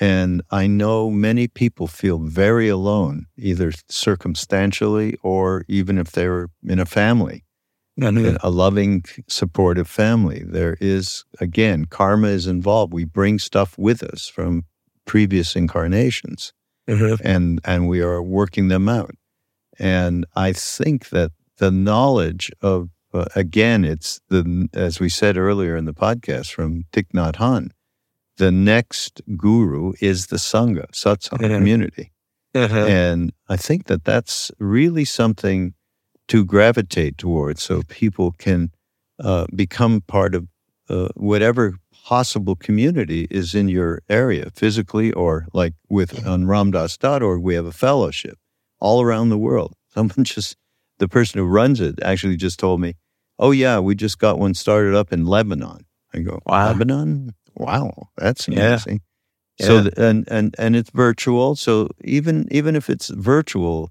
And 0.00 0.42
I 0.50 0.66
know 0.66 1.10
many 1.10 1.46
people 1.48 1.86
feel 1.86 2.18
very 2.18 2.68
alone, 2.68 3.26
either 3.36 3.72
circumstantially 3.88 5.16
or 5.22 5.64
even 5.68 5.98
if 5.98 6.12
they're 6.12 6.48
in 6.66 6.78
a 6.78 6.86
family, 6.86 7.44
Mm-hmm. 8.00 8.36
a 8.42 8.48
loving, 8.48 9.04
supportive 9.28 9.86
family. 9.86 10.42
There 10.46 10.78
is, 10.80 11.24
again, 11.40 11.84
karma 11.84 12.28
is 12.28 12.46
involved. 12.46 12.94
We 12.94 13.04
bring 13.04 13.38
stuff 13.38 13.76
with 13.76 14.02
us 14.02 14.28
from 14.28 14.64
previous 15.04 15.54
incarnations 15.56 16.52
Mm-hmm. 16.88 17.24
and, 17.24 17.60
and 17.64 17.88
we 17.88 18.00
are 18.00 18.20
working 18.22 18.68
them 18.68 18.88
out. 18.88 19.14
And 19.78 20.26
I 20.34 20.52
think 20.52 21.10
that 21.10 21.30
the 21.58 21.70
knowledge 21.70 22.50
of, 22.60 22.88
uh, 23.14 23.26
again, 23.36 23.84
it's 23.84 24.20
the, 24.30 24.68
as 24.74 24.98
we 24.98 25.08
said 25.08 25.36
earlier 25.36 25.76
in 25.76 25.84
the 25.84 25.94
podcast 25.94 26.50
from 26.50 26.84
Thich 26.92 27.06
Nhat 27.14 27.34
Hanh, 27.36 27.70
the 28.38 28.50
next 28.50 29.20
guru 29.36 29.92
is 30.00 30.26
the 30.26 30.36
Sangha, 30.36 30.86
satsang 30.92 31.38
Mhm. 31.40 31.56
community. 31.58 32.12
Mm-hmm. 32.54 32.74
And 32.76 33.32
I 33.48 33.56
think 33.56 33.86
that 33.86 34.04
that's 34.04 34.50
really 34.58 35.04
something 35.04 35.74
to 36.28 36.44
gravitate 36.44 37.18
towards 37.18 37.62
so 37.62 37.82
people 37.88 38.32
can 38.32 38.70
uh, 39.18 39.46
become 39.54 40.00
part 40.02 40.34
of 40.34 40.48
uh, 40.88 41.08
whatever 41.14 41.74
possible 42.04 42.56
community 42.56 43.26
is 43.30 43.54
in 43.54 43.68
your 43.68 44.02
area, 44.08 44.50
physically 44.54 45.12
or 45.12 45.46
like 45.52 45.74
with 45.88 46.26
on 46.26 46.44
ramdass.org, 46.44 47.40
we 47.42 47.54
have 47.54 47.66
a 47.66 47.72
fellowship 47.72 48.36
all 48.80 49.00
around 49.02 49.28
the 49.28 49.38
world. 49.38 49.74
Someone 49.94 50.24
just, 50.24 50.56
the 50.98 51.08
person 51.08 51.38
who 51.38 51.46
runs 51.46 51.80
it 51.80 51.98
actually 52.02 52.36
just 52.36 52.58
told 52.58 52.80
me, 52.80 52.94
oh, 53.38 53.50
yeah, 53.52 53.78
we 53.78 53.94
just 53.94 54.18
got 54.18 54.38
one 54.38 54.54
started 54.54 54.94
up 54.94 55.12
in 55.12 55.24
Lebanon. 55.26 55.86
I 56.14 56.18
go, 56.20 56.40
Wow. 56.46 56.68
Lebanon? 56.72 57.34
Wow, 57.54 58.08
that's 58.16 58.48
Yeah. 58.48 58.74
amazing. 58.74 59.00
So 59.60 59.76
Yeah. 59.84 59.90
and 59.98 60.28
and 60.30 60.54
and 60.58 60.76
it's 60.76 60.90
virtual. 60.90 61.56
So 61.56 61.90
even 62.04 62.46
even 62.50 62.76
if 62.76 62.90
it's 62.90 63.08
virtual, 63.10 63.90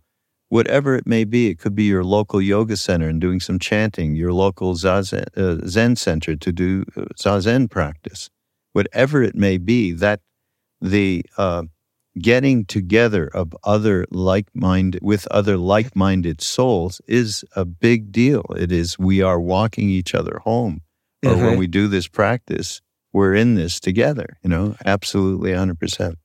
whatever 0.50 0.96
it 0.96 1.08
may 1.08 1.26
be, 1.26 1.50
it 1.50 1.60
could 1.60 1.76
be 1.76 1.86
your 1.86 2.04
local 2.04 2.42
yoga 2.42 2.78
center 2.78 3.08
and 3.10 3.22
doing 3.22 3.40
some 3.42 3.60
chanting, 3.60 4.16
your 4.16 4.34
local 4.34 4.76
zazen, 4.76 5.26
uh, 5.38 5.68
Zen 5.68 5.96
center 5.96 6.36
to 6.38 6.52
do 6.54 6.86
uh, 6.98 7.06
zazen 7.18 7.70
practice, 7.70 8.30
whatever 8.74 9.24
it 9.24 9.36
may 9.36 9.58
be. 9.58 9.92
That 9.94 10.22
the 10.82 11.26
uh, 11.38 11.64
getting 12.20 12.66
together 12.66 13.28
of 13.34 13.54
other 13.64 14.06
like 14.12 14.48
minded 14.54 15.02
with 15.04 15.28
other 15.32 15.58
like 15.58 15.96
minded 15.96 16.42
souls 16.42 17.02
is 17.08 17.44
a 17.56 17.66
big 17.66 18.12
deal. 18.12 18.46
It 18.58 18.72
is 18.72 19.00
we 19.00 19.22
are 19.22 19.40
walking 19.42 19.90
each 19.90 20.14
other 20.16 20.40
home, 20.44 20.82
or 21.26 21.38
when 21.38 21.56
Mhm. 21.56 21.58
we 21.58 21.68
do 21.68 21.88
this 21.88 22.08
practice, 22.08 22.82
we're 23.14 23.36
in 23.36 23.56
this 23.56 23.80
together. 23.80 24.38
You 24.44 24.50
know, 24.50 24.76
absolutely, 24.86 25.54
hundred 25.54 25.80
percent. 25.80 26.18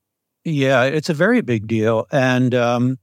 Yeah, 0.45 0.85
it's 0.85 1.09
a 1.11 1.15
very 1.15 1.41
big 1.41 1.67
deal. 1.67 2.07
And 2.13 2.55
um, 2.55 2.99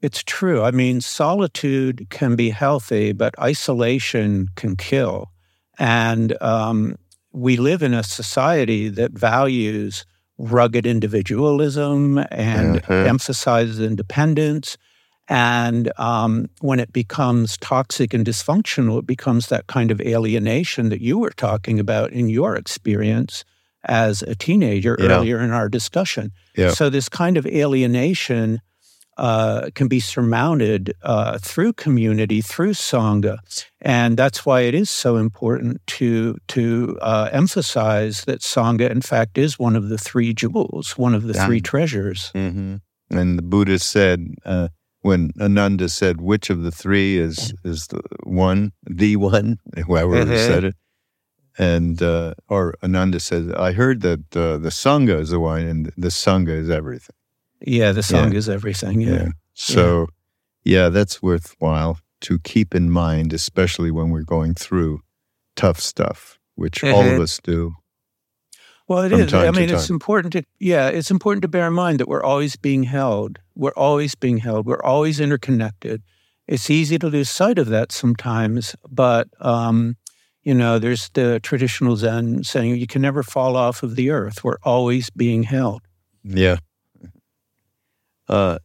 it's 0.00 0.22
true. 0.24 0.62
I 0.62 0.70
mean, 0.72 1.00
solitude 1.00 2.06
can 2.10 2.34
be 2.36 2.50
healthy, 2.50 3.12
but 3.12 3.38
isolation 3.38 4.48
can 4.56 4.74
kill. 4.76 5.30
And 5.78 6.36
um, 6.42 6.96
we 7.32 7.56
live 7.56 7.82
in 7.82 7.94
a 7.94 8.02
society 8.02 8.88
that 8.88 9.12
values 9.12 10.04
rugged 10.36 10.84
individualism 10.86 12.18
and 12.30 12.82
Mhm. 12.82 13.06
emphasizes 13.06 13.78
independence. 13.78 14.76
And 15.30 15.92
um, 15.96 16.50
when 16.60 16.80
it 16.80 16.92
becomes 16.92 17.56
toxic 17.58 18.12
and 18.12 18.26
dysfunctional, 18.26 18.98
it 18.98 19.06
becomes 19.06 19.46
that 19.46 19.68
kind 19.68 19.92
of 19.92 20.00
alienation 20.00 20.88
that 20.88 21.00
you 21.00 21.18
were 21.18 21.30
talking 21.30 21.78
about 21.78 22.10
in 22.10 22.28
your 22.28 22.56
experience 22.56 23.44
as 23.84 24.22
a 24.22 24.34
teenager 24.34 24.96
Yeah. 24.98 25.06
earlier 25.06 25.38
in 25.40 25.52
our 25.52 25.68
discussion. 25.68 26.32
Yeah. 26.56 26.72
So, 26.72 26.90
this 26.90 27.08
kind 27.08 27.36
of 27.36 27.46
alienation 27.46 28.60
uh, 29.16 29.70
can 29.74 29.86
be 29.86 30.00
surmounted 30.00 30.94
uh, 31.02 31.38
through 31.38 31.74
community, 31.74 32.40
through 32.40 32.72
Sangha. 32.72 33.38
And 33.82 34.16
that's 34.16 34.44
why 34.46 34.62
it 34.62 34.74
is 34.74 34.88
so 34.90 35.16
important 35.16 35.86
to, 35.98 36.38
to 36.48 36.98
uh, 37.02 37.28
emphasize 37.30 38.22
that 38.24 38.40
Sangha, 38.40 38.90
in 38.90 39.02
fact, 39.02 39.36
is 39.38 39.58
one 39.58 39.76
of 39.76 39.90
the 39.90 39.98
three 39.98 40.32
jewels, 40.34 40.98
one 40.98 41.14
of 41.14 41.24
the 41.24 41.34
Yeah. 41.34 41.46
three 41.46 41.60
treasures. 41.60 42.32
Mm-hmm. 42.34 42.76
And 43.10 43.38
the 43.38 43.42
Buddha 43.42 43.78
said, 43.78 44.26
uh, 44.44 44.68
when 45.02 45.30
Ananda 45.40 45.88
said, 45.88 46.20
which 46.20 46.50
of 46.50 46.62
the 46.62 46.70
three 46.70 47.18
is 47.18 47.54
is 47.64 47.86
the 47.88 48.00
one, 48.24 48.72
the 48.88 49.16
one, 49.16 49.58
whoever 49.86 50.24
Mhm. 50.24 50.46
said 50.46 50.64
it, 50.64 50.74
and 51.58 52.02
uh, 52.02 52.34
or 52.48 52.74
Ananda 52.82 53.20
said, 53.20 53.52
I 53.54 53.72
heard 53.72 54.00
that 54.02 54.36
uh, 54.36 54.58
the 54.58 54.70
sangha 54.70 55.18
is 55.20 55.30
the 55.30 55.40
one, 55.40 55.62
and 55.62 55.92
the 55.96 56.08
sangha 56.08 56.50
is 56.56 56.70
everything. 56.70 57.16
Yeah, 57.66 57.92
the 57.92 58.00
Sangha 58.00 58.34
is 58.36 58.48
everything. 58.48 59.02
Yeah. 59.02 59.28
So, 59.52 60.06
yeah, 60.64 60.88
that's 60.88 61.20
worthwhile 61.22 61.98
to 62.22 62.38
keep 62.38 62.74
in 62.74 62.90
mind, 62.90 63.34
especially 63.34 63.90
when 63.90 64.08
we're 64.08 64.22
going 64.36 64.54
through 64.54 65.00
tough 65.56 65.78
stuff, 65.78 66.38
which 66.54 66.82
all 66.82 67.02
of 67.02 67.16
Mhm. 67.18 67.20
us 67.22 67.38
do. 67.42 67.74
Well, 68.90 69.04
it 69.04 69.12
is. 69.12 69.32
I 69.32 69.52
mean, 69.52 69.70
it's 69.70 69.88
important 69.88 70.32
to, 70.32 70.42
yeah, 70.58 70.88
it's 70.88 71.12
important 71.12 71.42
to 71.42 71.48
bear 71.48 71.68
in 71.68 71.74
mind 71.74 72.00
that 72.00 72.08
we're 72.08 72.24
always 72.24 72.56
being 72.56 72.82
held. 72.82 73.38
We're 73.54 73.70
always 73.76 74.16
being 74.16 74.38
held. 74.38 74.66
We're 74.66 74.82
always 74.82 75.20
interconnected. 75.20 76.02
It's 76.48 76.68
easy 76.68 76.98
to 76.98 77.06
lose 77.06 77.30
sight 77.30 77.60
of 77.60 77.68
that 77.68 77.92
sometimes, 77.92 78.74
but, 78.88 79.28
um, 79.38 79.96
you 80.42 80.54
know, 80.54 80.80
there's 80.80 81.08
the 81.10 81.38
traditional 81.38 81.94
Zen 81.94 82.42
saying 82.42 82.74
you 82.74 82.88
can 82.88 83.00
never 83.00 83.22
fall 83.22 83.54
off 83.54 83.84
of 83.84 83.94
the 83.94 84.10
earth. 84.10 84.42
We're 84.42 84.58
always 84.64 85.08
being 85.08 85.44
held. 85.44 85.82
Yeah. 86.24 86.56
Uh, 88.28 88.58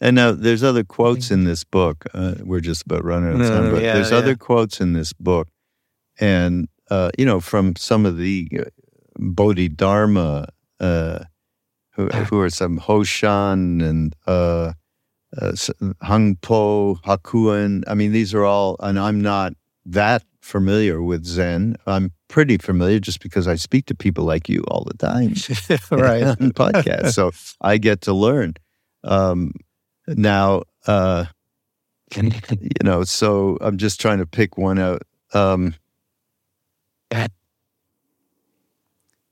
and 0.00 0.14
now 0.14 0.30
there's 0.30 0.62
other 0.62 0.84
quotes 0.84 1.32
in 1.32 1.42
this 1.42 1.64
book. 1.64 2.04
Uh, 2.14 2.34
we're 2.44 2.60
just 2.60 2.86
about 2.86 3.04
running 3.04 3.30
out 3.30 3.40
of 3.40 3.48
time, 3.48 3.64
No, 3.64 3.70
but 3.72 3.82
yeah, 3.82 3.94
there's 3.94 4.12
yeah. 4.12 4.18
other 4.18 4.36
quotes 4.36 4.80
in 4.80 4.92
this 4.92 5.12
book, 5.12 5.48
and 6.20 6.68
uh, 6.90 7.10
you 7.18 7.26
know, 7.26 7.40
from 7.40 7.74
some 7.74 8.06
of 8.06 8.18
the 8.18 8.48
uh, 8.56 8.64
Bodhidharma, 9.18 10.48
uh, 10.80 11.18
who, 11.92 12.06
who 12.08 12.40
are 12.40 12.50
some 12.50 12.78
Hoshan 12.78 13.82
and 13.82 14.14
uh, 14.26 14.72
uh, 15.40 15.48
s- 15.48 15.70
Huangpo, 15.80 17.00
Hakuin. 17.02 17.82
I 17.86 17.94
mean, 17.94 18.12
these 18.12 18.32
are 18.34 18.44
all, 18.44 18.76
and 18.80 18.98
I'm 18.98 19.20
not 19.20 19.54
that 19.84 20.22
familiar 20.40 21.02
with 21.02 21.24
Zen. 21.24 21.76
I'm 21.86 22.12
pretty 22.28 22.58
familiar 22.58 23.00
just 23.00 23.20
because 23.20 23.48
I 23.48 23.56
speak 23.56 23.86
to 23.86 23.94
people 23.94 24.24
like 24.24 24.48
you 24.48 24.62
all 24.68 24.84
the 24.84 24.96
time 24.96 25.34
right. 25.90 26.22
on 26.40 26.52
podcasts. 26.52 27.12
So 27.12 27.32
I 27.60 27.78
get 27.78 28.02
to 28.02 28.12
learn. 28.12 28.54
Um, 29.04 29.52
now, 30.06 30.62
uh, 30.86 31.26
you 32.14 32.84
know, 32.84 33.04
so 33.04 33.58
I'm 33.60 33.76
just 33.76 34.00
trying 34.00 34.18
to 34.18 34.26
pick 34.26 34.56
one 34.56 34.78
out. 34.78 35.02
Um, 35.34 35.74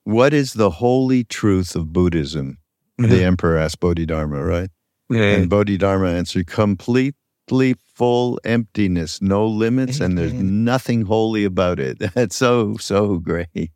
what 0.06 0.32
is 0.32 0.52
the 0.54 0.70
holy 0.70 1.24
truth 1.24 1.74
of 1.74 1.92
Buddhism? 1.92 2.58
The 2.98 3.24
emperor 3.24 3.58
asked 3.58 3.80
Bodhidharma, 3.80 4.42
right? 4.42 4.70
And 5.10 5.50
Bodhidharma 5.50 6.08
answered, 6.10 6.46
completely 6.46 7.74
full 7.94 8.40
emptiness, 8.44 9.20
no 9.20 9.46
limits, 9.46 10.00
and 10.00 10.16
there's 10.16 10.32
nothing 10.32 11.02
holy 11.02 11.44
about 11.44 11.78
it. 11.78 11.98
That's 12.14 12.36
so, 12.36 12.76
so 12.78 13.18
great. 13.18 13.70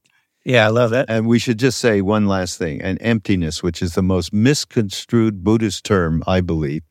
yeah, 0.45 0.65
I 0.67 0.71
love 0.71 0.91
that. 0.91 1.07
And 1.09 1.27
we 1.27 1.39
should 1.39 1.59
just 1.59 1.79
say 1.79 2.01
one 2.01 2.27
last 2.27 2.59
thing 2.59 2.81
and 2.81 2.97
emptiness, 3.03 3.63
which 3.63 3.83
is 3.83 3.95
the 3.95 4.03
most 4.03 4.33
misconstrued 4.33 5.45
Buddhist 5.45 5.85
term, 5.85 6.23
I 6.27 6.41
believe, 6.41 6.83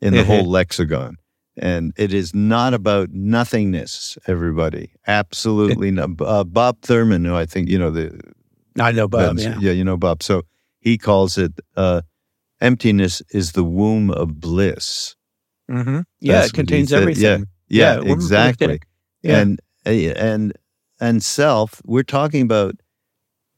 in 0.00 0.14
the 0.14 0.22
Mhm. 0.22 0.26
whole 0.26 0.44
lexicon. 0.46 1.16
And 1.56 1.92
it 1.96 2.12
is 2.12 2.34
not 2.34 2.74
about 2.74 3.10
nothingness, 3.12 4.16
everybody. 4.26 4.90
Absolutely 5.06 5.90
not. 5.98 6.10
Uh, 6.20 6.44
Bob 6.44 6.82
Thurman, 6.82 7.24
who 7.24 7.34
I 7.34 7.46
think, 7.46 7.68
you 7.68 7.78
know, 7.78 7.90
the, 7.90 8.18
I 8.80 8.92
know, 8.92 9.08
Bob. 9.08 9.36
Ben's- 9.36 9.62
Yeah. 9.62 9.72
you 9.72 9.84
know, 9.84 9.96
Bob. 9.96 10.22
So 10.22 10.42
he 10.80 10.98
calls 10.98 11.36
it 11.38 11.52
uh, 11.76 12.02
emptiness 12.60 13.22
is 13.30 13.52
the 13.52 13.64
womb 13.64 14.10
of 14.10 14.40
bliss. 14.40 15.14
hmm 15.68 16.00
Yeah, 16.20 16.32
That's 16.40 16.48
it 16.48 16.54
contains 16.54 16.92
everything. 16.92 17.46
Yeah, 17.68 17.94
Yeah, 17.96 18.00
we're- 18.00 18.12
exactly. 18.12 18.80
Yeah. 19.22 19.38
And 19.40 19.60
and 19.84 20.52
and 21.00 21.22
self, 21.22 21.80
we're 21.84 22.02
talking 22.02 22.42
about 22.42 22.76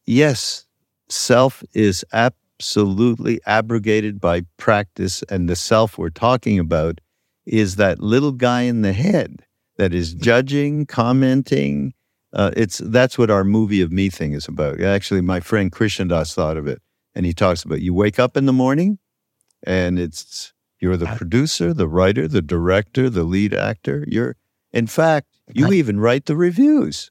yes, 0.06 0.66
self 1.08 1.62
is 1.74 2.04
absolutely 2.12 3.40
abrogated 3.46 4.20
by 4.20 4.42
practice. 4.56 5.22
And 5.24 5.48
the 5.48 5.56
self 5.56 5.98
we're 5.98 6.10
talking 6.10 6.58
about 6.58 7.00
is 7.46 7.76
that 7.76 8.00
little 8.00 8.32
guy 8.32 8.62
in 8.62 8.82
the 8.82 8.92
head 8.92 9.42
that 9.76 9.94
is 9.94 10.14
judging, 10.14 10.86
commenting. 10.86 11.94
Uh, 12.32 12.50
it's 12.56 12.78
that's 12.78 13.18
what 13.18 13.30
our 13.30 13.44
movie 13.44 13.80
of 13.80 13.90
me 13.92 14.08
thing 14.08 14.32
is 14.34 14.46
about. 14.46 14.80
Actually, 14.80 15.20
my 15.20 15.40
friend 15.40 15.72
Krishna 15.72 16.04
Das 16.06 16.34
thought 16.34 16.56
of 16.56 16.66
it, 16.66 16.80
and 17.14 17.26
he 17.26 17.32
talks 17.32 17.64
about 17.64 17.80
you 17.80 17.92
wake 17.92 18.18
up 18.18 18.36
in 18.36 18.46
the 18.46 18.52
morning, 18.52 18.98
and 19.64 19.98
it's 19.98 20.52
you're 20.78 20.96
the 20.96 21.06
producer, 21.16 21.74
the 21.74 21.88
writer, 21.88 22.28
the 22.28 22.40
director, 22.42 23.10
the 23.10 23.24
lead 23.24 23.52
actor. 23.52 24.04
You're, 24.08 24.36
in 24.72 24.86
fact, 24.86 25.26
you 25.52 25.72
even 25.72 25.98
write 26.00 26.26
the 26.26 26.36
reviews. 26.36 27.10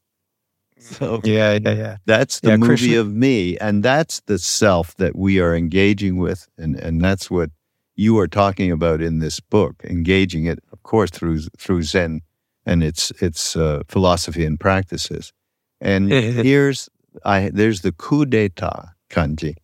So 0.80 1.20
yeah, 1.26 1.59
yeah, 1.61 1.74
yeah. 1.74 1.97
That's 2.05 2.39
the 2.39 2.51
Yeah, 2.51 2.57
movie 2.57 2.67
Krishna- 2.67 2.99
of 3.01 3.13
me, 3.13 3.57
and 3.57 3.84
that's 3.84 4.22
the 4.22 4.39
self 4.39 4.95
that 4.95 5.17
we 5.17 5.39
are 5.41 5.53
engaging 5.53 6.17
with, 6.17 6.47
and 6.57 6.78
and 6.78 7.01
that's 7.01 7.30
what 7.30 7.49
you 7.97 8.17
are 8.17 8.30
talking 8.30 8.72
about 8.72 9.01
in 9.01 9.20
this 9.20 9.41
book. 9.41 9.84
Engaging 9.84 10.45
it, 10.45 10.59
of 10.72 10.82
course, 10.84 11.09
through 11.11 11.41
through 11.57 11.84
Zen 11.84 12.22
and 12.70 12.84
its 12.84 13.11
its 13.22 13.55
uh, 13.55 13.82
philosophy 13.88 14.45
and 14.45 14.59
practices. 14.59 15.34
And 15.82 16.11
here's 16.47 16.89
I 17.26 17.49
there's 17.53 17.82
the 17.82 17.91
coup 17.91 18.26
d'état 18.26 18.89
kanji, 19.09 19.55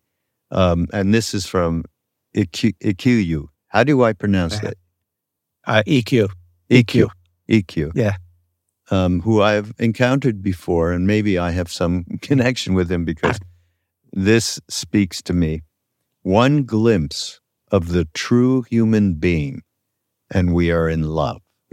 um, 0.50 0.86
and 0.92 1.14
this 1.14 1.34
is 1.34 1.46
from 1.46 1.84
Ikkyu. 2.34 3.46
How 3.68 3.84
do 3.84 4.02
I 4.04 4.12
pronounce 4.12 4.54
Uh-huh. 4.56 4.66
that? 4.68 4.76
Uh, 5.66 5.82
EQ. 5.86 6.28
EQ. 6.70 7.08
EQ. 7.48 7.92
Yeah. 7.94 8.16
Um, 8.90 9.20
who 9.22 9.42
I've 9.42 9.72
encountered 9.78 10.42
before, 10.42 10.92
and 10.94 11.06
maybe 11.06 11.38
I 11.38 11.50
have 11.50 11.68
some 11.70 12.04
connection 12.22 12.74
with 12.74 12.90
him 12.90 13.04
because 13.04 13.38
this 14.12 14.60
speaks 14.68 15.22
to 15.22 15.32
me. 15.32 15.62
One 16.22 16.64
glimpse 16.64 17.40
of 17.72 17.88
the 17.88 18.04
true 18.14 18.62
human 18.70 19.14
being, 19.14 19.62
and 20.30 20.54
we 20.54 20.70
are 20.70 20.88
in 20.88 21.02
love. 21.02 21.40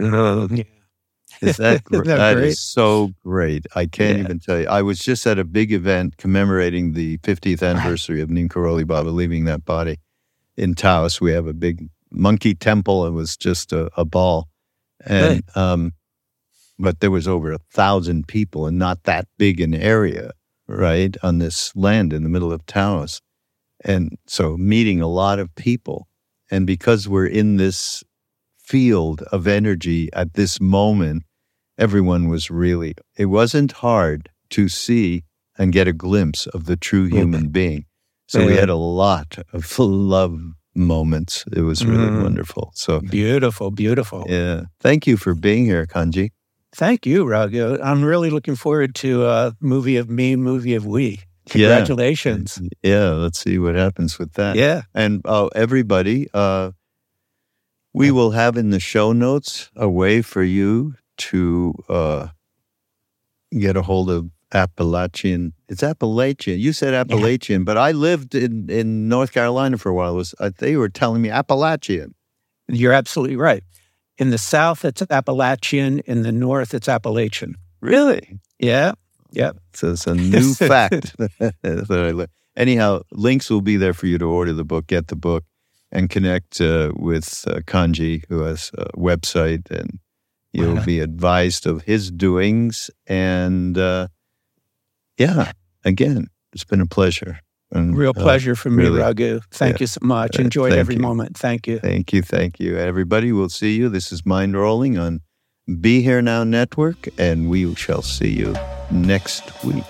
Is 1.40 1.56
that 1.58 1.84
gr- 1.84 2.04
that 2.04 2.16
that 2.16 2.34
great? 2.34 2.48
is 2.48 2.60
so 2.60 3.12
great? 3.24 3.66
I 3.74 3.86
can't 3.86 4.18
Yeah. 4.18 4.24
even 4.24 4.38
tell 4.38 4.60
you. 4.60 4.66
I 4.68 4.82
was 4.82 4.98
just 4.98 5.26
at 5.26 5.38
a 5.38 5.44
big 5.44 5.72
event 5.72 6.16
commemorating 6.16 6.92
the 6.92 7.18
50th 7.18 7.62
anniversary 7.68 8.20
of 8.20 8.30
Neem 8.30 8.48
Karoli 8.48 8.86
Baba 8.86 9.08
leaving 9.10 9.44
that 9.44 9.64
body 9.64 9.98
in 10.56 10.74
Taos. 10.74 11.20
We 11.20 11.32
have 11.32 11.46
a 11.46 11.52
big 11.54 11.88
monkey 12.10 12.54
temple. 12.54 13.06
It 13.06 13.10
was 13.12 13.36
just 13.36 13.72
a, 13.72 13.90
a 13.96 14.04
ball, 14.04 14.48
and 15.04 15.42
um, 15.56 15.92
but 16.78 17.00
there 17.00 17.10
was 17.10 17.26
over 17.28 17.52
a 17.52 17.58
thousand 17.72 18.26
people, 18.28 18.66
and 18.66 18.78
not 18.78 19.04
that 19.04 19.26
big 19.38 19.60
an 19.60 19.74
area, 19.74 20.30
right, 20.68 21.16
on 21.22 21.38
this 21.38 21.74
land 21.76 22.12
in 22.12 22.22
the 22.22 22.28
middle 22.28 22.52
of 22.52 22.64
Taos, 22.66 23.20
and 23.84 24.16
so 24.26 24.56
meeting 24.56 25.00
a 25.00 25.06
lot 25.08 25.38
of 25.38 25.54
people, 25.56 26.06
and 26.50 26.66
because 26.66 27.08
we're 27.08 27.26
in 27.26 27.56
this 27.56 28.02
field 28.64 29.22
of 29.32 29.46
energy 29.46 30.08
at 30.12 30.34
this 30.34 30.60
moment, 30.60 31.22
everyone 31.78 32.28
was 32.28 32.50
really, 32.50 32.94
it 33.16 33.26
wasn't 33.26 33.72
hard 33.72 34.30
to 34.50 34.68
see 34.68 35.24
and 35.58 35.72
get 35.72 35.86
a 35.88 35.92
glimpse 35.92 36.46
of 36.48 36.64
the 36.66 36.76
true 36.76 37.04
human 37.04 37.48
being. 37.48 37.84
So 38.26 38.44
we 38.46 38.56
had 38.56 38.70
a 38.70 38.74
lot 38.76 39.38
of 39.52 39.78
love 39.78 40.38
moments. 40.74 41.44
It 41.52 41.60
was 41.60 41.84
really 41.86 42.10
Mm. 42.10 42.22
wonderful. 42.22 42.72
So, 42.74 43.00
Beautiful, 43.00 43.70
beautiful. 43.70 44.24
yeah. 44.28 44.62
Thank 44.80 45.06
you 45.06 45.16
for 45.16 45.34
being 45.34 45.66
here, 45.66 45.86
Kanji. 45.86 46.30
Thank 46.74 47.06
you, 47.06 47.24
Raghu. 47.24 47.78
I'm 47.80 48.02
really 48.04 48.30
looking 48.30 48.56
forward 48.56 48.94
to 48.96 49.26
a 49.26 49.52
movie 49.60 49.96
of 49.96 50.08
me, 50.10 50.34
movie 50.36 50.74
of 50.74 50.84
we. 50.86 51.20
Yeah. 51.54 51.68
Congratulations. 51.68 52.58
Yeah. 52.82 53.10
Let's 53.10 53.38
see 53.38 53.58
what 53.58 53.74
happens 53.76 54.18
with 54.18 54.32
that. 54.32 54.56
Yeah. 54.56 54.82
And 54.94 55.20
uh, 55.24 55.46
everybody, 55.54 56.26
uh, 56.34 56.72
we 57.94 58.10
will 58.10 58.32
have 58.32 58.56
in 58.56 58.70
the 58.70 58.80
show 58.80 59.12
notes 59.12 59.70
a 59.76 59.88
way 59.88 60.20
for 60.20 60.42
you 60.42 60.94
to 61.16 61.72
uh, 61.88 62.28
get 63.56 63.76
a 63.76 63.82
hold 63.82 64.10
of 64.10 64.30
Appalachian. 64.52 65.52
It's 65.68 65.82
Appalachian. 65.82 66.58
You 66.58 66.72
said 66.72 66.92
Appalachian, 66.92 67.64
but 67.64 67.78
I 67.78 67.92
lived 67.92 68.34
in, 68.34 68.68
in 68.68 69.08
North 69.08 69.32
Carolina 69.32 69.78
for 69.78 69.88
a 69.88 69.94
while. 69.94 70.12
It 70.12 70.16
was 70.16 70.34
they 70.58 70.76
were 70.76 70.88
telling 70.88 71.22
me 71.22 71.30
Appalachian. 71.30 72.14
You're 72.68 72.92
absolutely 72.92 73.36
right. 73.36 73.62
In 74.18 74.30
the 74.30 74.38
South, 74.38 74.84
it's 74.84 75.02
Appalachian. 75.02 76.00
In 76.00 76.22
the 76.22 76.32
North, 76.32 76.74
it's 76.74 76.88
Appalachian. 76.88 77.54
Really? 77.80 78.38
Yeah. 78.58 78.92
Yeah. 79.30 79.52
So 79.72 79.92
it's 79.92 80.06
a 80.06 80.14
new 80.14 80.54
fact 80.54 81.16
that 81.18 81.54
I 81.62 82.10
learned. 82.10 82.30
Anyhow, 82.56 83.02
links 83.10 83.50
will 83.50 83.60
be 83.60 83.76
there 83.76 83.94
for 83.94 84.06
you 84.06 84.18
to 84.18 84.24
order 84.26 84.52
the 84.52 84.64
book, 84.64 84.86
get 84.86 85.08
the 85.08 85.16
book, 85.16 85.44
and 85.92 86.10
connect 86.10 86.60
uh, 86.60 86.92
with 86.96 87.44
uh, 87.48 87.60
Kanji, 87.66 88.24
who 88.28 88.40
has 88.42 88.70
a 88.76 88.86
website, 88.96 89.70
and 89.70 89.98
you'll 90.52 90.76
Wow. 90.76 90.84
be 90.84 91.00
advised 91.00 91.66
of 91.66 91.82
his 91.82 92.10
doings. 92.10 92.90
And 93.06 93.76
uh, 93.78 94.08
yeah, 95.18 95.52
again, 95.84 96.28
it's 96.52 96.64
been 96.64 96.80
a 96.80 96.86
pleasure. 96.86 97.38
And, 97.72 97.96
Real 97.96 98.10
uh, 98.16 98.22
pleasure 98.22 98.54
for 98.54 98.70
me, 98.70 98.84
really. 98.84 99.00
Raghu. 99.00 99.40
Thank 99.50 99.74
Yeah. 99.80 99.82
you 99.82 99.86
so 99.88 99.98
much. 100.02 100.38
Uh, 100.38 100.42
Enjoyed 100.42 100.70
thank 100.70 100.80
every 100.80 100.94
you. 100.96 101.00
moment. 101.00 101.36
Thank 101.36 101.66
you. 101.66 101.78
Thank 101.80 102.12
you, 102.12 102.22
thank 102.22 102.60
you, 102.60 102.76
everybody. 102.76 103.32
We'll 103.32 103.48
see 103.48 103.74
you. 103.76 103.88
This 103.88 104.12
is 104.12 104.22
Mindrolling 104.22 105.00
on 105.00 105.20
Be 105.80 106.02
Here 106.02 106.22
Now 106.22 106.44
Network, 106.44 107.08
and 107.18 107.48
we 107.50 107.74
shall 107.74 108.02
see 108.02 108.30
you 108.30 108.54
next 108.90 109.64
week. 109.64 109.84